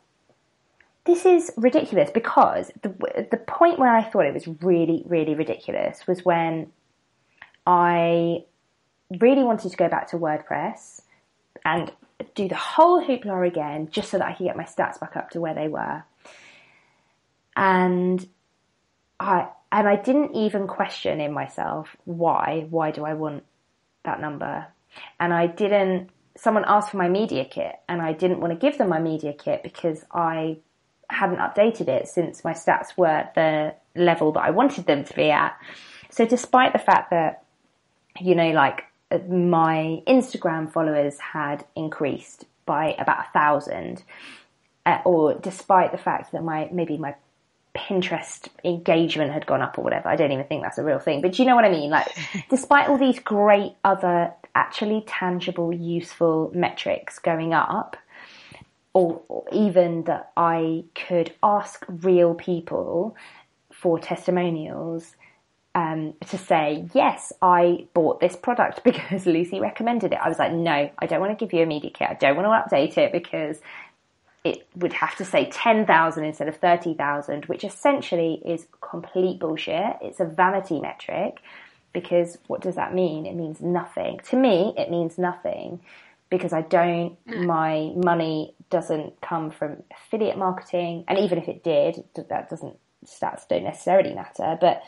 this 1.07 1.25
is 1.25 1.53
ridiculous 1.57 2.11
because 2.11 2.71
the 2.83 2.89
the 3.31 3.37
point 3.37 3.79
where 3.79 3.95
I 3.95 4.03
thought 4.03 4.27
it 4.27 4.35
was 4.35 4.47
really 4.63 5.03
really 5.07 5.35
ridiculous 5.35 6.07
was 6.07 6.25
when 6.25 6.73
I 7.67 8.45
really 9.21 9.45
wanted 9.45 9.71
to 9.71 9.77
go 9.77 9.89
back 9.89 10.11
to 10.11 10.19
WordPress 10.19 11.01
and 11.65 11.93
do 12.35 12.49
the 12.49 12.57
whole 12.57 13.05
hoopla 13.05 13.47
again 13.47 13.89
just 13.91 14.11
so 14.11 14.19
that 14.19 14.27
I 14.27 14.33
could 14.33 14.45
get 14.45 14.57
my 14.57 14.65
stats 14.65 15.01
back 15.01 15.17
up 15.17 15.31
to 15.31 15.41
where 15.41 15.55
they 15.55 15.69
were. 15.69 16.03
And 17.57 18.27
I 19.19 19.49
and 19.73 19.89
I 19.89 19.97
didn't 19.97 20.35
even 20.35 20.67
question 20.67 21.21
in 21.21 21.33
myself 21.33 21.97
why 22.05 22.67
why 22.71 22.91
do 22.91 23.05
I 23.05 23.15
want 23.15 23.45
that 24.05 24.21
number 24.21 24.67
and 25.19 25.33
I 25.33 25.47
didn't 25.47 26.11
someone 26.37 26.65
asked 26.67 26.91
for 26.91 26.99
my 26.99 27.09
media 27.09 27.45
kit 27.45 27.75
and 27.89 28.03
I 28.03 28.13
didn't 28.13 28.41
want 28.41 28.53
to 28.53 28.59
give 28.59 28.79
them 28.79 28.89
my 28.89 29.01
media 29.01 29.33
kit 29.33 29.63
because 29.63 30.05
I 30.13 30.59
hadn't 31.11 31.39
updated 31.39 31.89
it 31.89 32.09
since 32.09 32.45
my 32.45 32.53
stats 32.53 32.97
were 32.97 33.29
the 33.35 33.75
level 33.95 34.33
that 34.33 34.41
I 34.41 34.51
wanted 34.51 34.87
them 34.87 35.05
to 35.05 35.15
be 35.15 35.31
at 35.31 35.57
so 36.11 36.27
despite 36.27 36.73
the 36.73 36.79
fact 36.79 37.11
that 37.11 37.45
you 38.21 38.35
know 38.35 38.51
like 38.51 38.85
my 39.29 40.03
Instagram 40.07 40.71
followers 40.71 41.19
had 41.19 41.65
increased 41.77 42.45
by 42.65 42.97
about 42.99 43.27
a 43.27 43.33
thousand 43.33 44.03
uh, 44.85 44.99
or 45.05 45.35
despite 45.35 45.93
the 45.93 45.99
fact 45.99 46.33
that 46.33 46.43
my 46.43 46.69
maybe 46.73 46.97
my 46.97 47.15
Pinterest 47.77 48.49
engagement 48.65 49.33
had 49.33 49.47
gone 49.47 49.61
up 49.61 49.79
or 49.79 49.85
whatever. 49.85 50.09
I 50.09 50.17
don't 50.17 50.33
even 50.33 50.47
think 50.47 50.63
that's 50.63 50.79
a 50.79 50.85
real 50.85 50.99
thing. 50.99 51.21
But 51.21 51.33
do 51.33 51.43
you 51.43 51.49
know 51.49 51.55
what 51.55 51.65
I 51.65 51.71
mean? 51.71 51.91
Like, 51.91 52.09
despite 52.51 52.89
all 52.89 52.97
these 52.97 53.19
great 53.19 53.75
other 53.85 54.33
actually 54.55 55.05
tangible, 55.07 55.73
useful 55.73 56.51
metrics 56.55 57.19
going 57.19 57.53
up, 57.53 57.97
or, 58.97 59.21
or 59.29 59.45
even 59.53 60.05
that 60.05 60.33
I 60.39 60.85
could 60.95 61.35
ask 61.43 61.85
real 61.87 62.33
people 62.33 63.15
for 63.71 63.99
testimonials 63.99 65.15
um, 65.75 66.15
to 66.29 66.39
say, 66.39 66.89
yes, 66.95 67.31
I 67.43 67.89
bought 67.93 68.21
this 68.21 68.37
product 68.37 68.83
because 68.85 69.27
Lucy 69.27 69.61
recommended 69.61 70.15
it. 70.15 70.19
I 70.19 70.31
was 70.31 70.39
like, 70.39 70.53
no, 70.53 70.91
I 70.99 71.05
don't 71.05 71.21
want 71.21 71.39
to 71.39 71.45
give 71.45 71.53
you 71.53 71.63
a 71.63 71.67
media 71.67 71.91
kit. 71.91 72.09
I 72.09 72.15
don't 72.15 72.37
want 72.39 72.71
to 72.71 72.75
update 72.75 72.97
it 72.97 73.13
because 73.13 73.59
it 74.45 74.67
would 74.77 74.95
have 74.95 75.15
to 75.17 75.27
say 75.27 75.51
10,000 75.51 76.25
instead 76.25 76.49
of 76.49 76.57
30,000, 76.57 77.45
which 77.47 77.65
essentially 77.65 78.41
is 78.47 78.67
complete 78.81 79.41
bullshit. 79.41 79.99
It's 80.01 80.21
a 80.21 80.25
vanity 80.25 80.81
metric 80.81 81.43
because 81.93 82.39
what 82.47 82.63
does 82.63 82.77
that 82.77 82.95
mean? 82.95 83.27
It 83.27 83.35
means 83.35 83.61
nothing. 83.61 84.21
To 84.31 84.37
me, 84.37 84.73
it 84.79 84.91
means 84.91 85.19
nothing 85.19 85.83
because 86.31 86.53
I 86.53 86.63
don't, 86.63 87.17
my 87.27 87.93
money 87.95 88.55
doesn't 88.71 89.21
come 89.21 89.51
from 89.51 89.83
affiliate 89.91 90.39
marketing. 90.39 91.05
And 91.09 91.19
even 91.19 91.39
if 91.39 91.49
it 91.49 91.63
did, 91.63 92.05
that 92.15 92.51
doesn't, 92.51 92.77
stats 93.05 93.47
don't 93.49 93.65
necessarily 93.65 94.15
matter. 94.15 94.59
But 94.61 94.83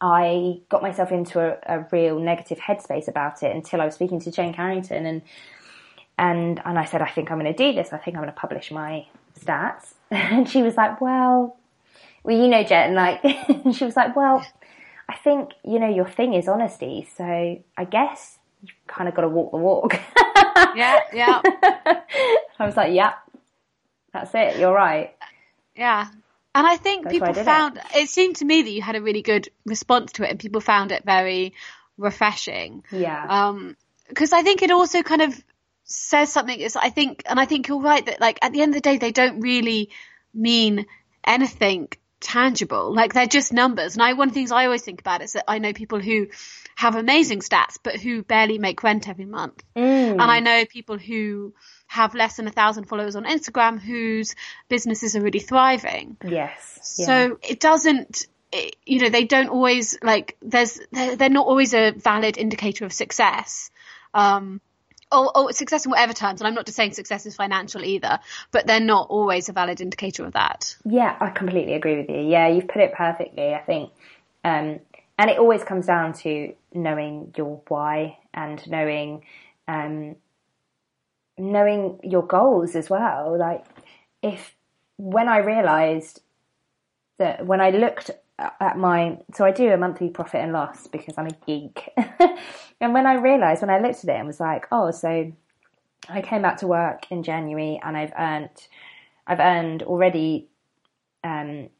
I 0.00 0.60
got 0.68 0.82
myself 0.82 1.10
into 1.10 1.40
a, 1.40 1.58
a 1.66 1.86
real 1.90 2.18
negative 2.20 2.58
headspace 2.58 3.08
about 3.08 3.42
it 3.42 3.54
until 3.54 3.80
I 3.80 3.84
was 3.84 3.94
speaking 3.94 4.20
to 4.20 4.30
Jen 4.30 4.54
Carrington 4.54 5.06
and 5.06 5.22
and 6.16 6.60
and 6.64 6.78
I 6.78 6.84
said, 6.84 7.00
I 7.00 7.08
think 7.08 7.30
I'm 7.30 7.38
going 7.38 7.52
to 7.52 7.56
do 7.56 7.72
this. 7.74 7.92
I 7.92 7.98
think 7.98 8.16
I'm 8.16 8.22
going 8.22 8.34
to 8.34 8.40
publish 8.40 8.70
my 8.70 9.06
stats. 9.38 9.94
And 10.10 10.48
she 10.48 10.62
was 10.62 10.74
like, 10.74 11.02
well, 11.02 11.58
well, 12.22 12.36
you 12.36 12.48
know, 12.48 12.62
Jen, 12.62 12.94
like, 12.94 13.20
she 13.74 13.84
was 13.84 13.94
like, 13.94 14.16
well, 14.16 14.44
I 15.08 15.16
think, 15.16 15.50
you 15.64 15.78
know, 15.78 15.88
your 15.88 16.08
thing 16.08 16.34
is 16.34 16.48
honesty. 16.48 17.08
So 17.16 17.24
I 17.24 17.84
guess 17.84 18.38
you've 18.62 18.72
kind 18.86 19.08
of 19.08 19.14
got 19.14 19.22
to 19.22 19.28
walk 19.28 19.50
the 19.50 19.58
walk. 19.58 20.00
yeah, 20.76 21.00
yeah. 21.12 21.40
I 22.58 22.66
was 22.66 22.76
like, 22.76 22.92
yeah, 22.92 23.14
that's 24.12 24.34
it. 24.34 24.58
You're 24.58 24.74
right. 24.74 25.14
Yeah. 25.76 26.08
And 26.54 26.66
I 26.66 26.76
think 26.76 27.04
That's 27.04 27.12
people 27.12 27.34
found 27.34 27.76
it. 27.76 27.84
it 27.94 28.08
seemed 28.08 28.36
to 28.36 28.44
me 28.44 28.62
that 28.62 28.70
you 28.70 28.82
had 28.82 28.96
a 28.96 29.02
really 29.02 29.22
good 29.22 29.48
response 29.64 30.12
to 30.12 30.24
it 30.24 30.30
and 30.30 30.40
people 30.40 30.60
found 30.60 30.90
it 30.90 31.04
very 31.04 31.54
refreshing. 31.96 32.82
Yeah. 32.90 33.26
Um, 33.28 33.76
because 34.08 34.32
I 34.32 34.42
think 34.42 34.62
it 34.62 34.70
also 34.70 35.02
kind 35.02 35.22
of 35.22 35.44
says 35.84 36.32
something 36.32 36.58
is 36.58 36.76
I 36.76 36.90
think 36.90 37.22
and 37.26 37.38
I 37.38 37.44
think 37.44 37.68
you're 37.68 37.80
right 37.80 38.04
that 38.04 38.20
like 38.20 38.38
at 38.42 38.52
the 38.52 38.62
end 38.62 38.70
of 38.70 38.74
the 38.74 38.80
day 38.80 38.98
they 38.98 39.12
don't 39.12 39.40
really 39.40 39.90
mean 40.34 40.86
anything 41.24 41.88
tangible. 42.20 42.92
Like 42.94 43.14
they're 43.14 43.26
just 43.26 43.52
numbers. 43.52 43.94
And 43.94 44.02
I 44.02 44.14
one 44.14 44.28
of 44.28 44.34
the 44.34 44.40
things 44.40 44.50
I 44.50 44.64
always 44.64 44.82
think 44.82 45.00
about 45.00 45.22
is 45.22 45.34
that 45.34 45.44
I 45.46 45.58
know 45.58 45.72
people 45.72 46.00
who 46.00 46.28
have 46.78 46.94
amazing 46.94 47.40
stats 47.40 47.76
but 47.82 47.96
who 47.96 48.22
barely 48.22 48.56
make 48.56 48.84
rent 48.84 49.08
every 49.08 49.24
month. 49.24 49.64
Mm. 49.74 50.12
And 50.12 50.22
I 50.22 50.38
know 50.38 50.64
people 50.64 50.96
who 50.96 51.52
have 51.88 52.14
less 52.14 52.36
than 52.36 52.46
a 52.46 52.52
thousand 52.52 52.84
followers 52.84 53.16
on 53.16 53.24
Instagram 53.24 53.80
whose 53.80 54.36
businesses 54.68 55.16
are 55.16 55.20
really 55.20 55.40
thriving. 55.40 56.16
yes. 56.24 56.94
Yeah. 56.96 57.06
So 57.06 57.38
it 57.42 57.58
doesn't, 57.58 58.28
it, 58.52 58.76
you 58.86 59.00
know, 59.00 59.08
they 59.08 59.24
don't 59.24 59.48
always 59.48 59.98
like. 60.04 60.36
There's 60.40 60.78
they're, 60.92 61.16
they're 61.16 61.30
not 61.30 61.48
always 61.48 61.74
a 61.74 61.90
valid 61.90 62.38
indicator 62.38 62.84
of 62.84 62.92
success. 62.92 63.72
Um, 64.14 64.60
or, 65.10 65.36
or 65.36 65.52
success 65.52 65.84
in 65.84 65.90
whatever 65.90 66.12
terms, 66.12 66.40
and 66.40 66.46
I'm 66.46 66.54
not 66.54 66.66
just 66.66 66.76
saying 66.76 66.92
success 66.92 67.26
is 67.26 67.34
financial 67.34 67.82
either, 67.82 68.20
but 68.52 68.68
they're 68.68 68.78
not 68.78 69.08
always 69.10 69.48
a 69.48 69.52
valid 69.52 69.80
indicator 69.80 70.24
of 70.24 70.34
that. 70.34 70.76
Yeah, 70.84 71.16
I 71.18 71.30
completely 71.30 71.74
agree 71.74 71.96
with 71.96 72.08
you. 72.08 72.20
Yeah, 72.20 72.46
you've 72.48 72.68
put 72.68 72.82
it 72.82 72.92
perfectly, 72.92 73.52
I 73.52 73.60
think. 73.60 73.90
Um, 74.44 74.80
and 75.18 75.30
it 75.30 75.38
always 75.38 75.64
comes 75.64 75.86
down 75.86 76.12
to 76.12 76.54
knowing 76.72 77.34
your 77.36 77.60
why 77.66 78.18
and 78.32 78.64
knowing, 78.70 79.24
um, 79.66 80.14
knowing 81.36 81.98
your 82.04 82.24
goals 82.24 82.76
as 82.76 82.88
well. 82.88 83.36
Like, 83.36 83.64
if 84.22 84.54
when 84.96 85.28
I 85.28 85.38
realised 85.38 86.22
that 87.18 87.44
when 87.44 87.60
I 87.60 87.70
looked 87.70 88.12
at 88.38 88.78
my, 88.78 89.18
so 89.34 89.44
I 89.44 89.50
do 89.50 89.72
a 89.72 89.76
monthly 89.76 90.08
profit 90.08 90.40
and 90.40 90.52
loss 90.52 90.86
because 90.86 91.14
I'm 91.18 91.26
a 91.26 91.36
geek. 91.46 91.90
and 92.80 92.94
when 92.94 93.06
I 93.06 93.14
realised, 93.14 93.62
when 93.62 93.70
I 93.70 93.80
looked 93.80 94.04
at 94.04 94.10
it 94.10 94.18
and 94.18 94.26
was 94.28 94.38
like, 94.38 94.66
oh, 94.70 94.92
so 94.92 95.32
I 96.08 96.22
came 96.22 96.42
back 96.42 96.58
to 96.58 96.68
work 96.68 97.10
in 97.10 97.24
January 97.24 97.80
and 97.82 97.96
I've 97.96 98.12
earned, 98.16 98.50
I've 99.26 99.40
earned 99.40 99.82
already 99.82 100.46
um, 101.24 101.70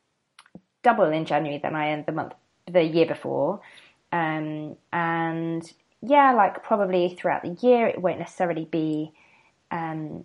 double 0.83 1.12
in 1.12 1.24
January 1.24 1.61
than 1.62 1.77
I 1.77 1.92
earned 1.92 2.07
the 2.07 2.12
month 2.12 2.35
the 2.73 2.83
year 2.83 3.07
before. 3.07 3.61
Um, 4.13 4.77
and 4.93 5.71
yeah, 6.03 6.33
like 6.33 6.63
probably 6.63 7.17
throughout 7.19 7.43
the 7.43 7.57
year, 7.67 7.87
it 7.87 8.01
won't 8.01 8.19
necessarily 8.19 8.65
be. 8.65 9.13
Um, 9.71 10.25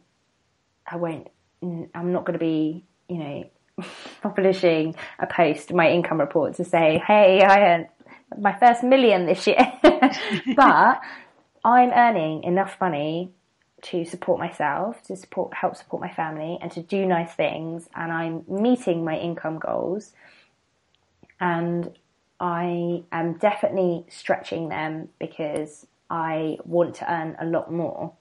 I 0.85 0.97
won't. 0.97 1.27
I'm 1.61 2.11
not 2.11 2.25
going 2.25 2.37
to 2.37 2.43
be, 2.43 2.83
you 3.07 3.17
know, 3.17 3.49
publishing 4.21 4.95
a 5.19 5.27
post, 5.27 5.73
my 5.73 5.89
income 5.89 6.19
report 6.19 6.55
to 6.55 6.65
say, 6.65 7.01
"Hey, 7.05 7.41
I 7.41 7.73
earned 7.73 7.87
my 8.39 8.57
first 8.57 8.83
million 8.83 9.25
this 9.25 9.47
year," 9.47 9.73
but 10.55 11.01
I'm 11.65 11.91
earning 11.91 12.43
enough 12.43 12.77
money 12.79 13.31
to 13.83 14.05
support 14.05 14.39
myself, 14.39 15.03
to 15.03 15.15
support, 15.15 15.53
help 15.53 15.75
support 15.75 16.01
my 16.01 16.09
family, 16.09 16.57
and 16.61 16.71
to 16.71 16.81
do 16.81 17.05
nice 17.05 17.33
things, 17.33 17.89
and 17.95 18.11
I'm 18.11 18.43
meeting 18.47 19.03
my 19.03 19.17
income 19.17 19.59
goals, 19.59 20.13
and 21.39 21.91
I 22.39 23.03
am 23.11 23.37
definitely 23.37 24.05
stretching 24.09 24.69
them 24.69 25.09
because 25.19 25.87
I 26.09 26.57
want 26.65 26.95
to 26.95 27.11
earn 27.11 27.35
a 27.39 27.45
lot 27.45 27.71
more. 27.71 28.13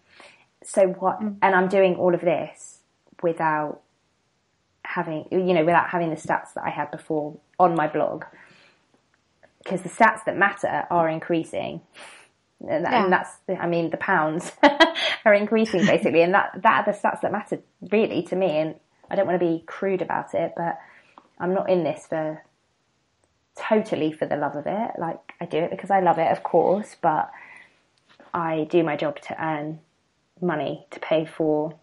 So 0.64 0.88
what? 0.88 1.20
Mm. 1.20 1.36
And 1.42 1.54
I'm 1.54 1.68
doing 1.68 1.96
all 1.96 2.14
of 2.14 2.20
this 2.20 2.80
without 3.22 3.80
having, 4.84 5.26
you 5.30 5.54
know, 5.54 5.64
without 5.64 5.88
having 5.88 6.10
the 6.10 6.16
stats 6.16 6.54
that 6.54 6.64
I 6.64 6.70
had 6.70 6.90
before 6.90 7.36
on 7.58 7.74
my 7.74 7.88
blog, 7.88 8.24
because 9.62 9.82
the 9.82 9.88
stats 9.88 10.24
that 10.26 10.36
matter 10.36 10.86
are 10.90 11.08
increasing. 11.08 11.80
And, 12.68 12.84
Yeah. 12.84 13.04
and 13.04 13.12
that's, 13.12 13.30
I 13.48 13.66
mean, 13.66 13.90
the 13.90 13.96
pounds 13.96 14.52
are 15.24 15.34
increasing 15.34 15.84
basically, 15.84 16.22
and 16.22 16.34
that 16.34 16.60
that 16.62 16.86
are 16.86 16.92
the 16.92 16.98
stats 16.98 17.20
that 17.22 17.32
matter 17.32 17.60
really 17.90 18.22
to 18.24 18.36
me. 18.36 18.46
And 18.58 18.74
I 19.10 19.16
don't 19.16 19.26
want 19.26 19.40
to 19.40 19.44
be 19.44 19.64
crude 19.66 20.00
about 20.02 20.34
it, 20.34 20.52
but 20.56 20.78
I'm 21.40 21.54
not 21.54 21.68
in 21.68 21.82
this 21.82 22.06
for 22.06 22.40
totally 23.56 24.12
for 24.12 24.26
the 24.26 24.36
love 24.36 24.56
of 24.56 24.66
it. 24.66 24.90
Like 24.98 25.34
I 25.40 25.46
do 25.46 25.58
it 25.58 25.70
because 25.70 25.90
I 25.90 26.00
love 26.00 26.18
it, 26.18 26.30
of 26.30 26.42
course, 26.42 26.96
but 27.00 27.30
I 28.32 28.66
do 28.70 28.82
my 28.82 28.96
job 28.96 29.20
to 29.22 29.44
earn 29.44 29.80
money 30.40 30.86
to 30.90 31.00
pay 31.00 31.24
for 31.24 31.74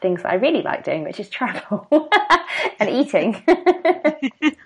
things 0.00 0.22
that 0.22 0.32
I 0.32 0.34
really 0.34 0.62
like 0.62 0.84
doing, 0.84 1.04
which 1.04 1.20
is 1.20 1.28
travel 1.30 1.88
and 2.78 2.90
eating. 2.90 3.42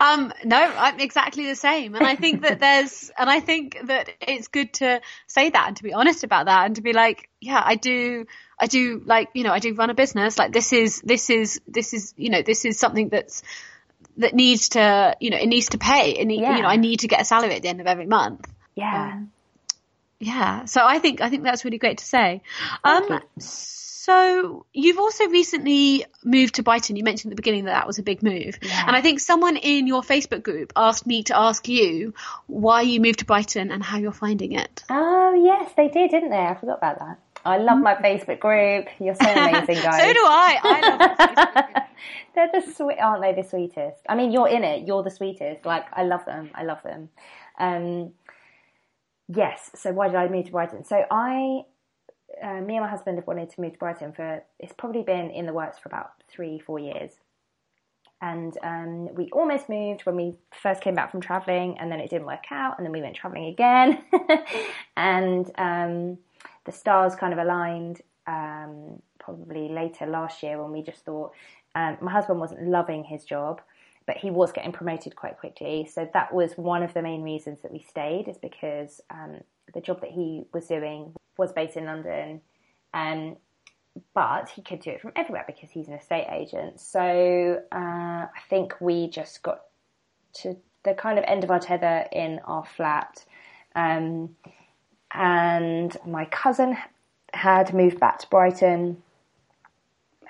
Um, 0.00 0.32
no, 0.44 0.56
I'm 0.56 0.98
exactly 0.98 1.46
the 1.46 1.54
same. 1.54 1.94
And 1.94 2.06
I 2.06 2.14
think 2.14 2.42
that 2.42 2.58
there's, 2.58 3.10
and 3.18 3.28
I 3.28 3.40
think 3.40 3.78
that 3.84 4.08
it's 4.20 4.48
good 4.48 4.72
to 4.74 5.00
say 5.26 5.50
that 5.50 5.68
and 5.68 5.76
to 5.76 5.82
be 5.82 5.92
honest 5.92 6.24
about 6.24 6.46
that 6.46 6.66
and 6.66 6.76
to 6.76 6.82
be 6.82 6.92
like, 6.92 7.28
yeah, 7.40 7.60
I 7.62 7.74
do, 7.74 8.26
I 8.58 8.66
do 8.66 9.02
like, 9.04 9.28
you 9.34 9.44
know, 9.44 9.52
I 9.52 9.58
do 9.58 9.74
run 9.74 9.90
a 9.90 9.94
business. 9.94 10.38
Like 10.38 10.52
this 10.52 10.72
is, 10.72 11.02
this 11.02 11.28
is, 11.28 11.60
this 11.66 11.92
is, 11.92 12.14
you 12.16 12.30
know, 12.30 12.40
this 12.40 12.64
is 12.64 12.78
something 12.78 13.10
that's, 13.10 13.42
that 14.18 14.34
needs 14.34 14.70
to, 14.70 15.16
you 15.20 15.30
know, 15.30 15.36
it 15.38 15.46
needs 15.46 15.70
to 15.70 15.78
pay. 15.78 16.12
It 16.12 16.24
need, 16.26 16.40
Yeah. 16.40 16.56
You 16.56 16.62
know, 16.62 16.68
I 16.68 16.76
need 16.76 17.00
to 17.00 17.08
get 17.08 17.20
a 17.20 17.24
salary 17.24 17.54
at 17.54 17.62
the 17.62 17.68
end 17.68 17.80
of 17.80 17.86
every 17.86 18.06
month. 18.06 18.46
yeah. 18.74 19.20
Yeah. 20.22 20.66
So 20.66 20.84
I 20.84 20.98
think, 20.98 21.22
I 21.22 21.30
think 21.30 21.44
that's 21.44 21.64
really 21.64 21.78
great 21.78 21.96
to 21.98 22.04
say. 22.04 22.42
Um, 22.84 23.06
you. 23.08 23.20
so 23.38 24.66
you've 24.74 24.98
also 24.98 25.28
recently 25.28 26.04
moved 26.22 26.56
to 26.56 26.62
Brighton. 26.62 26.96
You 26.96 27.04
mentioned 27.04 27.32
at 27.32 27.36
the 27.36 27.40
beginning 27.40 27.64
that 27.64 27.72
that 27.72 27.86
was 27.86 27.98
a 27.98 28.02
big 28.02 28.22
move. 28.22 28.58
Yeah. 28.60 28.84
And 28.86 28.94
I 28.94 29.00
think 29.00 29.20
someone 29.20 29.56
in 29.56 29.86
your 29.86 30.02
Facebook 30.02 30.42
group 30.42 30.74
asked 30.76 31.06
me 31.06 31.22
to 31.24 31.38
ask 31.38 31.68
you 31.68 32.12
why 32.46 32.82
you 32.82 33.00
moved 33.00 33.20
to 33.20 33.24
Brighton 33.24 33.70
and 33.70 33.82
how 33.82 33.96
you're 33.96 34.12
finding 34.12 34.52
it. 34.52 34.84
Oh 34.90 35.32
yes, 35.42 35.72
they 35.74 35.88
did, 35.88 36.10
didn't 36.10 36.28
they? 36.30 36.36
I 36.36 36.54
forgot 36.54 36.78
about 36.78 36.98
that. 36.98 37.18
I 37.44 37.58
love 37.58 37.78
my 37.78 37.94
Facebook 37.94 38.40
group. 38.40 38.88
You're 38.98 39.14
so 39.14 39.28
amazing, 39.28 39.82
guys. 39.82 40.00
so 40.02 40.12
do 40.12 40.20
I. 40.20 40.58
I 40.62 40.88
love 40.88 40.98
the 40.98 41.82
They're 42.34 42.50
the 42.52 42.72
sweet, 42.72 42.98
aren't 42.98 43.22
they? 43.22 43.40
The 43.40 43.48
sweetest. 43.48 44.02
I 44.08 44.14
mean, 44.14 44.30
you're 44.30 44.48
in 44.48 44.64
it. 44.64 44.86
You're 44.86 45.02
the 45.02 45.10
sweetest. 45.10 45.64
Like, 45.64 45.86
I 45.92 46.04
love 46.04 46.24
them. 46.26 46.50
I 46.54 46.64
love 46.64 46.82
them. 46.82 47.08
Um, 47.58 48.12
yes. 49.28 49.70
So 49.74 49.92
why 49.92 50.08
did 50.08 50.16
I 50.16 50.28
move 50.28 50.46
to 50.46 50.52
Brighton? 50.52 50.84
So 50.84 51.04
I, 51.10 51.62
uh, 52.42 52.60
me 52.60 52.76
and 52.76 52.84
my 52.84 52.88
husband 52.88 53.16
have 53.16 53.26
wanted 53.26 53.50
to 53.50 53.60
move 53.60 53.72
to 53.72 53.78
Brighton 53.78 54.12
for. 54.12 54.42
It's 54.58 54.72
probably 54.72 55.02
been 55.02 55.30
in 55.30 55.46
the 55.46 55.52
works 55.52 55.78
for 55.78 55.88
about 55.88 56.10
three, 56.28 56.58
four 56.58 56.78
years. 56.78 57.12
And 58.22 58.56
um, 58.62 59.14
we 59.14 59.30
almost 59.32 59.70
moved 59.70 60.02
when 60.02 60.14
we 60.14 60.34
first 60.52 60.82
came 60.82 60.94
back 60.94 61.10
from 61.10 61.22
traveling, 61.22 61.78
and 61.78 61.90
then 61.90 62.00
it 62.00 62.10
didn't 62.10 62.26
work 62.26 62.44
out, 62.50 62.76
and 62.76 62.84
then 62.84 62.92
we 62.92 63.00
went 63.00 63.16
traveling 63.16 63.46
again, 63.46 64.04
and 64.96 65.50
um, 65.56 66.18
the 66.70 66.76
stars 66.76 67.14
kind 67.14 67.32
of 67.32 67.38
aligned. 67.38 68.00
Um, 68.26 69.02
probably 69.18 69.68
later 69.68 70.06
last 70.06 70.42
year 70.42 70.60
when 70.60 70.72
we 70.72 70.82
just 70.82 71.04
thought 71.04 71.32
um, 71.74 71.98
my 72.00 72.10
husband 72.10 72.40
wasn't 72.40 72.66
loving 72.66 73.04
his 73.04 73.24
job, 73.24 73.60
but 74.06 74.16
he 74.16 74.30
was 74.30 74.50
getting 74.50 74.72
promoted 74.72 75.14
quite 75.14 75.38
quickly. 75.38 75.88
So 75.92 76.08
that 76.14 76.32
was 76.34 76.52
one 76.54 76.82
of 76.82 76.94
the 76.94 77.02
main 77.02 77.22
reasons 77.22 77.60
that 77.62 77.72
we 77.72 77.80
stayed, 77.80 78.28
is 78.28 78.38
because 78.38 79.00
um, 79.10 79.40
the 79.72 79.80
job 79.80 80.00
that 80.00 80.10
he 80.10 80.44
was 80.52 80.66
doing 80.66 81.12
was 81.36 81.52
based 81.52 81.76
in 81.76 81.84
London, 81.84 82.40
um, 82.94 83.36
but 84.14 84.48
he 84.48 84.62
could 84.62 84.80
do 84.80 84.90
it 84.90 85.00
from 85.00 85.12
everywhere 85.16 85.44
because 85.46 85.70
he's 85.70 85.88
an 85.88 85.94
estate 85.94 86.26
agent. 86.32 86.80
So 86.80 87.60
uh, 87.72 87.76
I 88.38 88.40
think 88.48 88.80
we 88.80 89.08
just 89.08 89.42
got 89.42 89.60
to 90.34 90.56
the 90.82 90.94
kind 90.94 91.18
of 91.18 91.24
end 91.28 91.44
of 91.44 91.50
our 91.50 91.60
tether 91.60 92.06
in 92.10 92.40
our 92.44 92.64
flat. 92.64 93.24
Um, 93.76 94.30
and 95.12 95.96
my 96.06 96.24
cousin 96.26 96.76
had 97.32 97.72
moved 97.74 98.00
back 98.00 98.18
to 98.20 98.28
Brighton 98.28 99.02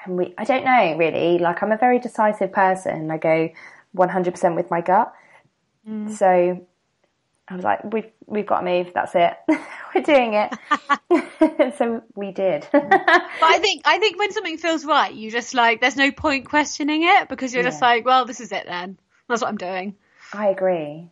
and 0.04 0.16
we, 0.16 0.34
I 0.38 0.44
don't 0.44 0.64
know 0.64 0.96
really. 0.96 1.38
Like 1.38 1.62
I'm 1.62 1.72
a 1.72 1.76
very 1.76 1.98
decisive 1.98 2.52
person. 2.52 3.10
I 3.10 3.18
go 3.18 3.50
100% 3.96 4.56
with 4.56 4.70
my 4.70 4.80
gut. 4.80 5.12
Mm. 5.88 6.10
So 6.10 6.66
I 7.48 7.54
was 7.54 7.64
like, 7.64 7.92
we've 7.92 8.10
we've 8.26 8.46
got 8.46 8.60
to 8.60 8.64
move. 8.64 8.92
That's 8.94 9.14
it. 9.14 9.34
We're 9.94 10.02
doing 10.02 10.34
it. 10.34 11.74
so 11.78 12.02
we 12.14 12.30
did. 12.30 12.66
but 12.72 12.82
I 12.84 13.58
think 13.58 13.82
I 13.84 13.98
think 13.98 14.18
when 14.18 14.30
something 14.30 14.56
feels 14.56 14.84
right, 14.84 15.12
you 15.12 15.30
just 15.30 15.52
like 15.52 15.80
there's 15.80 15.96
no 15.96 16.12
point 16.12 16.48
questioning 16.48 17.02
it 17.02 17.28
because 17.28 17.52
you're 17.52 17.64
yeah. 17.64 17.70
just 17.70 17.82
like, 17.82 18.04
well, 18.04 18.24
this 18.24 18.40
is 18.40 18.52
it 18.52 18.66
then. 18.66 18.98
That's 19.28 19.42
what 19.42 19.48
I'm 19.48 19.56
doing. 19.56 19.96
I 20.32 20.48
agree. 20.48 21.08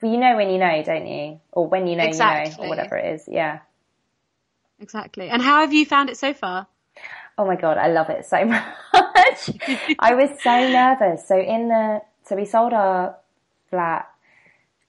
But 0.00 0.08
you 0.10 0.18
know 0.18 0.36
when 0.36 0.50
you 0.50 0.58
know, 0.58 0.82
don't 0.84 1.06
you? 1.06 1.40
Or 1.52 1.66
when 1.68 1.86
you 1.86 1.96
know 1.96 2.04
exactly. 2.04 2.52
you 2.52 2.58
know, 2.58 2.64
or 2.64 2.68
whatever 2.68 2.96
it 2.96 3.14
is. 3.14 3.28
Yeah. 3.28 3.60
Exactly. 4.78 5.28
And 5.28 5.40
how 5.40 5.60
have 5.60 5.72
you 5.72 5.86
found 5.86 6.10
it 6.10 6.18
so 6.18 6.34
far? 6.34 6.66
Oh 7.38 7.46
my 7.46 7.56
god, 7.56 7.78
I 7.78 7.88
love 7.88 8.10
it 8.10 8.24
so 8.26 8.44
much. 8.44 9.50
I 9.98 10.14
was 10.14 10.30
so 10.42 10.50
nervous. 10.50 11.26
So 11.26 11.38
in 11.38 11.68
the 11.68 12.02
so 12.24 12.36
we 12.36 12.44
sold 12.44 12.72
our 12.72 13.16
flat 13.70 14.08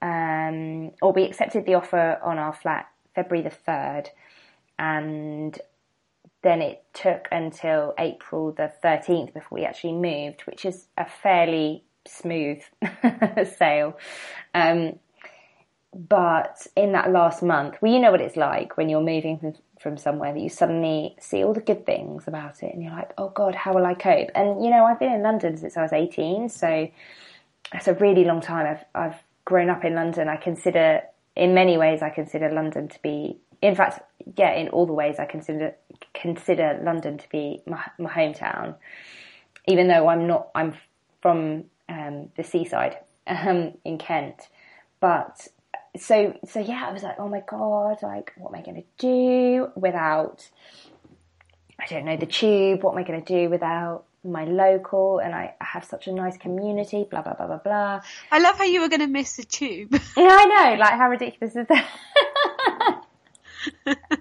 um, 0.00 0.92
or 1.02 1.12
we 1.12 1.24
accepted 1.24 1.66
the 1.66 1.74
offer 1.74 2.18
on 2.22 2.38
our 2.38 2.52
flat 2.52 2.88
February 3.14 3.48
the 3.48 3.54
3rd, 3.70 4.08
and 4.78 5.58
then 6.42 6.62
it 6.62 6.84
took 6.92 7.26
until 7.32 7.94
April 7.98 8.52
the 8.52 8.72
13th 8.82 9.34
before 9.34 9.58
we 9.58 9.64
actually 9.64 9.94
moved, 9.94 10.42
which 10.42 10.64
is 10.64 10.86
a 10.96 11.04
fairly 11.04 11.84
smooth 12.08 12.62
sale. 13.58 13.98
Um, 14.54 14.98
but 15.94 16.66
in 16.76 16.92
that 16.92 17.10
last 17.10 17.42
month, 17.42 17.76
well, 17.80 17.92
you 17.92 17.98
know 17.98 18.10
what 18.10 18.20
it's 18.20 18.36
like 18.36 18.76
when 18.76 18.88
you're 18.88 19.00
moving 19.00 19.38
from, 19.38 19.54
from 19.80 19.96
somewhere 19.96 20.32
that 20.32 20.40
you 20.40 20.48
suddenly 20.48 21.16
see 21.18 21.42
all 21.42 21.54
the 21.54 21.60
good 21.60 21.86
things 21.86 22.28
about 22.28 22.62
it 22.62 22.74
and 22.74 22.82
you're 22.82 22.92
like, 22.92 23.12
oh 23.16 23.30
God, 23.30 23.54
how 23.54 23.72
will 23.72 23.86
I 23.86 23.94
cope? 23.94 24.30
And, 24.34 24.62
you 24.62 24.70
know, 24.70 24.84
I've 24.84 24.98
been 24.98 25.12
in 25.12 25.22
London 25.22 25.56
since 25.56 25.76
I 25.76 25.82
was 25.82 25.92
18, 25.92 26.50
so 26.50 26.88
it's 27.72 27.88
a 27.88 27.94
really 27.94 28.24
long 28.24 28.40
time. 28.40 28.66
I've, 28.66 28.84
I've 28.94 29.22
grown 29.44 29.70
up 29.70 29.84
in 29.84 29.94
London, 29.94 30.28
I 30.28 30.36
consider, 30.36 31.02
in 31.34 31.54
many 31.54 31.78
ways, 31.78 32.02
I 32.02 32.10
consider 32.10 32.50
London 32.50 32.88
to 32.88 33.02
be, 33.02 33.38
in 33.62 33.74
fact, 33.74 34.00
yeah, 34.36 34.52
in 34.52 34.68
all 34.68 34.86
the 34.86 34.92
ways 34.92 35.18
I 35.18 35.24
consider 35.24 35.74
consider 36.12 36.78
London 36.82 37.18
to 37.18 37.28
be 37.30 37.62
my, 37.66 37.82
my 37.98 38.10
hometown, 38.10 38.74
even 39.66 39.88
though 39.88 40.08
I'm 40.08 40.26
not, 40.26 40.48
I'm 40.54 40.74
from 41.22 41.64
um, 41.88 42.30
the 42.36 42.44
seaside 42.44 42.98
um, 43.26 43.74
in 43.84 43.98
Kent, 43.98 44.48
but 45.00 45.48
so 45.96 46.38
so 46.46 46.60
yeah, 46.60 46.86
I 46.88 46.92
was 46.92 47.02
like, 47.02 47.16
oh 47.18 47.28
my 47.28 47.42
god, 47.46 47.98
like 48.02 48.32
what 48.36 48.50
am 48.50 48.60
I 48.60 48.62
going 48.62 48.82
to 48.82 48.88
do 48.98 49.70
without? 49.74 50.48
I 51.80 51.86
don't 51.86 52.04
know 52.04 52.16
the 52.16 52.26
tube. 52.26 52.82
What 52.82 52.92
am 52.92 52.98
I 52.98 53.02
going 53.04 53.22
to 53.22 53.42
do 53.42 53.48
without 53.48 54.04
my 54.24 54.44
local 54.44 55.18
and 55.20 55.34
I 55.34 55.54
have 55.60 55.84
such 55.84 56.06
a 56.08 56.12
nice 56.12 56.36
community, 56.36 57.06
blah, 57.08 57.22
blah, 57.22 57.34
blah, 57.34 57.46
blah, 57.46 57.58
blah. 57.58 58.00
I 58.30 58.38
love 58.38 58.58
how 58.58 58.64
you 58.64 58.80
were 58.80 58.88
going 58.88 59.00
to 59.00 59.06
miss 59.06 59.36
the 59.36 59.44
tube. 59.44 59.92
yeah, 59.92 59.98
I 60.16 60.44
know. 60.44 60.80
Like, 60.80 60.94
how 60.94 61.08
ridiculous 61.08 61.56
is 61.56 61.66
that? 61.68 63.04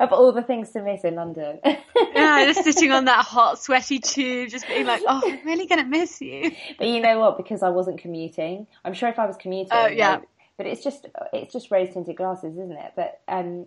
of 0.00 0.12
all 0.12 0.32
the 0.32 0.42
things 0.42 0.70
to 0.70 0.82
miss 0.82 1.02
in 1.04 1.16
London. 1.16 1.60
yeah, 1.64 2.44
just 2.52 2.64
sitting 2.64 2.92
on 2.92 3.06
that 3.06 3.24
hot, 3.24 3.62
sweaty 3.62 3.98
tube, 3.98 4.50
just 4.50 4.66
being 4.68 4.86
like, 4.86 5.02
oh, 5.06 5.22
I'm 5.24 5.44
really 5.44 5.66
going 5.66 5.82
to 5.82 5.88
miss 5.88 6.20
you. 6.20 6.52
But 6.78 6.88
you 6.88 7.00
know 7.00 7.18
what? 7.18 7.36
Because 7.36 7.62
I 7.62 7.70
wasn't 7.70 8.00
commuting, 8.00 8.66
I'm 8.84 8.94
sure 8.94 9.08
if 9.08 9.18
I 9.18 9.26
was 9.26 9.36
commuting, 9.36 9.72
oh, 9.72 9.86
yeah. 9.86 10.16
Like, 10.16 10.28
but 10.56 10.66
it's 10.66 10.82
just, 10.82 11.06
it's 11.32 11.52
just 11.52 11.70
rose 11.70 11.92
tinted 11.94 12.16
glasses, 12.16 12.54
isn't 12.54 12.72
it? 12.72 12.92
But, 12.96 13.20
um, 13.28 13.66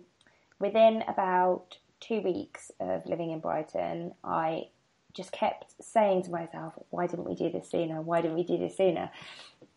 within 0.58 1.02
about 1.08 1.76
two 2.00 2.20
weeks 2.20 2.70
of 2.80 3.04
living 3.06 3.30
in 3.30 3.40
Brighton, 3.40 4.12
I 4.22 4.68
just 5.14 5.32
kept 5.32 5.74
saying 5.82 6.24
to 6.24 6.30
myself, 6.30 6.74
why 6.90 7.06
didn't 7.06 7.24
we 7.24 7.34
do 7.34 7.50
this 7.50 7.70
sooner? 7.70 8.00
Why 8.00 8.22
didn't 8.22 8.36
we 8.36 8.44
do 8.44 8.58
this 8.58 8.76
sooner? 8.76 9.10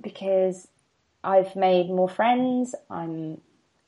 Because 0.02 0.68
I've 1.24 1.56
made 1.56 1.88
more 1.88 2.08
friends, 2.08 2.76
I'm 2.90 3.42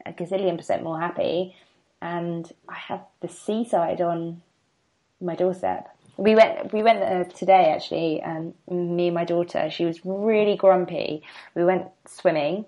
a 0.05 0.11
gazillion 0.11 0.57
percent 0.57 0.83
more 0.83 0.99
happy, 0.99 1.55
and 2.01 2.51
I 2.67 2.75
have 2.75 3.01
the 3.21 3.27
seaside 3.27 4.01
on 4.01 4.41
my 5.21 5.35
doorstep. 5.35 5.89
We 6.17 6.35
went, 6.35 6.73
we 6.73 6.81
went 6.81 7.03
uh, 7.03 7.23
today 7.25 7.71
actually, 7.75 8.23
um, 8.23 8.53
me 8.69 9.07
and 9.07 9.15
my 9.15 9.23
daughter, 9.23 9.69
she 9.69 9.85
was 9.85 9.99
really 10.03 10.55
grumpy. 10.55 11.23
We 11.55 11.63
went 11.63 11.85
swimming 12.07 12.65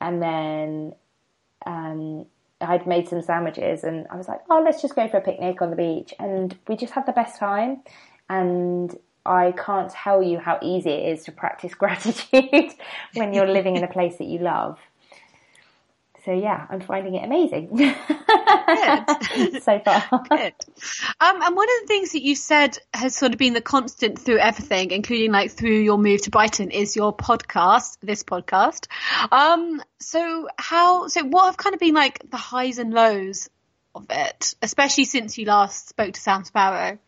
and 0.00 0.22
then, 0.22 0.94
um, 1.64 2.26
I'd 2.62 2.86
made 2.86 3.08
some 3.08 3.22
sandwiches 3.22 3.84
and 3.84 4.06
I 4.10 4.16
was 4.16 4.28
like, 4.28 4.40
oh, 4.50 4.62
let's 4.62 4.82
just 4.82 4.94
go 4.94 5.08
for 5.08 5.16
a 5.16 5.22
picnic 5.22 5.62
on 5.62 5.70
the 5.70 5.76
beach. 5.76 6.12
And 6.18 6.56
we 6.68 6.76
just 6.76 6.92
had 6.92 7.06
the 7.06 7.12
best 7.12 7.38
time 7.38 7.82
and 8.28 8.94
I 9.24 9.52
can't 9.52 9.90
tell 9.90 10.22
you 10.22 10.38
how 10.38 10.58
easy 10.62 10.90
it 10.90 11.12
is 11.12 11.24
to 11.24 11.32
practice 11.32 11.74
gratitude 11.82 12.74
when 13.14 13.34
you're 13.34 13.46
living 13.46 13.76
in 13.76 13.84
a 13.84 13.88
place 13.88 14.16
that 14.18 14.26
you 14.26 14.38
love. 14.38 14.78
So 16.24 16.32
yeah, 16.32 16.66
I'm 16.68 16.80
finding 16.80 17.14
it 17.14 17.24
amazing 17.24 17.68
so 19.60 19.78
far. 19.80 20.22
Good. 20.28 20.54
Um, 21.20 21.42
and 21.42 21.56
one 21.56 21.68
of 21.68 21.80
the 21.80 21.86
things 21.86 22.12
that 22.12 22.22
you 22.22 22.36
said 22.36 22.78
has 22.92 23.16
sort 23.16 23.32
of 23.32 23.38
been 23.38 23.54
the 23.54 23.60
constant 23.62 24.18
through 24.18 24.38
everything, 24.38 24.90
including 24.90 25.32
like 25.32 25.52
through 25.52 25.78
your 25.78 25.98
move 25.98 26.22
to 26.22 26.30
Brighton, 26.30 26.70
is 26.70 26.94
your 26.94 27.16
podcast, 27.16 27.96
this 28.02 28.22
podcast. 28.22 28.86
Um, 29.32 29.82
so 29.98 30.48
how? 30.58 31.08
So 31.08 31.24
what 31.24 31.46
have 31.46 31.56
kind 31.56 31.74
of 31.74 31.80
been 31.80 31.94
like 31.94 32.30
the 32.30 32.36
highs 32.36 32.78
and 32.78 32.92
lows 32.92 33.48
of 33.94 34.06
it, 34.10 34.54
especially 34.60 35.04
since 35.04 35.38
you 35.38 35.46
last 35.46 35.88
spoke 35.88 36.12
to 36.14 36.20
Sam 36.20 36.44
Sparrow? 36.44 36.98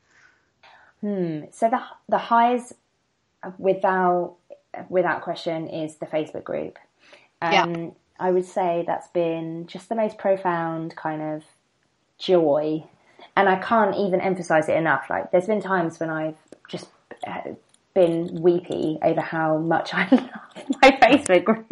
Hmm. 1.00 1.42
So 1.52 1.68
the 1.68 1.80
the 2.08 2.18
highs, 2.18 2.72
without 3.58 4.36
without 4.88 5.22
question, 5.22 5.68
is 5.68 5.96
the 5.96 6.06
Facebook 6.06 6.44
group. 6.44 6.78
Um, 7.42 7.52
yeah. 7.52 7.90
I 8.22 8.30
would 8.30 8.46
say 8.46 8.84
that's 8.86 9.08
been 9.08 9.66
just 9.66 9.88
the 9.88 9.96
most 9.96 10.16
profound 10.16 10.94
kind 10.94 11.20
of 11.20 11.42
joy, 12.18 12.84
and 13.36 13.48
I 13.48 13.56
can't 13.56 13.96
even 13.96 14.20
emphasize 14.20 14.68
it 14.68 14.76
enough. 14.76 15.06
Like, 15.10 15.32
there's 15.32 15.48
been 15.48 15.60
times 15.60 15.98
when 15.98 16.08
I've 16.08 16.36
just 16.68 16.86
uh, 17.26 17.40
been 17.94 18.40
weepy 18.40 18.98
over 19.02 19.20
how 19.20 19.58
much 19.58 19.92
I 19.92 20.08
love 20.12 20.66
my 20.80 20.90
Facebook 21.02 21.44
group. 21.44 21.66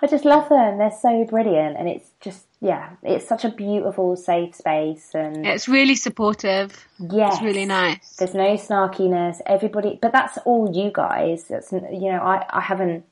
I 0.00 0.06
just 0.06 0.24
love 0.24 0.48
them. 0.48 0.78
They're 0.78 0.96
so 1.02 1.24
brilliant, 1.24 1.76
and 1.76 1.88
it's 1.88 2.10
just 2.20 2.46
yeah, 2.60 2.90
it's 3.02 3.26
such 3.26 3.44
a 3.44 3.48
beautiful, 3.48 4.14
safe 4.14 4.54
space, 4.54 5.10
and 5.12 5.44
it's 5.44 5.68
really 5.68 5.96
supportive. 5.96 6.86
Yeah, 7.00 7.32
it's 7.32 7.42
really 7.42 7.64
nice. 7.64 8.14
There's 8.14 8.34
no 8.34 8.54
snarkiness. 8.54 9.40
Everybody, 9.46 9.98
but 10.00 10.12
that's 10.12 10.38
all 10.44 10.70
you 10.72 10.92
guys. 10.94 11.46
That's 11.48 11.72
you 11.72 12.12
know, 12.12 12.20
I 12.22 12.46
I 12.48 12.60
haven't 12.60 13.04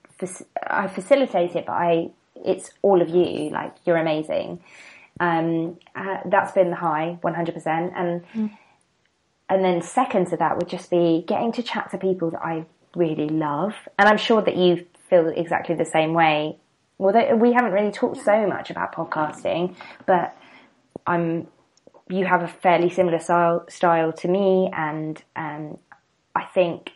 I 0.67 0.87
facilitate 0.87 1.57
it, 1.57 1.67
but 1.67 1.73
I 1.73 2.11
it's 2.45 2.71
all 2.83 3.03
of 3.03 3.09
you. 3.09 3.51
Like 3.51 3.75
you're 3.85 3.97
amazing. 3.97 4.61
Um, 5.19 5.79
uh, 5.95 6.19
that's 6.27 6.53
been 6.53 6.71
the 6.71 6.77
high, 6.77 7.19
100%, 7.23 7.67
and 7.95 8.25
mm. 8.35 8.51
and 9.51 9.65
then 9.65 9.83
second 9.83 10.29
to 10.29 10.37
that 10.39 10.57
would 10.57 10.69
just 10.69 10.91
be 10.91 11.25
getting 11.27 11.53
to 11.53 11.63
chat 11.63 11.91
to 11.91 11.99
people 11.99 12.31
that 12.31 12.41
I 12.43 12.65
really 12.97 13.29
love, 13.29 13.75
and 13.99 14.09
I'm 14.09 14.17
sure 14.17 14.41
that 14.43 14.57
you 14.57 14.87
feel 15.09 15.29
exactly 15.29 15.75
the 15.75 15.85
same 15.85 16.15
way 16.15 16.57
well, 17.01 17.39
we 17.39 17.55
haven't 17.55 17.73
really 17.73 17.93
talked 17.93 18.23
so 18.23 18.47
much 18.47 18.69
about 18.69 18.95
podcasting, 18.95 19.75
but 20.05 20.37
I'm 21.07 21.47
you 22.11 22.27
have 22.27 22.43
a 22.43 22.49
fairly 22.49 22.91
similar 22.91 23.19
style 23.19 23.65
style 23.71 24.13
to 24.13 24.29
me, 24.29 24.71
and 24.77 25.23
um, 25.35 25.79
I 26.35 26.45
think 26.45 26.93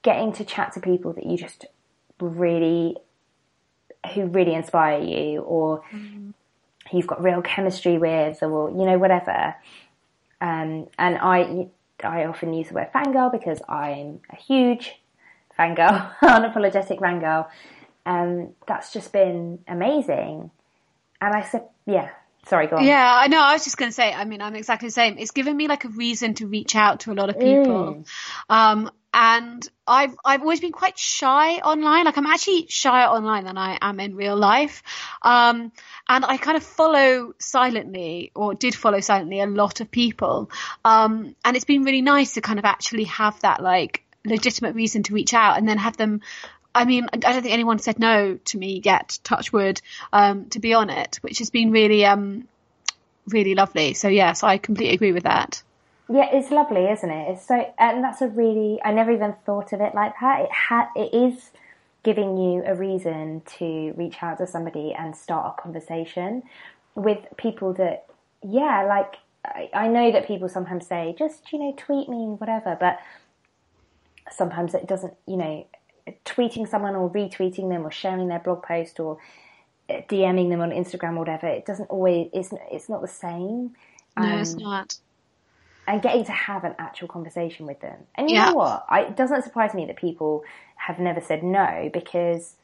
getting 0.00 0.32
to 0.32 0.46
chat 0.46 0.72
to 0.72 0.80
people 0.80 1.12
that 1.12 1.26
you 1.26 1.36
just 1.36 1.66
really 2.20 2.96
who 4.12 4.26
really 4.26 4.54
inspire 4.54 5.02
you, 5.02 5.40
or 5.40 5.82
mm. 5.92 6.32
you've 6.92 7.06
got 7.06 7.22
real 7.22 7.42
chemistry 7.42 7.98
with, 7.98 8.42
or 8.42 8.70
you 8.70 8.84
know 8.84 8.98
whatever. 8.98 9.54
Um, 10.40 10.88
and 10.98 11.18
I 11.18 11.68
I 12.02 12.24
often 12.26 12.52
use 12.52 12.68
the 12.68 12.74
word 12.74 12.90
fangirl 12.94 13.32
because 13.32 13.60
I'm 13.68 14.20
a 14.30 14.36
huge 14.36 14.94
fangirl, 15.58 16.16
unapologetic 16.22 16.98
fangirl, 16.98 17.48
um, 18.06 18.54
that's 18.66 18.92
just 18.92 19.12
been 19.12 19.60
amazing. 19.66 20.50
And 21.20 21.34
I 21.34 21.42
said, 21.42 21.64
yeah, 21.86 22.10
sorry, 22.46 22.66
go 22.66 22.76
on. 22.76 22.84
Yeah, 22.84 23.18
I 23.20 23.28
know. 23.28 23.40
I 23.40 23.54
was 23.54 23.64
just 23.64 23.76
going 23.76 23.90
to 23.90 23.94
say, 23.94 24.12
I 24.12 24.24
mean, 24.24 24.42
I'm 24.42 24.54
exactly 24.54 24.88
the 24.88 24.92
same. 24.92 25.16
It's 25.18 25.30
given 25.30 25.56
me 25.56 25.68
like 25.68 25.84
a 25.84 25.88
reason 25.88 26.34
to 26.34 26.46
reach 26.46 26.76
out 26.76 27.00
to 27.00 27.12
a 27.12 27.14
lot 27.14 27.30
of 27.30 27.38
people. 27.38 28.04
Mm. 28.04 28.06
Um, 28.50 28.90
and 29.14 29.66
I've, 29.86 30.16
I've 30.24 30.40
always 30.40 30.58
been 30.58 30.72
quite 30.72 30.98
shy 30.98 31.58
online. 31.58 32.04
Like 32.04 32.18
I'm 32.18 32.26
actually 32.26 32.66
shyer 32.68 33.06
online 33.06 33.44
than 33.44 33.56
I 33.56 33.78
am 33.80 34.00
in 34.00 34.16
real 34.16 34.36
life. 34.36 34.82
Um, 35.22 35.70
and 36.08 36.24
I 36.24 36.36
kind 36.36 36.56
of 36.56 36.64
follow 36.64 37.32
silently 37.38 38.32
or 38.34 38.54
did 38.54 38.74
follow 38.74 38.98
silently 38.98 39.40
a 39.40 39.46
lot 39.46 39.80
of 39.80 39.90
people. 39.90 40.50
Um, 40.84 41.36
and 41.44 41.54
it's 41.54 41.64
been 41.64 41.84
really 41.84 42.02
nice 42.02 42.34
to 42.34 42.40
kind 42.40 42.58
of 42.58 42.64
actually 42.64 43.04
have 43.04 43.40
that 43.42 43.62
like 43.62 44.02
legitimate 44.24 44.74
reason 44.74 45.04
to 45.04 45.14
reach 45.14 45.32
out 45.32 45.58
and 45.58 45.68
then 45.68 45.78
have 45.78 45.96
them 45.96 46.20
I 46.74 46.86
mean, 46.86 47.06
I 47.12 47.18
don't 47.18 47.42
think 47.42 47.54
anyone 47.54 47.78
said 47.78 48.00
no 48.00 48.36
to 48.46 48.58
me 48.58 48.82
yet, 48.84 49.20
touch 49.22 49.52
wood, 49.52 49.80
um, 50.12 50.46
to 50.46 50.58
be 50.58 50.74
on 50.74 50.90
it, 50.90 51.20
which 51.22 51.38
has 51.38 51.50
been 51.50 51.70
really, 51.70 52.04
um, 52.04 52.48
really 53.28 53.54
lovely. 53.54 53.94
So 53.94 54.08
yes, 54.08 54.42
I 54.42 54.58
completely 54.58 54.96
agree 54.96 55.12
with 55.12 55.22
that. 55.22 55.62
Yeah, 56.08 56.28
it's 56.32 56.50
lovely, 56.50 56.86
isn't 56.86 57.10
it? 57.10 57.30
It's 57.32 57.46
so, 57.46 57.72
and 57.78 58.04
that's 58.04 58.20
a 58.20 58.28
really. 58.28 58.78
I 58.84 58.92
never 58.92 59.10
even 59.10 59.34
thought 59.46 59.72
of 59.72 59.80
it 59.80 59.94
like 59.94 60.12
that. 60.20 60.40
It 60.42 60.52
ha, 60.52 60.90
it 60.94 61.14
is 61.14 61.50
giving 62.02 62.36
you 62.36 62.62
a 62.66 62.74
reason 62.74 63.40
to 63.58 63.94
reach 63.96 64.22
out 64.22 64.36
to 64.38 64.46
somebody 64.46 64.92
and 64.92 65.16
start 65.16 65.54
a 65.58 65.62
conversation 65.62 66.42
with 66.94 67.18
people 67.38 67.72
that, 67.72 68.04
yeah, 68.42 68.82
like 68.82 69.14
I, 69.46 69.70
I 69.72 69.88
know 69.88 70.12
that 70.12 70.26
people 70.26 70.48
sometimes 70.50 70.86
say 70.86 71.14
just 71.18 71.50
you 71.52 71.58
know 71.58 71.74
tweet 71.76 72.08
me 72.10 72.26
whatever, 72.38 72.76
but 72.78 73.00
sometimes 74.30 74.74
it 74.74 74.86
doesn't. 74.86 75.14
You 75.26 75.38
know, 75.38 75.66
tweeting 76.26 76.68
someone 76.68 76.94
or 76.94 77.08
retweeting 77.08 77.70
them 77.70 77.86
or 77.86 77.90
sharing 77.90 78.28
their 78.28 78.40
blog 78.40 78.62
post 78.62 79.00
or 79.00 79.16
uh, 79.88 80.02
DMing 80.10 80.50
them 80.50 80.60
on 80.60 80.68
Instagram 80.68 81.14
or 81.14 81.20
whatever, 81.20 81.46
it 81.46 81.64
doesn't 81.64 81.86
always. 81.86 82.28
It's 82.34 82.50
it's 82.70 82.90
not 82.90 83.00
the 83.00 83.08
same. 83.08 83.74
No, 84.18 84.28
um, 84.28 84.38
it's 84.40 84.54
not 84.54 84.98
and 85.86 86.02
getting 86.02 86.24
to 86.24 86.32
have 86.32 86.64
an 86.64 86.74
actual 86.78 87.08
conversation 87.08 87.66
with 87.66 87.80
them. 87.80 87.98
And 88.14 88.30
you 88.30 88.36
yeah. 88.36 88.46
know 88.46 88.54
what? 88.54 88.86
I, 88.88 89.02
it 89.02 89.16
doesn't 89.16 89.42
surprise 89.42 89.74
me 89.74 89.86
that 89.86 89.96
people 89.96 90.44
have 90.76 90.98
never 90.98 91.20
said 91.20 91.42
no 91.42 91.90
because 91.92 92.56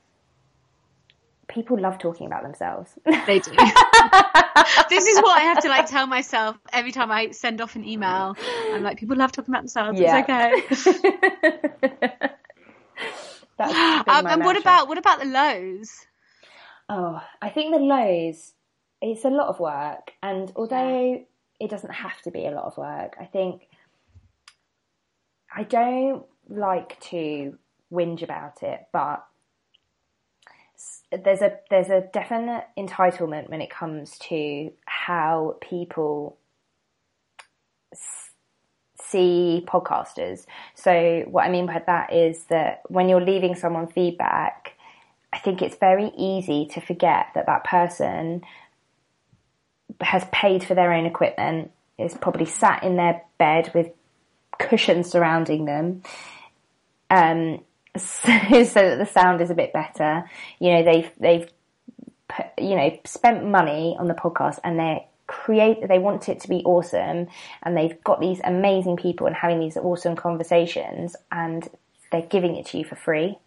people 1.48 1.78
love 1.78 1.98
talking 1.98 2.26
about 2.26 2.42
themselves. 2.42 2.90
They 3.04 3.40
do. 3.40 3.50
this 4.88 5.06
is 5.06 5.20
what 5.20 5.36
I 5.36 5.42
have 5.42 5.60
to 5.62 5.68
like 5.68 5.86
tell 5.86 6.06
myself 6.06 6.56
every 6.72 6.92
time 6.92 7.10
I 7.10 7.30
send 7.32 7.60
off 7.60 7.76
an 7.76 7.84
email. 7.84 8.36
I'm 8.72 8.82
like, 8.82 8.98
people 8.98 9.16
love 9.16 9.32
talking 9.32 9.52
about 9.52 9.62
themselves. 9.62 10.00
Yeah. 10.00 10.24
It's 10.68 10.88
okay. 10.88 12.30
um, 13.60 14.26
and 14.26 14.44
what 14.44 14.56
about 14.56 14.88
what 14.88 14.96
about 14.96 15.18
the 15.18 15.26
lows? 15.26 15.90
Oh, 16.88 17.20
I 17.42 17.50
think 17.50 17.74
the 17.74 17.80
lows. 17.80 18.54
It's 19.02 19.24
a 19.24 19.30
lot 19.30 19.48
of 19.48 19.60
work, 19.60 20.12
and 20.22 20.52
although 20.56 21.24
it 21.60 21.70
doesn't 21.70 21.92
have 21.92 22.20
to 22.22 22.30
be 22.30 22.46
a 22.46 22.50
lot 22.50 22.64
of 22.64 22.78
work. 22.78 23.16
I 23.20 23.26
think 23.26 23.68
I 25.54 25.64
don't 25.64 26.24
like 26.48 26.98
to 27.10 27.58
whinge 27.92 28.22
about 28.22 28.62
it, 28.62 28.86
but 28.92 29.26
there's 31.12 31.42
a 31.42 31.58
there's 31.68 31.90
a 31.90 32.08
definite 32.12 32.64
entitlement 32.78 33.50
when 33.50 33.60
it 33.60 33.70
comes 33.70 34.16
to 34.18 34.72
how 34.86 35.56
people 35.60 36.38
see 39.02 39.64
podcasters. 39.66 40.46
So 40.74 41.24
what 41.26 41.44
I 41.44 41.50
mean 41.50 41.66
by 41.66 41.82
that 41.84 42.12
is 42.12 42.44
that 42.44 42.82
when 42.88 43.08
you're 43.08 43.24
leaving 43.24 43.56
someone 43.56 43.88
feedback, 43.88 44.74
I 45.32 45.38
think 45.38 45.62
it's 45.62 45.76
very 45.76 46.12
easy 46.16 46.66
to 46.72 46.80
forget 46.80 47.26
that 47.34 47.46
that 47.46 47.64
person 47.64 48.42
has 50.00 50.24
paid 50.32 50.64
for 50.64 50.74
their 50.74 50.92
own 50.92 51.06
equipment, 51.06 51.70
is 51.98 52.14
probably 52.14 52.46
sat 52.46 52.82
in 52.82 52.96
their 52.96 53.22
bed 53.38 53.70
with 53.74 53.90
cushions 54.58 55.10
surrounding 55.10 55.64
them, 55.64 56.02
um, 57.10 57.60
so, 57.96 58.32
so 58.64 58.80
that 58.80 58.98
the 58.98 59.06
sound 59.06 59.40
is 59.40 59.50
a 59.50 59.54
bit 59.54 59.72
better. 59.72 60.30
You 60.58 60.72
know, 60.72 60.84
they've 60.84 61.10
they've 61.18 61.48
you 62.58 62.76
know 62.76 62.98
spent 63.04 63.44
money 63.44 63.96
on 63.98 64.06
the 64.06 64.14
podcast 64.14 64.60
and 64.62 64.78
they 64.78 65.06
create 65.26 65.86
they 65.88 65.98
want 65.98 66.28
it 66.28 66.40
to 66.40 66.48
be 66.48 66.62
awesome 66.64 67.28
and 67.62 67.76
they've 67.76 68.02
got 68.02 68.20
these 68.20 68.40
amazing 68.42 68.96
people 68.96 69.28
and 69.28 69.36
having 69.36 69.60
these 69.60 69.76
awesome 69.76 70.16
conversations 70.16 71.14
and 71.30 71.68
they're 72.10 72.22
giving 72.22 72.56
it 72.56 72.66
to 72.66 72.78
you 72.78 72.84
for 72.84 72.96
free. 72.96 73.38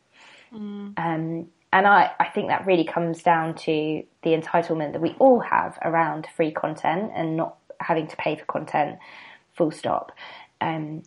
Mm. 0.53 0.93
Um, 0.97 1.47
and 1.73 1.87
I, 1.87 2.11
I 2.19 2.25
think 2.25 2.49
that 2.49 2.67
really 2.67 2.83
comes 2.83 3.23
down 3.23 3.55
to 3.55 4.03
the 4.21 4.29
entitlement 4.29 4.93
that 4.93 5.01
we 5.01 5.15
all 5.17 5.39
have 5.39 5.79
around 5.81 6.27
free 6.35 6.51
content 6.51 7.11
and 7.15 7.35
not 7.35 7.57
having 7.79 8.05
to 8.07 8.15
pay 8.15 8.35
for 8.35 8.45
content, 8.45 8.99
full 9.57 9.71
stop. 9.71 10.11
Um, 10.61 11.01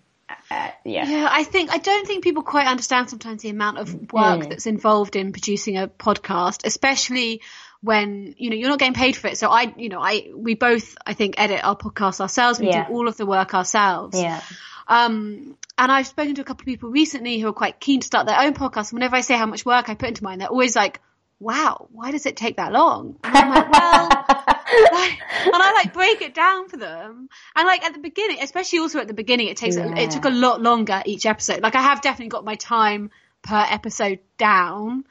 uh, 0.50 0.70
yeah. 0.84 1.06
Yeah, 1.06 1.28
I 1.30 1.44
think 1.44 1.70
I 1.72 1.78
don't 1.78 2.04
think 2.04 2.24
people 2.24 2.42
quite 2.42 2.66
understand 2.66 3.08
sometimes 3.08 3.42
the 3.42 3.48
amount 3.50 3.78
of 3.78 3.94
work 4.12 4.40
mm. 4.40 4.48
that's 4.48 4.66
involved 4.66 5.14
in 5.14 5.30
producing 5.30 5.78
a 5.78 5.86
podcast, 5.86 6.62
especially 6.64 7.42
when 7.80 8.34
you 8.36 8.50
know 8.50 8.56
you're 8.56 8.68
not 8.68 8.80
getting 8.80 8.94
paid 8.94 9.14
for 9.14 9.28
it. 9.28 9.38
So 9.38 9.48
I, 9.48 9.72
you 9.76 9.88
know, 9.88 10.00
I 10.00 10.30
we 10.34 10.56
both 10.56 10.96
I 11.06 11.14
think 11.14 11.36
edit 11.38 11.60
our 11.62 11.76
podcast 11.76 12.20
ourselves. 12.20 12.58
We 12.58 12.66
yeah. 12.66 12.88
do 12.88 12.92
all 12.92 13.06
of 13.06 13.16
the 13.16 13.24
work 13.24 13.54
ourselves. 13.54 14.20
Yeah. 14.20 14.40
Um, 14.88 15.56
and 15.78 15.92
I've 15.92 16.06
spoken 16.06 16.34
to 16.36 16.40
a 16.40 16.44
couple 16.44 16.62
of 16.62 16.66
people 16.66 16.90
recently 16.90 17.38
who 17.38 17.48
are 17.48 17.52
quite 17.52 17.80
keen 17.80 18.00
to 18.00 18.06
start 18.06 18.26
their 18.26 18.40
own 18.40 18.54
podcast. 18.54 18.92
Whenever 18.92 19.16
I 19.16 19.20
say 19.20 19.36
how 19.36 19.46
much 19.46 19.66
work 19.66 19.88
I 19.88 19.94
put 19.94 20.08
into 20.08 20.24
mine, 20.24 20.38
they're 20.38 20.48
always 20.48 20.74
like, 20.74 21.00
wow, 21.38 21.88
why 21.92 22.10
does 22.12 22.26
it 22.26 22.36
take 22.36 22.56
that 22.56 22.72
long? 22.72 23.16
And 23.22 23.36
I'm 23.36 23.50
like, 23.50 23.70
well, 23.70 24.08
like, 24.08 25.18
and 25.44 25.54
I 25.54 25.72
like 25.74 25.92
break 25.92 26.22
it 26.22 26.34
down 26.34 26.68
for 26.68 26.78
them. 26.78 27.28
And 27.54 27.66
like 27.66 27.84
at 27.84 27.92
the 27.92 28.00
beginning, 28.00 28.38
especially 28.42 28.78
also 28.78 29.00
at 29.00 29.08
the 29.08 29.14
beginning, 29.14 29.48
it 29.48 29.56
takes, 29.56 29.76
yeah. 29.76 29.96
it 29.96 30.10
took 30.10 30.24
a 30.24 30.30
lot 30.30 30.62
longer 30.62 31.02
each 31.04 31.26
episode. 31.26 31.60
Like 31.62 31.74
I 31.74 31.82
have 31.82 32.00
definitely 32.00 32.30
got 32.30 32.44
my 32.44 32.54
time 32.54 33.10
per 33.42 33.64
episode 33.68 34.20
down 34.38 35.04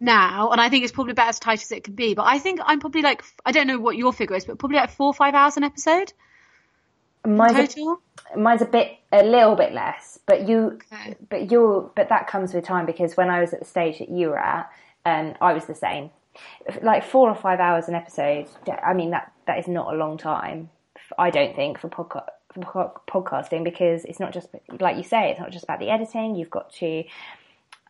now, 0.00 0.50
and 0.50 0.60
I 0.60 0.68
think 0.68 0.84
it's 0.84 0.92
probably 0.92 1.12
about 1.12 1.28
as 1.28 1.38
tight 1.38 1.62
as 1.62 1.72
it 1.72 1.84
can 1.84 1.94
be. 1.94 2.14
But 2.14 2.26
I 2.26 2.38
think 2.38 2.60
I'm 2.62 2.80
probably 2.80 3.02
like, 3.02 3.22
I 3.44 3.52
don't 3.52 3.66
know 3.66 3.78
what 3.78 3.96
your 3.96 4.12
figure 4.12 4.36
is, 4.36 4.44
but 4.44 4.58
probably 4.58 4.76
like 4.78 4.90
four 4.90 5.08
or 5.08 5.14
five 5.14 5.34
hours 5.34 5.56
an 5.56 5.64
episode. 5.64 6.12
Mine's 7.26 7.74
total? 7.74 8.00
A, 8.34 8.38
mine's 8.38 8.62
a 8.62 8.66
bit, 8.66 8.98
a 9.12 9.22
little 9.22 9.54
bit 9.54 9.72
less, 9.72 10.18
but 10.26 10.48
you, 10.48 10.78
okay. 10.92 11.16
but 11.28 11.50
you're, 11.50 11.90
but 11.96 12.08
that 12.08 12.26
comes 12.26 12.54
with 12.54 12.64
time 12.64 12.86
because 12.86 13.16
when 13.16 13.30
I 13.30 13.40
was 13.40 13.52
at 13.52 13.60
the 13.60 13.66
stage 13.66 13.98
that 13.98 14.08
you 14.08 14.28
were 14.28 14.38
at, 14.38 14.70
um, 15.04 15.34
I 15.40 15.52
was 15.52 15.66
the 15.66 15.74
same. 15.74 16.10
Like 16.82 17.04
four 17.04 17.28
or 17.28 17.34
five 17.34 17.60
hours 17.60 17.88
an 17.88 17.94
episode. 17.94 18.46
I 18.84 18.94
mean 18.94 19.10
that 19.10 19.32
that 19.46 19.58
is 19.58 19.66
not 19.66 19.92
a 19.92 19.96
long 19.96 20.18
time. 20.18 20.70
I 21.18 21.30
don't 21.30 21.56
think 21.56 21.80
for 21.80 21.88
podcast 21.88 22.28
for 22.54 22.92
podcasting 23.08 23.64
because 23.64 24.04
it's 24.04 24.20
not 24.20 24.32
just 24.32 24.48
like 24.80 24.96
you 24.96 25.02
say. 25.02 25.30
It's 25.30 25.40
not 25.40 25.50
just 25.50 25.64
about 25.64 25.80
the 25.80 25.90
editing. 25.90 26.36
You've 26.36 26.50
got 26.50 26.72
to 26.74 27.04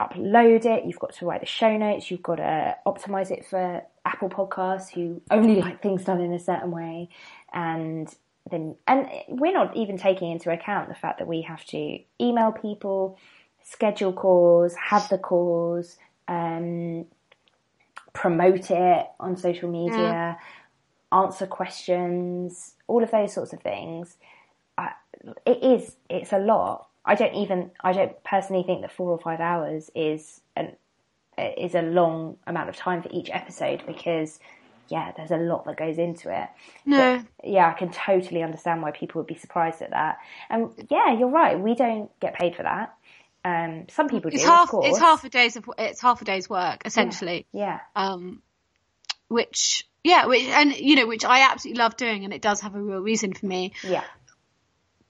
upload 0.01 0.64
it. 0.64 0.85
You've 0.85 0.99
got 0.99 1.12
to 1.14 1.26
write 1.26 1.41
the 1.41 1.47
show 1.47 1.76
notes. 1.76 2.11
You've 2.11 2.22
got 2.22 2.37
to 2.37 2.76
optimize 2.87 3.31
it 3.31 3.45
for 3.45 3.83
Apple 4.05 4.29
Podcasts 4.29 4.91
who 4.91 5.20
only 5.31 5.61
like 5.61 5.83
things 5.83 6.05
done 6.05 6.20
in 6.20 6.33
a 6.33 6.39
certain 6.39 6.70
way, 6.70 7.09
and 7.53 8.14
then 8.51 8.76
and 8.86 9.09
we're 9.28 9.53
not 9.53 9.76
even 9.76 9.99
taking 9.99 10.30
into 10.30 10.51
account 10.51 10.88
the 10.88 10.94
fact 10.94 11.18
that 11.18 11.28
we 11.28 11.42
have 11.42 11.64
to 11.66 11.99
email 12.20 12.53
people, 12.53 13.18
schedule 13.62 14.12
calls, 14.12 14.74
have 14.74 15.09
the 15.09 15.18
calls, 15.18 15.96
um, 16.26 17.07
promote 18.12 18.70
it 18.70 19.07
on 19.20 19.36
social 19.36 19.70
media, 19.70 19.99
yeah. 19.99 20.34
answer 21.12 21.46
questions, 21.46 22.74
all 22.86 23.03
of 23.03 23.11
those 23.11 23.32
sorts 23.32 23.53
of 23.53 23.61
things. 23.61 24.16
I, 24.76 24.92
it 25.46 25.62
is 25.62 25.96
it's 26.09 26.32
a 26.32 26.38
lot. 26.38 26.88
I 27.05 27.14
don't 27.14 27.34
even 27.34 27.70
I 27.80 27.92
don't 27.92 28.22
personally 28.24 28.62
think 28.64 28.82
that 28.82 28.92
four 28.92 29.11
or 29.11 29.18
five 29.18 29.40
hours 29.40 29.90
is 29.94 30.40
an 30.57 30.76
is 31.38 31.74
a 31.74 31.82
long 31.82 32.36
amount 32.46 32.68
of 32.68 32.76
time 32.76 33.03
for 33.03 33.09
each 33.12 33.30
episode 33.30 33.82
because 33.86 34.40
yeah, 34.89 35.12
there's 35.16 35.30
a 35.30 35.36
lot 35.36 35.64
that 35.66 35.76
goes 35.76 35.99
into 35.99 36.30
it. 36.30 36.49
No. 36.84 37.18
But, 37.18 37.49
yeah, 37.49 37.68
I 37.68 37.72
can 37.72 37.91
totally 37.91 38.43
understand 38.43 38.82
why 38.82 38.91
people 38.91 39.20
would 39.20 39.26
be 39.26 39.36
surprised 39.36 39.82
at 39.82 39.91
that. 39.91 40.18
And 40.51 40.70
yeah, 40.91 41.16
you're 41.18 41.30
right. 41.30 41.59
We 41.59 41.74
don't 41.74 42.11
get 42.20 42.34
paid 42.34 42.57
for 42.57 42.62
that. 42.62 42.95
Um, 43.45 43.86
some 43.89 44.09
people 44.09 44.30
it's 44.32 44.43
do. 44.43 44.49
Half, 44.49 44.70
It's 44.74 44.99
half 44.99 45.24
a 45.24 45.28
day's 45.28 45.57
of 45.57 45.70
it's 45.78 46.01
half 46.01 46.20
a 46.20 46.24
day's 46.24 46.51
work 46.51 46.82
essentially. 46.84 47.47
Yeah. 47.53 47.80
yeah. 47.97 48.12
Um, 48.12 48.43
which 49.28 49.86
yeah, 50.05 50.26
which, 50.26 50.43
and 50.45 50.74
you 50.74 50.97
know, 50.97 51.07
which 51.07 51.24
I 51.24 51.51
absolutely 51.51 51.80
love 51.80 51.97
doing, 51.97 52.24
and 52.24 52.32
it 52.32 52.43
does 52.43 52.61
have 52.61 52.74
a 52.74 52.80
real 52.80 53.01
reason 53.01 53.32
for 53.32 53.47
me. 53.47 53.72
Yeah. 53.82 54.05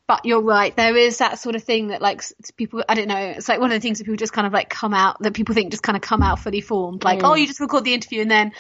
But 0.06 0.24
you're 0.24 0.40
right. 0.40 0.74
There 0.74 0.96
is 0.96 1.18
that 1.18 1.38
sort 1.38 1.54
of 1.54 1.62
thing 1.62 1.88
that 1.88 2.00
like 2.00 2.22
people. 2.56 2.82
I 2.88 2.94
don't 2.94 3.08
know. 3.08 3.34
It's 3.36 3.48
like 3.48 3.60
one 3.60 3.70
of 3.70 3.76
the 3.76 3.80
things 3.80 3.98
that 3.98 4.04
people 4.04 4.16
just 4.16 4.32
kind 4.32 4.46
of 4.46 4.52
like 4.52 4.70
come 4.70 4.94
out 4.94 5.20
that 5.20 5.34
people 5.34 5.54
think 5.54 5.70
just 5.70 5.82
kind 5.82 5.96
of 5.96 6.02
come 6.02 6.22
out 6.22 6.38
fully 6.38 6.62
formed. 6.62 7.04
Like, 7.04 7.20
mm. 7.20 7.28
oh, 7.28 7.34
you 7.34 7.46
just 7.46 7.60
record 7.60 7.84
the 7.84 7.92
interview 7.92 8.22
and 8.22 8.30
then 8.30 8.52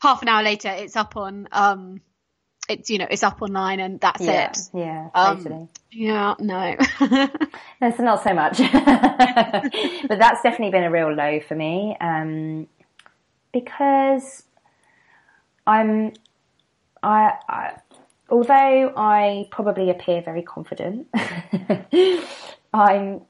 half 0.00 0.22
an 0.22 0.28
hour 0.28 0.42
later 0.42 0.68
it's 0.68 0.96
up 0.96 1.16
on 1.16 1.48
um 1.52 2.00
it's 2.68 2.90
you 2.90 2.98
know 2.98 3.06
it's 3.08 3.22
up 3.22 3.42
online 3.42 3.80
and 3.80 4.00
that's 4.00 4.22
yeah, 4.22 4.50
it. 4.50 4.58
Yeah, 4.74 5.08
um, 5.14 5.36
totally. 5.38 5.68
Yeah, 5.92 6.34
no. 6.40 6.76
That's 7.80 7.98
not 7.98 8.22
so 8.22 8.34
much, 8.34 8.58
but 8.58 10.18
that's 10.18 10.42
definitely 10.42 10.70
been 10.70 10.84
a 10.84 10.90
real 10.90 11.12
low 11.12 11.40
for 11.40 11.54
me 11.54 11.96
um, 12.00 12.66
because 13.52 14.42
I'm 15.66 16.12
I, 17.02 17.34
I 17.48 17.72
although 18.28 18.92
I 18.96 19.48
probably 19.50 19.90
appear 19.90 20.22
very 20.22 20.42
confident, 20.42 21.08
I'm 22.74 23.22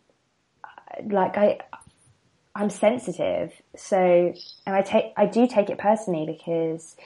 like 1.09 1.37
I 1.37 1.59
I'm 2.57 2.71
sensitive. 2.71 3.53
So 3.77 4.33
and 4.67 4.75
I 4.75 4.81
take 4.81 5.13
I 5.15 5.27
do 5.27 5.47
take 5.47 5.69
it 5.69 5.77
personally 5.77 6.25
because 6.25 6.97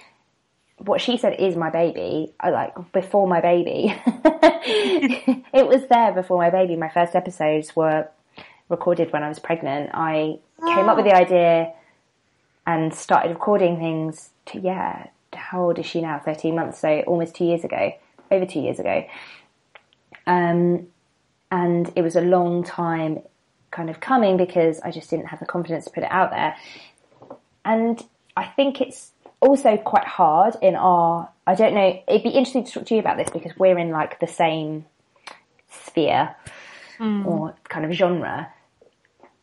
what 0.79 1.01
she 1.01 1.19
said 1.19 1.41
is 1.41 1.57
my 1.57 1.71
baby. 1.71 2.33
I 2.39 2.51
like 2.51 2.93
before 2.93 3.27
my 3.27 3.41
baby. 3.41 3.93
it 4.15 5.67
was 5.67 5.89
there 5.89 6.13
before 6.13 6.39
my 6.39 6.51
baby. 6.51 6.77
My 6.77 6.89
first 6.89 7.17
episodes 7.17 7.75
were 7.75 8.09
recorded 8.69 9.13
when 9.13 9.25
I 9.25 9.29
was 9.29 9.41
pregnant. 9.41 9.91
I 9.93 10.39
oh. 10.63 10.75
came 10.75 10.89
up 10.89 10.97
with 10.97 11.07
the 11.07 11.15
ah. 11.15 11.19
idea 11.19 11.73
and 12.65 12.95
started 12.95 13.31
recording 13.31 13.77
things 13.77 14.31
to 14.47 14.61
yeah. 14.61 15.09
How 15.33 15.65
old 15.65 15.81
is 15.81 15.87
she 15.87 16.01
now? 16.01 16.21
Thirteen 16.25 16.55
months. 16.55 16.79
So 16.79 17.01
almost 17.09 17.35
two 17.35 17.45
years 17.45 17.65
ago. 17.65 17.93
Over 18.31 18.47
two 18.47 18.61
years 18.61 18.79
ago. 18.79 19.05
Um, 20.29 20.87
and 21.51 21.93
it 21.97 22.03
was 22.03 22.15
a 22.15 22.21
long 22.21 22.63
time 22.63 23.23
kind 23.71 23.91
of 23.91 24.01
coming 24.01 24.37
because 24.37 24.81
I 24.81 24.91
just 24.91 25.11
didn't 25.11 25.27
have 25.27 25.41
the 25.41 25.47
confidence 25.47 25.85
to 25.85 25.91
put 25.91 26.03
it 26.03 26.11
out 26.11 26.31
there. 26.31 26.57
And 27.65 28.03
I 28.37 28.47
think 28.47 28.81
it's 28.81 29.13
also 29.41 29.77
quite 29.77 30.07
hard 30.07 30.57
in 30.63 30.77
our, 30.77 31.29
I 31.47 31.55
don't 31.55 31.75
know, 31.75 32.03
it'd 32.09 32.23
be 32.23 32.31
interesting 32.31 32.65
to 32.65 32.73
talk 32.73 32.87
to 32.87 32.95
you 32.95 33.01
about 33.01 33.17
this 33.17 33.31
because 33.31 33.53
we're 33.57 33.79
in 33.79 33.91
like 33.91 34.21
the 34.21 34.27
same 34.27 34.87
sphere 35.71 36.35
mm. 36.99 37.25
or 37.27 37.55
kind 37.69 37.85
of 37.85 37.93
genre. 37.93 38.53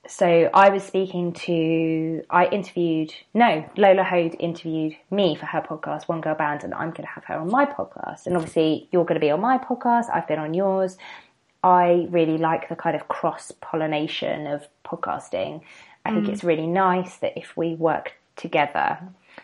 So 0.07 0.49
I 0.53 0.69
was 0.69 0.83
speaking 0.83 1.33
to, 1.33 2.23
I 2.29 2.45
interviewed, 2.45 3.13
no, 3.33 3.69
Lola 3.75 4.03
Hoad 4.03 4.37
interviewed 4.39 4.95
me 5.11 5.35
for 5.35 5.47
her 5.47 5.61
podcast, 5.61 6.07
One 6.07 6.21
Girl 6.21 6.35
Band, 6.35 6.63
and 6.63 6.73
I'm 6.73 6.91
going 6.91 7.03
to 7.03 7.13
have 7.13 7.25
her 7.25 7.35
on 7.35 7.49
my 7.49 7.65
podcast. 7.65 8.25
And 8.25 8.37
obviously 8.37 8.87
you're 8.91 9.03
going 9.03 9.19
to 9.19 9.25
be 9.25 9.31
on 9.31 9.41
my 9.41 9.57
podcast. 9.57 10.05
I've 10.13 10.27
been 10.27 10.39
on 10.39 10.53
yours. 10.53 10.97
I 11.67 12.07
really 12.09 12.37
like 12.37 12.69
the 12.69 12.77
kind 12.77 12.95
of 12.95 13.09
cross 13.09 13.51
pollination 13.59 14.47
of 14.47 14.65
podcasting. 14.85 15.61
I 16.05 16.11
think 16.11 16.27
mm. 16.27 16.29
it's 16.29 16.41
really 16.45 16.65
nice 16.65 17.17
that 17.17 17.37
if 17.37 17.57
we 17.57 17.75
work 17.75 18.13
together 18.37 18.99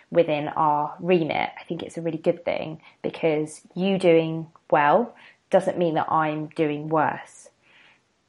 within 0.10 0.48
our 0.48 0.96
remit, 1.02 1.50
I 1.60 1.64
think 1.66 1.84
it's 1.84 1.98
a 1.98 2.02
really 2.02 2.18
good 2.18 2.46
thing 2.46 2.80
because 3.02 3.62
you 3.76 3.98
doing 4.00 4.48
well 4.72 5.14
doesn't 5.50 5.78
mean 5.78 5.96
that 5.96 6.10
I'm 6.10 6.48
doing 6.56 6.88
worse 6.88 7.50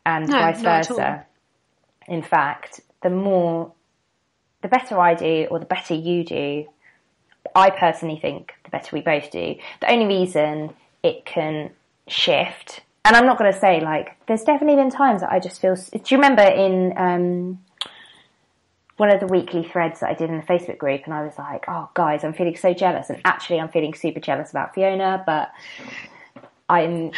and 0.05 0.29
no, 0.29 0.39
vice 0.39 0.61
versa. 0.61 1.25
In 2.09 2.23
fact, 2.23 2.81
the 3.01 3.11
more, 3.11 3.73
the 4.63 4.69
better 4.69 4.99
I 4.99 5.15
do 5.15 5.47
or 5.53 5.61
the 5.61 5.67
better 5.67 5.95
you 5.95 6.25
do, 6.25 6.67
I 7.55 7.71
personally 7.71 8.19
think 8.19 8.55
the 8.65 8.71
better 8.71 8.91
we 8.93 9.03
both 9.03 9.31
do. 9.31 9.55
The 9.81 9.93
only 9.93 10.07
reason 10.07 10.75
it 11.05 11.25
can 11.25 11.71
shift 12.09 12.81
and 13.05 13.15
I'm 13.15 13.27
not 13.27 13.39
going 13.39 13.53
to 13.53 13.59
say 13.59 13.81
like 13.81 14.17
there's 14.27 14.43
definitely 14.43 14.77
been 14.77 14.91
times 14.91 15.21
that 15.21 15.31
I 15.31 15.39
just 15.39 15.61
feel. 15.61 15.75
Do 15.77 16.01
you 16.09 16.17
remember 16.17 16.43
in 16.43 16.95
um, 16.97 17.59
one 18.97 19.11
of 19.11 19.21
the 19.21 19.27
weekly 19.27 19.65
threads 19.65 20.01
that 20.01 20.11
I 20.11 20.15
did 20.15 20.31
in 20.31 20.37
the 20.37 20.43
Facebook 20.43 20.79
group, 20.79 21.03
and 21.05 21.13
I 21.13 21.25
was 21.25 21.37
like, 21.39 21.65
"Oh, 21.69 21.91
guys, 21.95 22.25
I'm 22.25 22.33
feeling 22.33 22.57
so 22.57 22.73
jealous," 22.73 23.11
and 23.11 23.21
actually, 23.25 23.61
I'm 23.61 23.69
feeling 23.69 23.95
super 23.95 24.21
jealous 24.21 24.51
about 24.51 24.75
Fiona, 24.75 25.23
but 25.27 25.51
I'm 26.69 27.13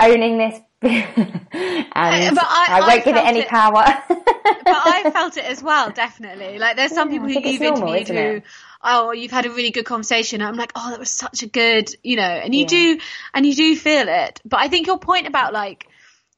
owning 0.00 0.38
this, 0.38 0.60
and 0.84 1.86
uh, 1.94 2.34
but 2.34 2.44
I, 2.44 2.66
I 2.68 2.80
won't 2.80 2.92
I 2.92 2.98
give 2.98 3.16
it 3.16 3.24
any 3.24 3.40
it, 3.40 3.48
power. 3.48 3.84
but 4.08 4.66
I 4.66 5.10
felt 5.10 5.36
it 5.38 5.44
as 5.46 5.62
well, 5.62 5.90
definitely. 5.94 6.58
Like 6.58 6.76
there's 6.76 6.92
some 6.92 7.10
yeah, 7.10 7.18
people 7.18 7.42
who 7.42 7.48
you've 7.48 7.60
normal, 7.62 7.94
interviewed 7.94 8.42
who 8.42 8.48
oh, 8.82 9.12
you've 9.12 9.30
had 9.30 9.46
a 9.46 9.50
really 9.50 9.70
good 9.70 9.86
conversation. 9.86 10.42
I'm 10.42 10.56
like, 10.56 10.72
oh, 10.76 10.90
that 10.90 10.98
was 10.98 11.10
such 11.10 11.42
a 11.42 11.46
good, 11.46 11.94
you 12.02 12.16
know, 12.16 12.22
and 12.22 12.54
you 12.54 12.62
yeah. 12.62 12.66
do, 12.66 13.00
and 13.32 13.46
you 13.46 13.54
do 13.54 13.76
feel 13.76 14.08
it. 14.08 14.42
But 14.44 14.60
I 14.60 14.68
think 14.68 14.86
your 14.86 14.98
point 14.98 15.26
about 15.26 15.54
like 15.54 15.88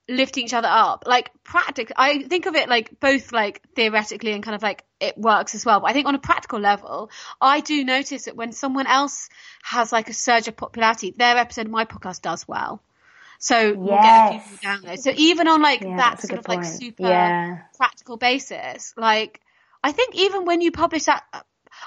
lifting 0.09 0.45
each 0.45 0.55
other 0.55 0.69
up, 0.71 1.03
like 1.07 1.33
practical, 1.43 1.95
I 1.99 2.23
think 2.23 2.47
of 2.47 2.55
it 2.55 2.69
like 2.69 3.01
both 3.01 3.33
like 3.33 3.63
theoretically 3.75 4.31
and 4.31 4.45
kind 4.45 4.55
of 4.55 4.63
like 4.63 4.85
it 5.01 5.19
works 5.19 5.57
as 5.57 5.67
well. 5.67 5.81
But 5.81 5.91
I 5.91 5.93
think 5.93 6.07
on 6.07 6.15
a 6.15 6.21
practical 6.21 6.61
level, 6.61 7.11
I 7.41 7.61
do 7.61 7.85
notice 7.85 8.27
that 8.27 8.37
when 8.37 8.53
someone 8.53 8.87
else 8.87 9.29
has 9.65 9.91
like 9.91 10.09
a 10.09 10.15
surge 10.15 10.47
of 10.47 10.57
popularity, 10.57 11.13
their 11.17 11.37
episode 11.37 11.67
of 11.67 11.73
my 11.73 11.85
podcast 11.85 12.23
does 12.23 12.47
well. 12.47 12.81
So 13.39 13.59
yes. 13.59 13.77
we'll 13.77 13.89
get 13.89 14.37
a 14.37 14.41
few 14.41 14.69
more 14.69 14.77
downloads. 14.77 14.99
So 15.01 15.13
even 15.17 15.49
on 15.49 15.63
like 15.63 15.83
yeah, 15.83 15.97
that 15.97 16.21
sort 16.21 16.39
of 16.39 16.45
point. 16.45 16.63
like 16.63 16.73
super 16.73 17.03
yeah. 17.03 17.59
practical 17.77 18.17
basis, 18.17 18.95
like 18.97 19.41
I 19.83 19.93
think 19.93 20.15
even 20.15 20.45
when 20.45 20.61
you 20.61 20.73
publish 20.73 21.05
that 21.05 21.25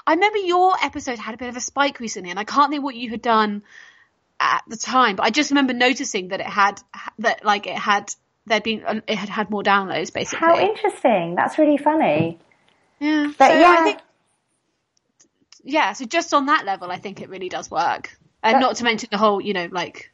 I 0.06 0.14
remember 0.14 0.38
your 0.38 0.74
episode 0.82 1.18
had 1.18 1.34
a 1.34 1.38
bit 1.38 1.48
of 1.48 1.56
a 1.56 1.60
spike 1.60 2.00
recently, 2.00 2.30
and 2.30 2.38
I 2.38 2.44
can't 2.44 2.70
think 2.70 2.82
what 2.82 2.94
you 2.94 3.10
had 3.10 3.22
done 3.22 3.62
at 4.38 4.62
the 4.68 4.76
time, 4.76 5.16
but 5.16 5.24
I 5.24 5.30
just 5.30 5.50
remember 5.50 5.72
noticing 5.72 6.28
that 6.28 6.40
it 6.40 6.46
had 6.46 6.80
that 7.18 7.44
like 7.44 7.66
it 7.66 7.76
had 7.76 8.12
there'd 8.46 8.62
been 8.62 8.84
uh, 8.84 9.00
it 9.06 9.16
had 9.16 9.28
had 9.28 9.50
more 9.50 9.62
downloads 9.62 10.12
basically. 10.12 10.46
How 10.46 10.58
interesting! 10.58 11.34
That's 11.34 11.58
really 11.58 11.76
funny. 11.76 12.38
Yeah, 12.98 13.32
but 13.36 13.50
so 13.50 13.58
yeah. 13.58 13.76
I 13.78 13.84
think 13.84 13.98
yeah. 15.62 15.92
So 15.92 16.04
just 16.06 16.32
on 16.32 16.46
that 16.46 16.64
level, 16.64 16.90
I 16.90 16.98
think 16.98 17.20
it 17.20 17.28
really 17.28 17.48
does 17.48 17.70
work, 17.70 18.16
and 18.42 18.60
not 18.60 18.76
to 18.76 18.84
mention 18.84 19.08
the 19.10 19.18
whole 19.18 19.40
you 19.40 19.52
know 19.52 19.68
like 19.70 20.12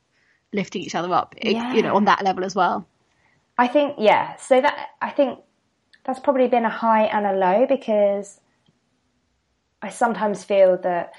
lifting 0.53 0.83
each 0.83 0.95
other 0.95 1.13
up, 1.13 1.35
yeah. 1.43 1.75
you 1.75 1.83
know, 1.83 1.97
on 1.97 2.05
that 2.05 2.23
level 2.25 2.45
as 2.45 2.55
well. 2.55 2.87
I 3.59 3.69
think 3.69 3.97
yeah. 3.99 4.37
So 4.37 4.61
that 4.61 4.91
I 5.01 5.11
think 5.11 5.41
that's 6.05 6.21
probably 6.21 6.49
been 6.49 6.65
a 6.65 6.71
high 6.71 7.05
and 7.05 7.27
a 7.27 7.33
low 7.33 7.67
because 7.67 8.41
I 9.83 9.89
sometimes 9.89 10.45
feel 10.45 10.79
that 10.79 11.13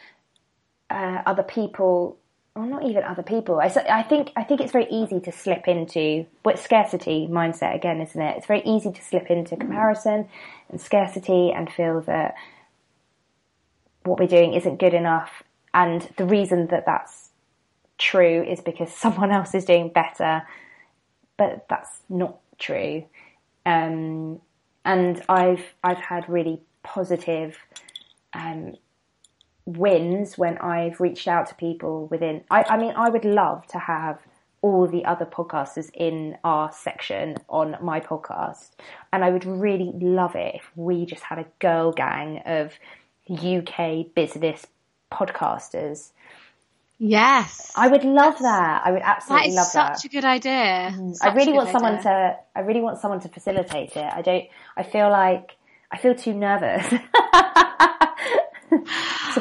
uh, 0.90 1.22
other 1.26 1.44
people, 1.44 2.18
or 2.56 2.66
not 2.66 2.84
even 2.84 3.04
other 3.04 3.24
people, 3.24 3.60
I, 3.60 3.66
I 3.90 4.04
think 4.04 4.32
I 4.36 4.44
think 4.44 4.62
it's 4.62 4.72
very 4.72 4.88
easy 4.90 5.20
to 5.22 5.32
slip 5.32 5.68
into 5.68 6.26
what 6.44 6.60
scarcity 6.60 7.28
mindset 7.30 7.76
again, 7.76 8.02
isn't 8.02 8.22
it? 8.22 8.38
It's 8.38 8.48
very 8.48 8.62
easy 8.66 8.92
to 8.92 9.04
slip 9.04 9.30
into 9.30 9.56
comparison 9.56 10.28
and 10.70 10.80
scarcity 10.80 11.52
and 11.52 11.72
feel 11.72 12.02
that 12.02 12.36
what 14.04 14.20
we're 14.20 14.28
doing 14.28 14.54
isn't 14.54 14.80
good 14.80 14.94
enough. 14.94 15.44
And 15.74 16.02
the 16.18 16.26
reason 16.26 16.68
that 16.68 16.86
that's 16.86 17.27
true 17.98 18.44
is 18.44 18.62
because 18.62 18.92
someone 18.96 19.32
else 19.32 19.54
is 19.54 19.66
doing 19.66 19.90
better, 19.90 20.44
but 21.38 21.66
that's 21.70 22.02
not 22.10 22.38
true. 22.58 23.06
Um, 23.66 24.42
and 24.86 25.22
I've 25.28 25.64
I've 25.84 25.98
had 25.98 26.30
really 26.30 26.62
positive 26.84 27.58
um, 28.34 28.76
wins 29.66 30.38
when 30.38 30.58
I've 30.60 31.00
reached 31.00 31.28
out 31.28 31.48
to 31.48 31.56
people 31.56 32.08
within. 32.08 32.44
I, 32.50 32.64
I 32.70 32.78
mean, 32.78 32.94
I 32.96 33.10
would 33.10 33.26
love 33.26 33.68
to 33.68 33.80
have 33.80 34.20
all 34.62 34.88
the 34.88 35.06
other 35.06 35.26
podcasters 35.26 35.90
in 35.94 36.38
our 36.44 36.72
section 36.72 37.38
on 37.50 37.78
my 37.82 38.00
podcast. 38.00 38.72
And 39.14 39.24
I 39.24 39.30
would 39.30 39.46
really 39.46 39.92
love 40.00 40.36
it 40.36 40.56
if 40.56 40.72
we 40.76 41.06
just 41.06 41.24
had 41.24 41.38
a 41.40 41.46
girl 41.60 41.92
gang 41.92 42.42
of 42.46 42.74
UK 43.30 44.14
business 44.16 44.66
podcasters. 45.12 46.12
Yes. 47.00 47.72
I 47.76 47.88
would 47.88 48.04
love 48.04 48.40
that. 48.40 48.82
I 48.84 48.92
would 48.92 49.04
absolutely 49.04 49.52
love 49.52 49.68
that. 49.74 49.74
That 49.74 49.96
is 49.96 50.02
such 50.02 50.06
a 50.06 50.14
good 50.14 50.26
idea. 50.26 50.94
Mm. 50.96 51.16
I 51.22 51.34
really 51.34 51.54
want 51.54 51.70
someone 51.70 51.94
idea. 51.94 52.04
to 52.04 52.38
I 52.56 52.62
really 52.62 52.82
want 52.82 53.00
someone 53.00 53.20
to 53.22 53.30
facilitate 53.30 53.96
it. 53.96 54.14
I 54.14 54.22
don't 54.22 54.46
I 54.76 54.84
feel 54.84 55.10
like 55.10 55.56
I 55.92 55.98
feel 55.98 56.16
too 56.16 56.34
nervous. 56.34 56.90
to 56.90 57.00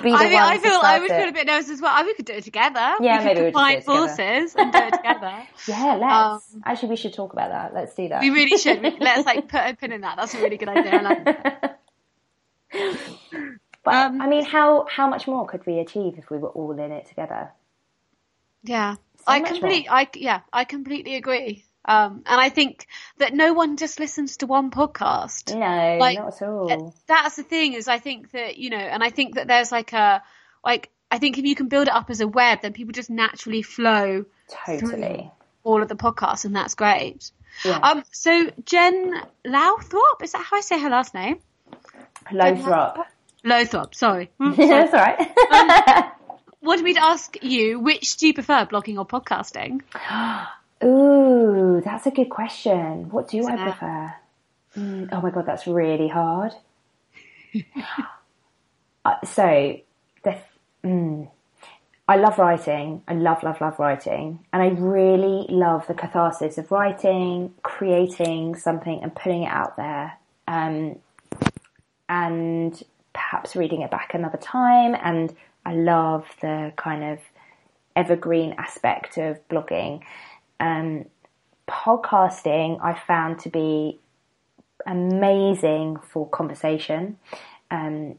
be 0.00 0.10
the 0.10 0.16
I 0.16 0.28
mean, 0.28 0.38
I 0.38 0.58
feel 0.58 0.80
I 0.82 0.98
would 1.00 1.10
it. 1.10 1.18
feel 1.18 1.28
a 1.28 1.32
bit 1.32 1.46
nervous 1.46 1.70
as 1.70 1.80
well. 1.80 1.92
I 1.94 2.02
we 2.02 2.14
could 2.14 2.26
do 2.26 2.34
it 2.34 2.44
together. 2.44 2.94
Yeah, 3.00 3.18
we 3.20 3.24
maybe 3.24 3.40
we 3.40 3.46
combine 3.46 3.80
forces 3.80 4.54
and 4.54 4.72
do 4.72 4.78
it 4.78 4.92
together. 4.92 5.42
yeah, 5.68 5.94
let's. 5.94 6.54
Um, 6.54 6.62
Actually, 6.64 6.90
we 6.90 6.96
should 6.96 7.14
talk 7.14 7.32
about 7.32 7.50
that. 7.50 7.74
Let's 7.74 7.94
do 7.94 8.08
that. 8.08 8.20
We 8.20 8.30
really 8.30 8.58
should. 8.58 8.82
let's 9.00 9.26
like 9.26 9.48
put 9.48 9.62
a 9.62 9.74
pin 9.74 9.92
in 9.92 10.02
that. 10.02 10.16
That's 10.16 10.34
a 10.34 10.42
really 10.42 10.58
good 10.58 10.68
idea. 10.68 11.76
But 13.86 13.94
um, 13.94 14.20
I 14.20 14.26
mean, 14.26 14.44
how 14.44 14.86
how 14.90 15.08
much 15.08 15.28
more 15.28 15.46
could 15.46 15.64
we 15.64 15.78
achieve 15.78 16.18
if 16.18 16.28
we 16.28 16.38
were 16.38 16.48
all 16.48 16.72
in 16.72 16.90
it 16.90 17.06
together? 17.06 17.52
Yeah, 18.64 18.96
so 18.96 19.22
I 19.28 19.40
completely. 19.40 19.88
I 19.88 20.08
yeah, 20.14 20.40
I 20.52 20.64
completely 20.64 21.14
agree. 21.14 21.64
Um, 21.84 22.24
and 22.26 22.40
I 22.40 22.48
think 22.48 22.88
that 23.18 23.32
no 23.32 23.52
one 23.52 23.76
just 23.76 24.00
listens 24.00 24.38
to 24.38 24.46
one 24.46 24.72
podcast. 24.72 25.54
No, 25.54 25.98
like, 25.98 26.18
not 26.18 26.42
at 26.42 26.48
all. 26.48 26.92
That's 27.06 27.36
the 27.36 27.44
thing 27.44 27.74
is 27.74 27.86
I 27.86 28.00
think 28.00 28.32
that, 28.32 28.58
you 28.58 28.70
know, 28.70 28.76
and 28.76 29.04
I 29.04 29.10
think 29.10 29.36
that 29.36 29.46
there's 29.46 29.70
like 29.70 29.92
a, 29.92 30.20
like, 30.64 30.90
I 31.12 31.18
think 31.18 31.38
if 31.38 31.44
you 31.44 31.54
can 31.54 31.68
build 31.68 31.86
it 31.86 31.94
up 31.94 32.10
as 32.10 32.20
a 32.20 32.26
web, 32.26 32.62
then 32.62 32.72
people 32.72 32.90
just 32.90 33.08
naturally 33.08 33.62
flow 33.62 34.24
totally 34.66 35.30
all 35.62 35.80
of 35.80 35.88
the 35.88 35.94
podcasts 35.94 36.44
and 36.44 36.56
that's 36.56 36.74
great. 36.74 37.30
Yeah. 37.64 37.78
Um, 37.78 38.02
so 38.10 38.50
Jen 38.64 39.22
Lowthrop, 39.46 40.22
is 40.24 40.32
that 40.32 40.44
how 40.44 40.56
I 40.56 40.62
say 40.62 40.80
her 40.80 40.90
last 40.90 41.14
name? 41.14 41.38
Lowthrop. 42.32 43.04
Lowthrop, 43.44 43.94
sorry. 43.94 44.30
Mm, 44.40 44.56
sorry. 44.56 44.68
that's 44.68 44.94
alright. 44.94 46.04
um, 46.04 46.10
wanted 46.62 46.84
me 46.84 46.94
to 46.94 47.02
ask 47.02 47.42
you, 47.42 47.78
which 47.78 48.16
do 48.16 48.26
you 48.26 48.34
prefer, 48.34 48.66
blogging 48.66 48.98
or 48.98 49.06
podcasting? 49.06 49.82
Ooh, 50.84 51.80
that's 51.84 52.06
a 52.06 52.10
good 52.10 52.28
question. 52.28 53.08
What 53.10 53.28
do 53.28 53.38
Isn't 53.38 53.58
I 53.58 53.70
prefer? 53.70 54.14
Mm, 54.76 55.08
oh 55.12 55.20
my 55.20 55.30
god, 55.30 55.46
that's 55.46 55.66
really 55.66 56.08
hard. 56.08 56.52
uh, 59.04 59.14
so, 59.24 59.78
the 60.22 60.36
mm, 60.84 61.30
I 62.08 62.16
love 62.16 62.38
writing. 62.38 63.02
I 63.08 63.14
love, 63.14 63.42
love, 63.42 63.60
love 63.60 63.78
writing, 63.78 64.44
and 64.52 64.62
I 64.62 64.68
really 64.68 65.46
love 65.48 65.86
the 65.86 65.94
catharsis 65.94 66.58
of 66.58 66.70
writing, 66.70 67.54
creating 67.62 68.56
something, 68.56 69.02
and 69.02 69.14
putting 69.14 69.44
it 69.44 69.48
out 69.48 69.76
there. 69.76 70.18
Um, 70.46 70.98
and 72.08 72.80
perhaps 73.16 73.56
reading 73.56 73.80
it 73.80 73.90
back 73.90 74.14
another 74.14 74.38
time. 74.38 74.94
And 75.02 75.34
I 75.64 75.74
love 75.74 76.26
the 76.42 76.72
kind 76.76 77.02
of 77.02 77.18
evergreen 77.96 78.54
aspect 78.58 79.16
of 79.16 79.38
blogging 79.48 80.02
um, 80.60 81.06
podcasting 81.68 82.78
I 82.82 82.94
found 82.94 83.40
to 83.40 83.48
be 83.48 83.98
amazing 84.86 85.96
for 86.08 86.28
conversation. 86.28 87.18
Um, 87.70 88.16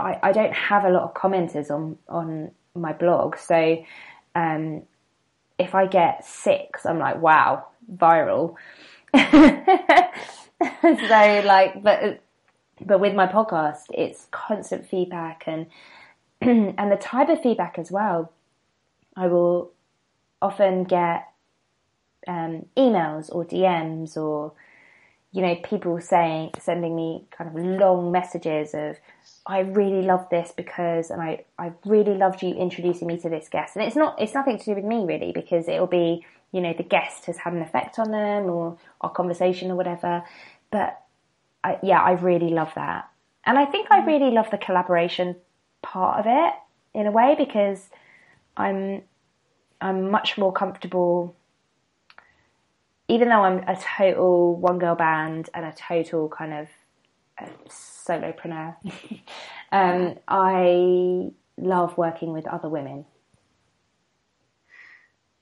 I, 0.00 0.18
I, 0.22 0.32
don't 0.32 0.52
have 0.52 0.84
a 0.84 0.90
lot 0.90 1.04
of 1.04 1.14
commenters 1.14 1.70
on 1.70 1.96
on 2.08 2.50
my 2.74 2.92
blog, 2.92 3.36
so 3.36 3.84
um, 4.34 4.82
if 5.58 5.74
I 5.74 5.86
get 5.86 6.24
six, 6.24 6.84
I'm 6.84 6.98
like, 6.98 7.20
wow, 7.20 7.66
viral. 7.94 8.56
so 9.14 9.20
like, 11.46 11.82
but 11.82 12.20
but 12.80 13.00
with 13.00 13.14
my 13.14 13.26
podcast, 13.26 13.84
it's 13.92 14.26
constant 14.30 14.88
feedback 14.88 15.44
and 15.46 15.66
and 16.40 16.90
the 16.90 16.96
type 16.96 17.28
of 17.28 17.40
feedback 17.42 17.78
as 17.78 17.90
well. 17.90 18.32
I 19.16 19.28
will 19.28 19.72
often 20.42 20.84
get 20.84 21.28
um, 22.26 22.66
emails 22.76 23.34
or 23.34 23.44
DMs 23.44 24.16
or 24.16 24.52
you 25.32 25.42
know 25.42 25.56
people 25.56 26.00
saying 26.00 26.50
sending 26.60 26.94
me 26.94 27.26
kind 27.30 27.50
of 27.50 27.56
long 27.56 28.12
messages 28.12 28.72
of 28.74 28.96
I 29.46 29.60
really 29.60 30.02
love 30.02 30.28
this 30.30 30.52
because 30.56 31.10
and 31.10 31.20
I 31.20 31.44
I 31.58 31.72
really 31.84 32.14
loved 32.14 32.42
you 32.42 32.54
introducing 32.54 33.08
me 33.08 33.18
to 33.18 33.28
this 33.28 33.48
guest 33.48 33.76
and 33.76 33.84
it's 33.84 33.96
not 33.96 34.20
it's 34.20 34.34
nothing 34.34 34.58
to 34.58 34.64
do 34.64 34.74
with 34.74 34.84
me 34.84 35.04
really 35.04 35.32
because 35.32 35.68
it'll 35.68 35.86
be 35.86 36.24
you 36.52 36.60
know 36.60 36.72
the 36.72 36.84
guest 36.84 37.26
has 37.26 37.36
had 37.38 37.52
an 37.52 37.62
effect 37.62 37.98
on 37.98 38.10
them 38.10 38.44
or 38.44 38.78
our 39.00 39.10
conversation 39.10 39.70
or 39.70 39.76
whatever 39.76 40.22
but 40.70 41.03
I, 41.64 41.78
yeah 41.82 42.00
I 42.00 42.12
really 42.12 42.50
love 42.50 42.72
that 42.76 43.08
and 43.44 43.58
I 43.58 43.64
think 43.64 43.88
I 43.90 44.00
mm. 44.00 44.06
really 44.06 44.30
love 44.30 44.50
the 44.50 44.58
collaboration 44.58 45.36
part 45.82 46.20
of 46.20 46.26
it 46.28 46.54
in 46.92 47.06
a 47.06 47.10
way 47.10 47.34
because 47.36 47.90
I'm 48.56 49.02
I'm 49.80 50.10
much 50.10 50.38
more 50.38 50.52
comfortable 50.52 51.34
even 53.08 53.28
though 53.28 53.42
I'm 53.42 53.58
a 53.68 53.76
total 53.76 54.56
one 54.56 54.78
girl 54.78 54.94
band 54.94 55.50
and 55.54 55.66
a 55.66 55.72
total 55.72 56.28
kind 56.28 56.54
of 56.54 56.68
uh, 57.38 57.46
solopreneur, 57.68 58.76
um, 59.72 60.16
I 60.28 61.30
love 61.58 61.98
working 61.98 62.32
with 62.32 62.46
other 62.46 62.68
women. 62.68 63.04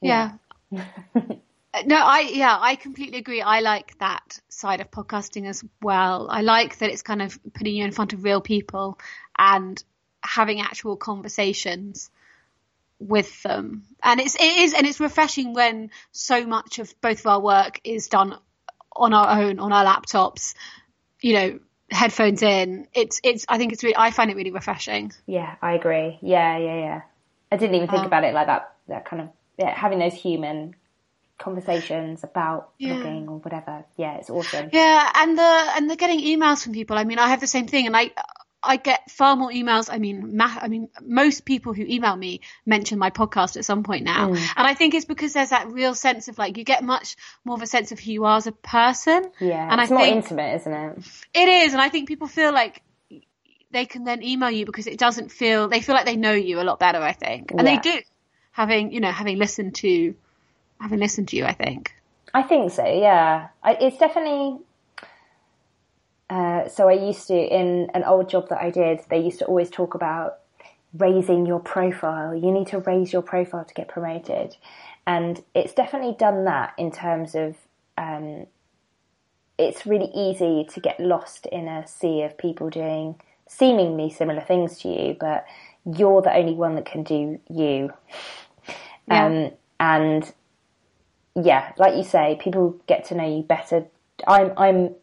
Yeah. 0.01 0.33
yeah. 0.71 0.85
no, 1.87 1.97
I 1.97 2.21
yeah, 2.21 2.57
I 2.59 2.77
completely 2.77 3.19
agree. 3.19 3.43
I 3.43 3.61
like 3.61 3.99
that 3.99 4.41
side 4.49 4.81
of 4.81 4.91
podcasting 4.91 5.49
as 5.49 5.65
well. 5.81 6.29
I 6.31 6.43
like 6.43 6.79
that 6.79 6.91
it's 6.91 7.03
kind 7.03 7.23
of 7.23 7.39
putting 7.53 7.75
you 7.75 7.85
in 7.85 7.93
front 7.93 8.13
of 8.13 8.25
real 8.25 8.41
people 8.41 8.99
and 9.39 9.83
having 10.23 10.61
actual 10.61 10.97
conversations 10.97 12.11
with 12.99 13.43
them. 13.43 13.85
And 14.03 14.21
it's, 14.21 14.35
it 14.37 14.59
is, 14.59 14.75
and 14.75 14.87
it's 14.87 15.01
refreshing 15.01 15.53
when 15.53 15.91
so 16.13 16.47
much 16.47 16.79
of 16.79 16.95
both 17.01 17.21
of 17.21 17.27
our 17.27 17.41
work 17.41 17.81
is 17.85 18.09
done 18.09 18.39
on 18.95 19.13
our 19.13 19.41
own, 19.41 19.59
on 19.59 19.73
our 19.73 19.85
laptops, 19.85 20.55
you 21.21 21.35
know, 21.35 21.61
headphones 21.91 22.43
in. 22.43 22.87
It's, 22.95 23.21
it's, 23.25 23.45
I 23.49 23.59
think 23.59 23.73
it's 23.73 23.83
really, 23.83 23.97
I 23.97 24.11
find 24.11 24.31
it 24.31 24.37
really 24.37 24.53
refreshing. 24.53 25.13
Yeah, 25.27 25.55
I 25.61 25.73
agree. 25.75 26.19
Yeah, 26.23 26.57
yeah, 26.59 26.79
yeah. 26.79 27.01
I 27.51 27.57
didn't 27.57 27.75
even 27.75 27.89
think 27.89 28.01
um, 28.01 28.07
about 28.07 28.25
it 28.25 28.35
like 28.35 28.47
that, 28.47 28.75
that 28.89 29.05
kind 29.05 29.23
of, 29.23 29.29
yeah, 29.59 29.75
having 29.75 29.99
those 29.99 30.15
human 30.15 30.75
conversations 31.43 32.25
about 32.25 32.71
yeah. 32.79 32.95
blogging 32.95 33.29
or 33.29 33.39
whatever. 33.39 33.85
Yeah, 33.97 34.17
it's 34.17 34.31
awesome. 34.31 34.71
Yeah, 34.73 35.11
and 35.15 35.37
the 35.37 35.43
and 35.77 35.91
the 35.91 35.97
getting 35.97 36.21
emails 36.21 36.63
from 36.63 36.73
people. 36.73 36.97
I 36.97 37.05
mean, 37.05 37.19
I 37.19 37.29
have 37.29 37.41
the 37.41 37.47
same 37.47 37.67
thing, 37.67 37.87
and 37.87 37.97
I 37.97 38.13
I 38.63 38.77
get 38.77 39.11
far 39.11 39.35
more 39.35 39.51
emails. 39.51 39.89
I 39.93 39.99
mean, 39.99 40.37
ma- 40.37 40.59
I 40.61 40.69
mean, 40.69 40.89
most 41.03 41.45
people 41.45 41.73
who 41.73 41.83
email 41.83 42.15
me 42.15 42.41
mention 42.65 42.99
my 42.99 43.11
podcast 43.11 43.57
at 43.57 43.65
some 43.65 43.83
point 43.83 44.05
now, 44.05 44.29
mm. 44.29 44.37
and 44.57 44.67
I 44.67 44.75
think 44.75 44.95
it's 44.95 45.05
because 45.05 45.33
there's 45.33 45.51
that 45.51 45.69
real 45.69 45.95
sense 45.95 46.29
of 46.29 46.39
like 46.39 46.57
you 46.57 46.65
get 46.65 46.85
much 46.85 47.17
more 47.45 47.57
of 47.57 47.63
a 47.63 47.67
sense 47.67 47.91
of 47.91 47.99
who 47.99 48.13
you 48.13 48.25
are 48.25 48.37
as 48.37 48.47
a 48.47 48.53
person. 48.53 49.31
Yeah, 49.41 49.69
and 49.71 49.81
it's 49.81 49.91
I 49.91 49.95
more 49.95 50.05
think, 50.05 50.17
intimate, 50.17 50.55
isn't 50.61 50.73
it? 50.73 50.99
It 51.35 51.49
is, 51.49 51.73
and 51.73 51.83
I 51.83 51.89
think 51.89 52.09
people 52.09 52.29
feel 52.29 52.53
like 52.53 52.83
they 53.73 53.87
can 53.87 54.05
then 54.05 54.23
email 54.23 54.51
you 54.51 54.65
because 54.65 54.87
it 54.87 54.99
doesn't 54.99 55.33
feel 55.33 55.69
they 55.69 55.81
feel 55.81 55.95
like 55.97 56.07
they 56.07 56.17
know 56.17 56.33
you 56.33 56.61
a 56.61 56.63
lot 56.63 56.79
better. 56.79 56.99
I 56.99 57.13
think, 57.13 57.51
and 57.51 57.61
yeah. 57.61 57.65
they 57.75 57.79
do, 57.79 58.01
having 58.53 58.93
you 58.93 59.01
know 59.01 59.11
having 59.11 59.39
listened 59.39 59.75
to 59.77 60.15
having 60.83 61.01
listened 61.01 61.29
to 61.29 61.37
you. 61.37 61.45
I 61.45 61.53
think. 61.53 61.95
I 62.35 62.43
think 62.43 62.73
so. 62.73 62.85
Yeah, 62.85 63.49
I, 63.63 63.73
it's 63.75 63.99
definitely 63.99 64.59
uh, 66.33 66.67
so 66.67 66.89
I 66.89 66.95
used 66.95 67.27
to, 67.27 67.35
in 67.35 67.91
an 67.93 68.05
old 68.05 68.31
job 68.31 68.49
that 68.49 68.63
I 68.63 68.71
did, 68.71 69.01
they 69.11 69.19
used 69.19 69.41
to 69.41 69.45
always 69.45 69.69
talk 69.69 69.95
about 69.95 70.39
raising 70.97 71.45
your 71.45 71.61
profile. 71.61 72.35
You 72.35 72.51
need 72.51 72.69
to 72.69 72.79
raise 72.79 73.13
your 73.13 73.21
profile 73.21 73.67
to 73.67 73.75
get 73.75 73.89
promoted. 73.89 74.57
And 75.07 75.45
it's 75.55 75.75
definitely 75.75 76.17
done 76.19 76.45
that 76.45 76.73
in 76.79 76.91
terms 76.91 77.35
of, 77.35 77.57
um, 77.99 78.47
it's 79.59 79.85
really 79.85 80.11
easy 80.15 80.67
to 80.73 80.81
get 80.81 80.99
lost 80.99 81.45
in 81.45 81.69
a 81.69 81.87
sea 81.87 82.23
of 82.23 82.39
people 82.39 82.71
doing 82.71 83.21
seemingly 83.47 84.09
similar 84.09 84.41
things 84.41 84.79
to 84.79 84.89
you, 84.89 85.15
but 85.21 85.45
you're 85.85 86.23
the 86.23 86.35
only 86.35 86.55
one 86.55 86.77
that 86.77 86.87
can 86.87 87.03
do 87.03 87.39
you. 87.51 87.93
Yeah. 89.07 89.27
Um, 89.27 89.51
and 89.79 90.33
yeah, 91.35 91.73
like 91.79 91.97
you 91.97 92.05
say, 92.05 92.39
people 92.41 92.81
get 92.87 93.07
to 93.07 93.15
know 93.15 93.37
you 93.37 93.43
better. 93.43 93.87
I'm, 94.27 94.53
I'm 94.57 94.95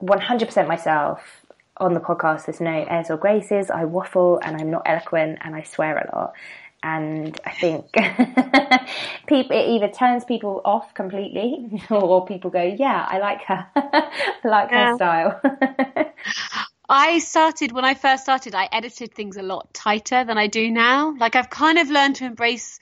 100% 0.00 0.68
myself 0.68 1.44
on 1.76 1.94
the 1.94 2.00
podcast. 2.00 2.46
There's 2.46 2.60
no 2.60 2.70
airs 2.70 3.10
or 3.10 3.16
graces. 3.16 3.70
I 3.70 3.84
waffle 3.84 4.40
and 4.42 4.56
I'm 4.56 4.70
not 4.70 4.82
eloquent 4.86 5.38
and 5.42 5.54
I 5.54 5.62
swear 5.62 5.98
a 5.98 6.16
lot. 6.16 6.34
And 6.82 7.38
I 7.44 7.50
think 7.50 7.90
people, 9.26 9.56
it 9.56 9.68
either 9.68 9.88
turns 9.88 10.24
people 10.24 10.60
off 10.64 10.94
completely 10.94 11.82
or 11.90 12.24
people 12.24 12.50
go, 12.50 12.62
yeah, 12.62 13.04
I 13.08 13.18
like 13.18 13.42
her. 13.42 13.66
I 13.76 14.38
like 14.44 14.70
yeah. 14.70 14.90
her 14.90 14.96
style. 14.96 15.40
I 16.88 17.18
started, 17.18 17.72
when 17.72 17.84
I 17.84 17.94
first 17.94 18.22
started, 18.22 18.54
I 18.54 18.68
edited 18.70 19.12
things 19.12 19.36
a 19.36 19.42
lot 19.42 19.74
tighter 19.74 20.24
than 20.24 20.38
I 20.38 20.46
do 20.46 20.70
now. 20.70 21.14
Like 21.18 21.36
I've 21.36 21.50
kind 21.50 21.78
of 21.78 21.90
learned 21.90 22.16
to 22.16 22.24
embrace 22.24 22.78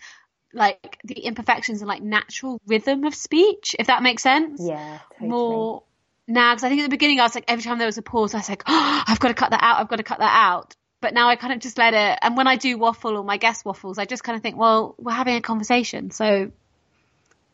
like 0.57 0.99
the 1.05 1.21
imperfections 1.21 1.83
and 1.83 1.89
like 1.89 2.03
natural 2.03 2.61
rhythm 2.67 3.05
of 3.05 3.15
speech, 3.15 3.77
if 3.79 3.87
that 3.89 4.03
makes 4.03 4.23
sense. 4.23 4.61
Yeah. 4.63 4.99
Totally. 5.13 5.29
More 5.29 5.83
now 6.29 6.55
because 6.55 6.65
I 6.65 6.69
think 6.69 6.81
at 6.81 6.85
the 6.85 6.91
beginning 6.91 7.21
I 7.21 7.25
was 7.25 7.35
like 7.35 7.45
every 7.49 7.63
time 7.63 7.79
there 7.79 7.87
was 7.87 7.99
a 7.99 8.03
pause 8.03 8.35
I 8.35 8.39
was 8.39 8.49
like 8.49 8.65
oh 8.67 9.05
I've 9.07 9.21
got 9.21 9.29
to 9.29 9.35
cut 9.35 9.51
that 9.51 9.63
out 9.63 9.81
I've 9.81 9.89
got 9.89 9.97
to 9.97 10.03
cut 10.03 10.19
that 10.19 10.35
out 10.35 10.75
but 11.01 11.15
now 11.15 11.29
I 11.29 11.37
kind 11.37 11.53
of 11.53 11.61
just 11.61 11.79
let 11.79 11.95
it 11.95 12.19
and 12.21 12.37
when 12.37 12.49
I 12.49 12.57
do 12.57 12.77
waffle 12.79 13.17
or 13.17 13.25
my 13.25 13.37
guest 13.37 13.65
waffles 13.65 13.99
I 13.99 14.07
just 14.07 14.25
kind 14.25 14.37
of 14.37 14.43
think 14.43 14.57
well 14.57 14.95
we're 14.99 15.13
having 15.13 15.37
a 15.37 15.41
conversation 15.41 16.11
so 16.11 16.51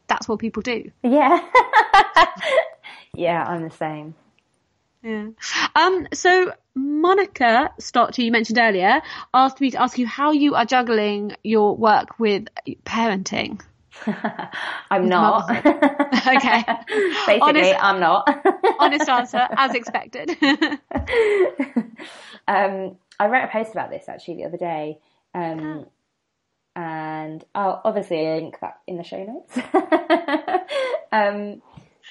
that's 0.06 0.28
what 0.28 0.38
people 0.38 0.62
do 0.62 0.90
yeah 1.02 1.46
yeah 3.14 3.44
I'm 3.44 3.62
the 3.62 3.74
same 3.74 4.14
yeah 5.02 5.28
um 5.74 6.06
so 6.12 6.52
Monica 6.74 7.70
Stott 7.78 8.16
who 8.16 8.22
you 8.22 8.32
mentioned 8.32 8.58
earlier 8.58 9.02
asked 9.34 9.60
me 9.60 9.70
to 9.72 9.82
ask 9.82 9.98
you 9.98 10.06
how 10.06 10.32
you 10.32 10.54
are 10.54 10.64
juggling 10.64 11.36
your 11.42 11.76
work 11.76 12.18
with 12.18 12.46
parenting 12.84 13.60
I'm 14.90 15.08
not. 15.08 15.50
okay. 15.66 16.64
Basically, 17.26 17.40
honest, 17.40 17.74
I'm 17.78 18.00
not. 18.00 18.44
honest 18.78 19.08
answer, 19.08 19.46
as 19.56 19.74
expected. 19.74 20.30
um, 22.48 22.96
I 23.20 23.26
wrote 23.26 23.44
a 23.44 23.48
post 23.48 23.72
about 23.72 23.90
this 23.90 24.08
actually 24.08 24.36
the 24.36 24.44
other 24.44 24.56
day. 24.56 24.98
Um, 25.34 25.86
and 26.74 27.44
I'll 27.54 27.80
obviously 27.84 28.24
link 28.24 28.58
that 28.60 28.80
in 28.86 28.96
the 28.96 29.04
show 29.04 29.24
notes. 29.24 29.58
um, 31.12 31.62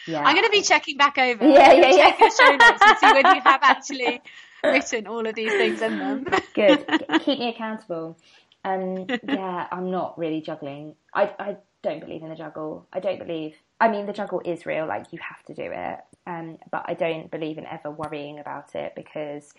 yeah. 0.07 0.23
I'm 0.23 0.35
going 0.35 0.45
to 0.45 0.51
be 0.51 0.61
checking 0.61 0.97
back 0.97 1.17
over. 1.17 1.47
Yeah, 1.47 1.73
yeah, 1.73 1.91
yeah. 1.91 2.15
the 2.17 2.29
show 2.29 2.55
notes 2.55 2.81
and 2.81 2.97
see 2.97 3.21
when 3.21 3.35
you 3.35 3.41
have 3.41 3.61
actually 3.63 4.21
written 4.63 5.07
all 5.07 5.25
of 5.25 5.35
these 5.35 5.51
things 5.51 5.81
in 5.81 5.99
them. 5.99 6.25
Good. 6.53 6.85
Keep 7.21 7.39
me 7.39 7.49
accountable. 7.49 8.17
And 8.63 9.19
yeah, 9.27 9.67
I'm 9.71 9.89
not 9.89 10.17
really 10.17 10.41
juggling. 10.41 10.95
I, 11.13 11.33
I 11.39 11.57
don't 11.81 11.99
believe 11.99 12.21
in 12.21 12.29
the 12.29 12.35
juggle. 12.35 12.87
I 12.93 12.99
don't 12.99 13.19
believe. 13.19 13.55
I 13.79 13.89
mean, 13.89 14.05
the 14.05 14.13
juggle 14.13 14.41
is 14.45 14.65
real. 14.65 14.85
Like 14.85 15.07
you 15.11 15.19
have 15.19 15.43
to 15.45 15.53
do 15.53 15.69
it. 15.71 15.99
Um, 16.27 16.57
but 16.69 16.85
I 16.87 16.93
don't 16.93 17.31
believe 17.31 17.57
in 17.57 17.65
ever 17.65 17.89
worrying 17.89 18.39
about 18.39 18.75
it 18.75 18.93
because, 18.95 19.53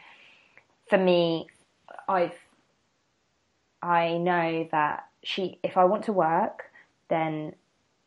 for 0.88 0.98
me, 0.98 1.46
I've. 2.08 2.34
I 3.82 4.18
know 4.18 4.68
that 4.70 5.06
she. 5.24 5.58
If 5.64 5.76
I 5.76 5.84
want 5.84 6.04
to 6.04 6.12
work, 6.12 6.70
then 7.08 7.54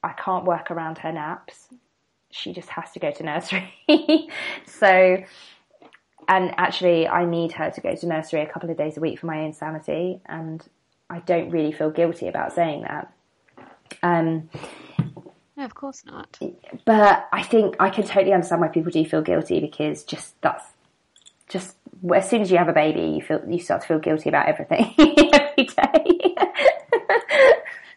I 0.01 0.13
can't 0.13 0.45
work 0.45 0.71
around 0.71 0.99
her 0.99 1.11
naps. 1.11 1.67
She 2.35 2.51
just 2.51 2.69
has 2.69 2.91
to 2.91 2.99
go 2.99 3.11
to 3.11 3.23
nursery. 3.23 3.73
so, 4.65 5.23
and 6.27 6.53
actually, 6.57 7.07
I 7.07 7.25
need 7.25 7.53
her 7.53 7.71
to 7.71 7.81
go 7.81 7.95
to 7.95 8.05
nursery 8.05 8.41
a 8.41 8.45
couple 8.45 8.69
of 8.69 8.77
days 8.77 8.97
a 8.97 8.99
week 8.99 9.19
for 9.19 9.27
my 9.27 9.39
own 9.39 9.53
sanity, 9.53 10.21
and 10.25 10.61
I 11.09 11.19
don't 11.19 11.49
really 11.49 11.71
feel 11.71 11.91
guilty 11.91 12.27
about 12.27 12.53
saying 12.53 12.81
that. 12.81 13.13
Um, 14.03 14.49
no, 15.55 15.63
of 15.63 15.73
course 15.73 16.03
not. 16.05 16.37
But 16.83 17.29
I 17.31 17.41
think 17.41 17.75
I 17.79 17.89
can 17.89 18.03
totally 18.03 18.33
understand 18.33 18.61
why 18.61 18.67
people 18.67 18.91
do 18.91 19.05
feel 19.05 19.21
guilty 19.21 19.61
because 19.61 20.03
just 20.03 20.39
that's 20.41 20.65
just 21.47 21.77
as 22.13 22.29
soon 22.29 22.41
as 22.41 22.51
you 22.51 22.57
have 22.57 22.67
a 22.67 22.73
baby, 22.73 23.01
you 23.01 23.21
feel 23.21 23.41
you 23.47 23.59
start 23.59 23.81
to 23.81 23.87
feel 23.87 23.99
guilty 23.99 24.29
about 24.29 24.47
everything 24.47 24.93
every 24.99 25.63
day. 25.63 26.35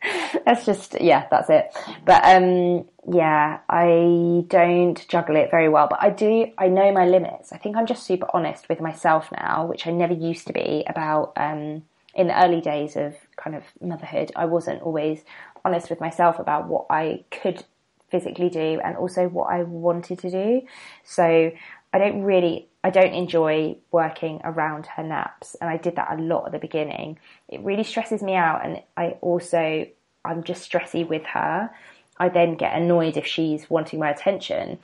that's 0.45 0.65
just 0.65 1.01
yeah, 1.01 1.27
that's 1.31 1.51
it. 1.51 1.77
But 2.05 2.25
um, 2.25 2.87
yeah, 3.11 3.61
I 3.69 4.45
don't 4.49 5.07
juggle 5.09 5.37
it 5.37 5.51
very 5.51 5.69
well, 5.69 5.87
but 5.89 6.03
I 6.03 6.11
do. 6.11 6.47
I 6.59 6.69
know 6.69 6.93
my 6.93 7.07
limits. 7.07 7.53
I 7.53 7.59
think 7.59 7.77
I'm 7.77 7.87
just 7.87 8.05
super 8.05 8.27
honest 8.35 8.69
with 8.69 8.81
myself 8.81 9.31
now, 9.33 9.67
which 9.67 9.87
I 9.87 9.91
never 9.91 10.15
used 10.15 10.47
to 10.49 10.53
be 10.53 10.85
about. 10.87 11.33
Um, 11.37 11.85
in 12.15 12.27
the 12.27 12.45
early 12.45 12.61
days 12.61 12.97
of 12.97 13.15
kind 13.37 13.55
of 13.55 13.63
motherhood, 13.81 14.33
I 14.35 14.47
wasn't 14.47 14.83
always 14.83 15.23
honest 15.65 15.89
with 15.89 16.01
myself 16.01 16.41
about 16.41 16.67
what 16.67 16.87
I 16.91 17.25
could 17.31 17.65
physically 18.11 18.49
do 18.49 18.81
and 18.83 18.97
also 18.97 19.29
what 19.29 19.53
I 19.53 19.63
wanted 19.63 20.19
to 20.21 20.31
do. 20.31 20.63
So 21.05 21.53
I 21.93 21.99
don't 21.99 22.23
really, 22.23 22.67
I 22.83 22.91
don't 22.91 23.15
enjoy 23.15 23.77
working 23.93 24.41
around 24.43 24.87
her 24.87 25.03
naps. 25.05 25.55
And 25.61 25.71
I 25.71 25.77
did 25.77 25.97
that 25.97 26.11
a 26.11 26.21
lot 26.21 26.47
at 26.47 26.53
the 26.53 26.59
beginning. 26.59 27.19
It 27.49 27.61
really 27.61 27.85
stresses 27.85 28.23
me 28.23 28.35
out. 28.35 28.65
And 28.65 28.83
I 28.97 29.17
also, 29.21 29.87
I'm 30.25 30.43
just 30.43 30.69
stressy 30.69 31.07
with 31.07 31.25
her. 31.27 31.71
I 32.19 32.29
then 32.29 32.57
get 32.57 32.77
annoyed 32.77 33.17
if 33.17 33.27
she's 33.27 33.71
wanting 33.71 34.01
my 34.01 34.11
attention. 34.11 34.79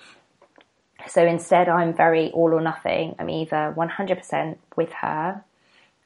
So 1.08 1.24
instead, 1.26 1.68
I'm 1.68 1.94
very 1.94 2.30
all 2.30 2.54
or 2.54 2.60
nothing. 2.60 3.16
I'm 3.18 3.28
either 3.28 3.74
100% 3.76 4.56
with 4.76 4.92
her 4.92 5.44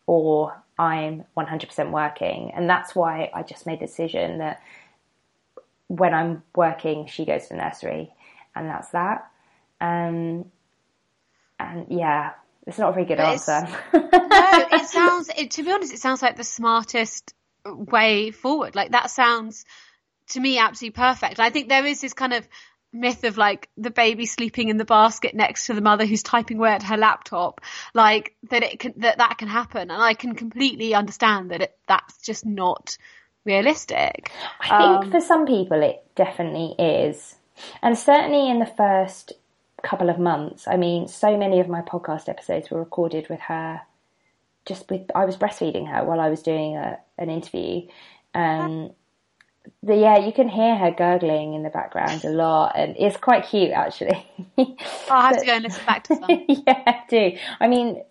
or 0.07 0.61
I'm 0.79 1.25
100% 1.37 1.91
working. 1.91 2.53
And 2.55 2.69
that's 2.69 2.95
why 2.95 3.31
I 3.35 3.43
just 3.43 3.67
made 3.67 3.81
the 3.81 3.87
decision 3.87 4.39
that 4.39 4.63
when 5.89 6.15
I'm 6.15 6.43
working, 6.55 7.07
she 7.07 7.25
goes 7.25 7.49
to 7.49 7.57
nursery, 7.57 8.13
and 8.55 8.69
that's 8.69 8.89
that. 8.91 9.31
Um, 9.81 10.47
and 11.59 11.87
yeah, 11.89 12.33
it's 12.67 12.79
not 12.79 12.91
a 12.91 12.93
very 12.93 13.07
good 13.07 13.17
But 13.17 13.27
answer. 13.27 13.69
no, 13.95 14.69
it 14.73 14.87
sounds. 14.89 15.31
It, 15.37 15.51
to 15.53 15.63
be 15.63 15.73
honest, 15.73 15.93
it 15.93 15.99
sounds 15.99 16.23
like 16.23 16.37
the 16.37 16.45
smartest 16.45 17.35
way 17.65 18.31
forward. 18.31 18.75
Like 18.75 18.93
that 18.93 19.11
sounds 19.11 19.65
to 20.31 20.41
me 20.41 20.59
absolutely 20.59 20.97
perfect. 20.97 21.41
I 21.41 21.51
think 21.51 21.69
there 21.69 21.87
is 21.87 22.01
this 22.01 22.15
kind 22.15 22.33
of 22.33 22.47
myth 22.93 23.25
of 23.25 23.37
like 23.37 23.69
the 23.77 23.91
baby 23.91 24.25
sleeping 24.25 24.69
in 24.69 24.79
the 24.79 24.85
basket 24.85 25.35
next 25.35 25.67
to 25.67 25.75
the 25.75 25.81
mother 25.81 26.07
who's 26.07 26.23
typing 26.23 26.59
away 26.59 26.71
at 26.71 26.83
her 26.83 26.97
laptop, 26.97 27.61
like 27.95 28.35
that 28.51 28.63
it 28.63 28.79
can 28.79 28.95
that 28.99 29.19
that 29.19 29.39
can 29.39 29.49
happen, 29.49 29.91
and 29.91 30.03
I 30.03 30.15
can 30.15 30.35
completely 30.35 30.95
understand 30.95 31.51
that 31.51 31.63
it, 31.63 31.79
that's 31.87 32.19
just 32.19 32.47
not 32.47 32.97
realistic. 33.45 34.31
I 34.61 34.69
think 34.69 35.05
Um, 35.05 35.11
for 35.11 35.21
some 35.21 35.47
people 35.47 35.83
it 35.83 36.05
definitely 36.15 36.75
is. 36.79 37.37
And 37.83 37.99
certainly 37.99 38.49
in 38.49 38.59
the 38.59 38.67
first 38.67 39.33
couple 39.83 40.11
of 40.11 40.19
months, 40.19 40.67
I 40.69 40.77
mean, 40.77 41.09
so 41.09 41.37
many 41.37 41.61
of 41.61 41.69
my 41.69 41.83
podcast 41.83 42.29
episodes 42.29 42.71
were 42.71 42.79
recorded 42.79 43.29
with 43.29 43.41
her. 43.41 43.83
Just 44.67 44.91
with, 44.91 45.11
I 45.15 45.25
was 45.25 45.37
breastfeeding 45.37 45.89
her 45.89 46.05
while 46.05 46.21
I 46.21 46.29
was 46.29 46.43
doing 46.43 46.77
a, 46.77 46.99
an 47.17 47.31
interview. 47.31 47.89
Um, 48.35 48.91
the, 49.83 49.97
yeah, 49.97 50.19
you 50.19 50.33
can 50.33 50.49
hear 50.49 50.77
her 50.77 50.91
gurgling 50.91 51.55
in 51.55 51.63
the 51.63 51.71
background 51.71 52.25
a 52.25 52.31
lot, 52.31 52.73
and 52.77 52.97
it's 52.99 53.17
quite 53.17 53.47
cute 53.47 53.71
actually. 53.71 54.27
I'll 55.11 55.23
have 55.23 55.39
to 55.39 55.47
go 55.47 55.53
and 55.53 55.65
listen 55.65 55.85
back 55.87 56.05
to 56.05 56.17
some. 56.17 56.27
yeah, 56.49 56.83
I 56.87 57.03
do. 57.09 57.37
I 57.61 57.69
mean, 57.69 58.03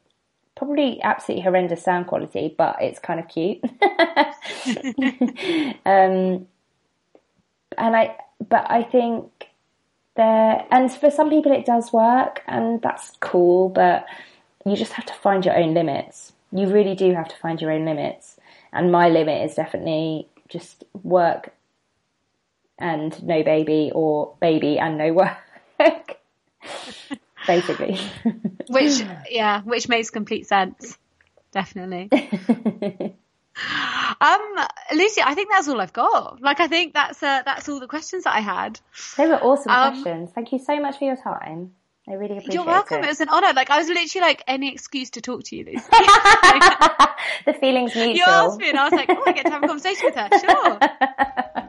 probably 0.55 1.01
absolutely 1.01 1.43
horrendous 1.43 1.84
sound 1.84 2.08
quality, 2.08 2.53
but 2.58 2.78
it's 2.82 2.99
kind 2.99 3.20
of 3.20 3.28
cute. 3.28 3.60
um, 5.86 6.47
and 7.78 7.95
I, 7.95 8.16
but 8.47 8.70
I 8.70 8.84
think 8.84 9.49
there, 10.16 10.66
and 10.72 10.91
for 10.91 11.12
some 11.12 11.30
people 11.30 11.51
it 11.51 11.66
does 11.66 11.93
work, 11.93 12.43
and 12.47 12.82
that's 12.82 13.12
cool. 13.20 13.70
But 13.70 14.05
you 14.66 14.76
just 14.76 14.93
have 14.93 15.05
to 15.05 15.14
find 15.14 15.45
your 15.45 15.58
own 15.58 15.74
limits. 15.74 16.34
You 16.51 16.68
really 16.68 16.95
do 16.95 17.14
have 17.14 17.28
to 17.30 17.36
find 17.38 17.62
your 17.62 17.72
own 17.72 17.86
limits. 17.86 18.38
And 18.74 18.91
my 18.91 19.10
limit 19.10 19.45
is 19.45 19.55
definitely 19.55 20.28
just 20.50 20.84
work 21.04 21.54
and 22.80 23.22
no 23.24 23.43
baby, 23.43 23.91
or 23.93 24.36
baby 24.39 24.78
and 24.80 24.98
no 24.98 25.14
work. 25.14 25.38
Basically. 27.48 28.00
which 28.70 29.02
yeah, 29.30 29.62
which 29.62 29.88
makes 29.89 30.10
complete 30.10 30.48
sense. 30.48 30.98
Definitely. 31.52 32.10
um, 34.22 34.56
Lucy, 34.93 35.22
I 35.24 35.34
think 35.34 35.50
that's 35.52 35.68
all 35.68 35.80
I've 35.80 35.93
got. 35.93 36.41
Like, 36.41 36.60
I 36.60 36.68
think 36.68 36.93
that's 36.93 37.24
uh, 37.24 37.41
that's 37.45 37.70
all 37.70 37.80
the 37.80 37.88
questions 37.88 38.26
that 38.26 38.36
I 38.36 38.41
had. 38.41 38.80
They 39.16 39.28
were 39.28 39.41
awesome 39.41 39.72
Um, 39.72 39.93
questions. 39.93 40.32
Thank 40.36 40.52
you 40.52 40.60
so 40.60 40.80
much 40.80 40.98
for 40.98 41.06
your 41.06 41.16
time. 41.16 41.74
I 42.10 42.14
really 42.14 42.38
appreciate 42.38 42.53
You're 42.53 42.66
welcome. 42.66 42.99
it. 42.99 43.05
It 43.05 43.10
was 43.10 43.22
an 43.22 43.30
honour. 43.30 43.51
Like, 43.53 43.70
I 43.70 43.80
was 43.80 43.89
literally 43.89 44.26
like 44.26 44.41
any 44.47 44.72
excuse 44.72 45.10
to 45.12 45.22
talk 45.22 45.43
to 45.43 45.55
you, 45.58 45.66
Lucy. 45.66 45.84
the 47.45 47.53
feelings 47.60 47.93
mutual. 47.95 48.16
you 48.16 48.24
asked 48.26 48.60
me, 48.60 48.70
and 48.70 48.80
I 48.80 48.84
was 48.86 48.93
like, 48.93 49.10
oh, 49.10 49.24
I 49.26 49.34
get 49.34 49.45
to 49.45 49.51
have 49.51 49.64
a 49.64 49.68
conversation 49.68 50.05
with 50.05 50.16
her. 50.16 50.30
Sure. 50.39 50.80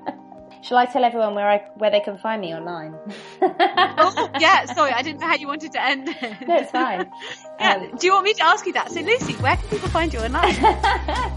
Shall 0.63 0.77
I 0.79 0.87
tell 0.87 1.05
everyone 1.05 1.35
where 1.35 1.49
I 1.49 1.59
where 1.77 1.91
they 1.91 2.01
can 2.01 2.19
find 2.19 2.41
me 2.41 2.55
online? 2.55 2.95
Oh, 4.01 4.31
yeah. 4.39 4.65
Sorry, 4.67 4.93
I 4.93 5.03
didn't 5.03 5.21
know 5.21 5.27
how 5.27 5.35
you 5.35 5.49
wanted 5.49 5.73
to 5.73 5.83
end 5.85 6.09
it. 6.09 6.47
No, 6.47 6.57
it's 6.59 6.71
fine. 6.71 7.11
Yeah. 7.61 7.75
Um, 7.75 7.97
Do 7.97 8.07
you 8.07 8.13
want 8.13 8.25
me 8.25 8.35
to 8.35 8.45
ask 8.45 8.65
you 8.67 8.73
that? 8.75 8.93
So, 8.93 9.01
Lucy, 9.01 9.33
where 9.35 9.57
can 9.57 9.69
people 9.69 9.89
find 9.89 10.13
you 10.13 10.21
online? 10.21 10.55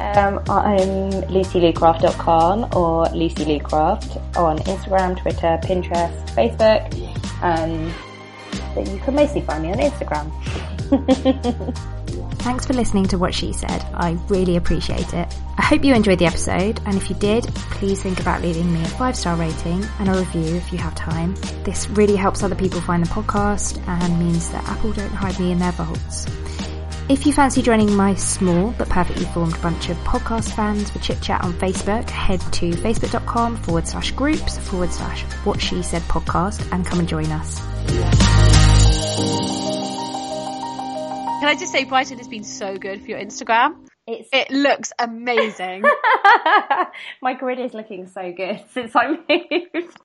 Um, 0.00 0.38
I'm 0.48 1.10
lucylucraft.com 1.28 2.64
or 2.74 3.06
lucylucraft 3.08 4.36
on 4.36 4.58
Instagram, 4.60 5.20
Twitter, 5.20 5.58
Pinterest, 5.62 6.16
Facebook. 6.30 6.88
Um, 7.42 7.92
but 8.74 8.88
you 8.88 8.98
can 9.00 9.14
mostly 9.14 9.42
find 9.42 9.64
me 9.64 9.72
on 9.72 9.78
Instagram. 9.78 10.30
Thanks 12.48 12.64
for 12.64 12.72
listening 12.72 13.04
to 13.08 13.18
what 13.18 13.34
she 13.34 13.52
said. 13.52 13.84
I 13.92 14.16
really 14.28 14.56
appreciate 14.56 15.12
it. 15.12 15.36
I 15.58 15.62
hope 15.62 15.84
you 15.84 15.92
enjoyed 15.92 16.18
the 16.18 16.24
episode, 16.24 16.80
and 16.86 16.96
if 16.96 17.10
you 17.10 17.16
did, 17.16 17.44
please 17.72 18.02
think 18.02 18.20
about 18.20 18.40
leaving 18.40 18.72
me 18.72 18.80
a 18.80 18.88
five 18.88 19.16
star 19.16 19.36
rating 19.36 19.84
and 19.98 20.08
a 20.08 20.14
review 20.14 20.56
if 20.56 20.72
you 20.72 20.78
have 20.78 20.94
time. 20.94 21.34
This 21.62 21.90
really 21.90 22.16
helps 22.16 22.42
other 22.42 22.54
people 22.54 22.80
find 22.80 23.04
the 23.04 23.10
podcast 23.10 23.86
and 23.86 24.18
means 24.18 24.48
that 24.50 24.66
Apple 24.66 24.94
don't 24.94 25.10
hide 25.10 25.38
me 25.38 25.52
in 25.52 25.58
their 25.58 25.72
vaults. 25.72 26.24
If 27.10 27.26
you 27.26 27.34
fancy 27.34 27.60
joining 27.60 27.94
my 27.94 28.14
small 28.14 28.74
but 28.78 28.88
perfectly 28.88 29.26
formed 29.26 29.60
bunch 29.60 29.90
of 29.90 29.98
podcast 29.98 30.50
fans 30.56 30.88
for 30.88 31.00
chit 31.00 31.20
chat 31.20 31.44
on 31.44 31.52
Facebook, 31.52 32.08
head 32.08 32.40
to 32.54 32.70
facebook.com 32.70 33.58
forward 33.58 33.86
slash 33.86 34.12
groups 34.12 34.56
forward 34.56 34.90
slash 34.90 35.22
what 35.44 35.60
she 35.60 35.82
said 35.82 36.00
podcast 36.04 36.66
and 36.72 36.86
come 36.86 37.00
and 37.00 37.08
join 37.10 37.26
us. 37.26 37.60
Can 41.38 41.46
I 41.46 41.54
just 41.54 41.70
say, 41.70 41.84
Brighton 41.84 42.18
has 42.18 42.26
been 42.26 42.42
so 42.42 42.76
good 42.76 43.00
for 43.00 43.10
your 43.10 43.20
Instagram. 43.20 43.86
It's 44.08 44.28
It 44.32 44.50
looks 44.50 44.90
amazing. 44.98 45.84
my 47.22 47.34
grid 47.34 47.60
is 47.60 47.74
looking 47.74 48.08
so 48.08 48.32
good 48.32 48.64
since 48.72 48.96
I 48.96 49.10
moved. 49.10 49.96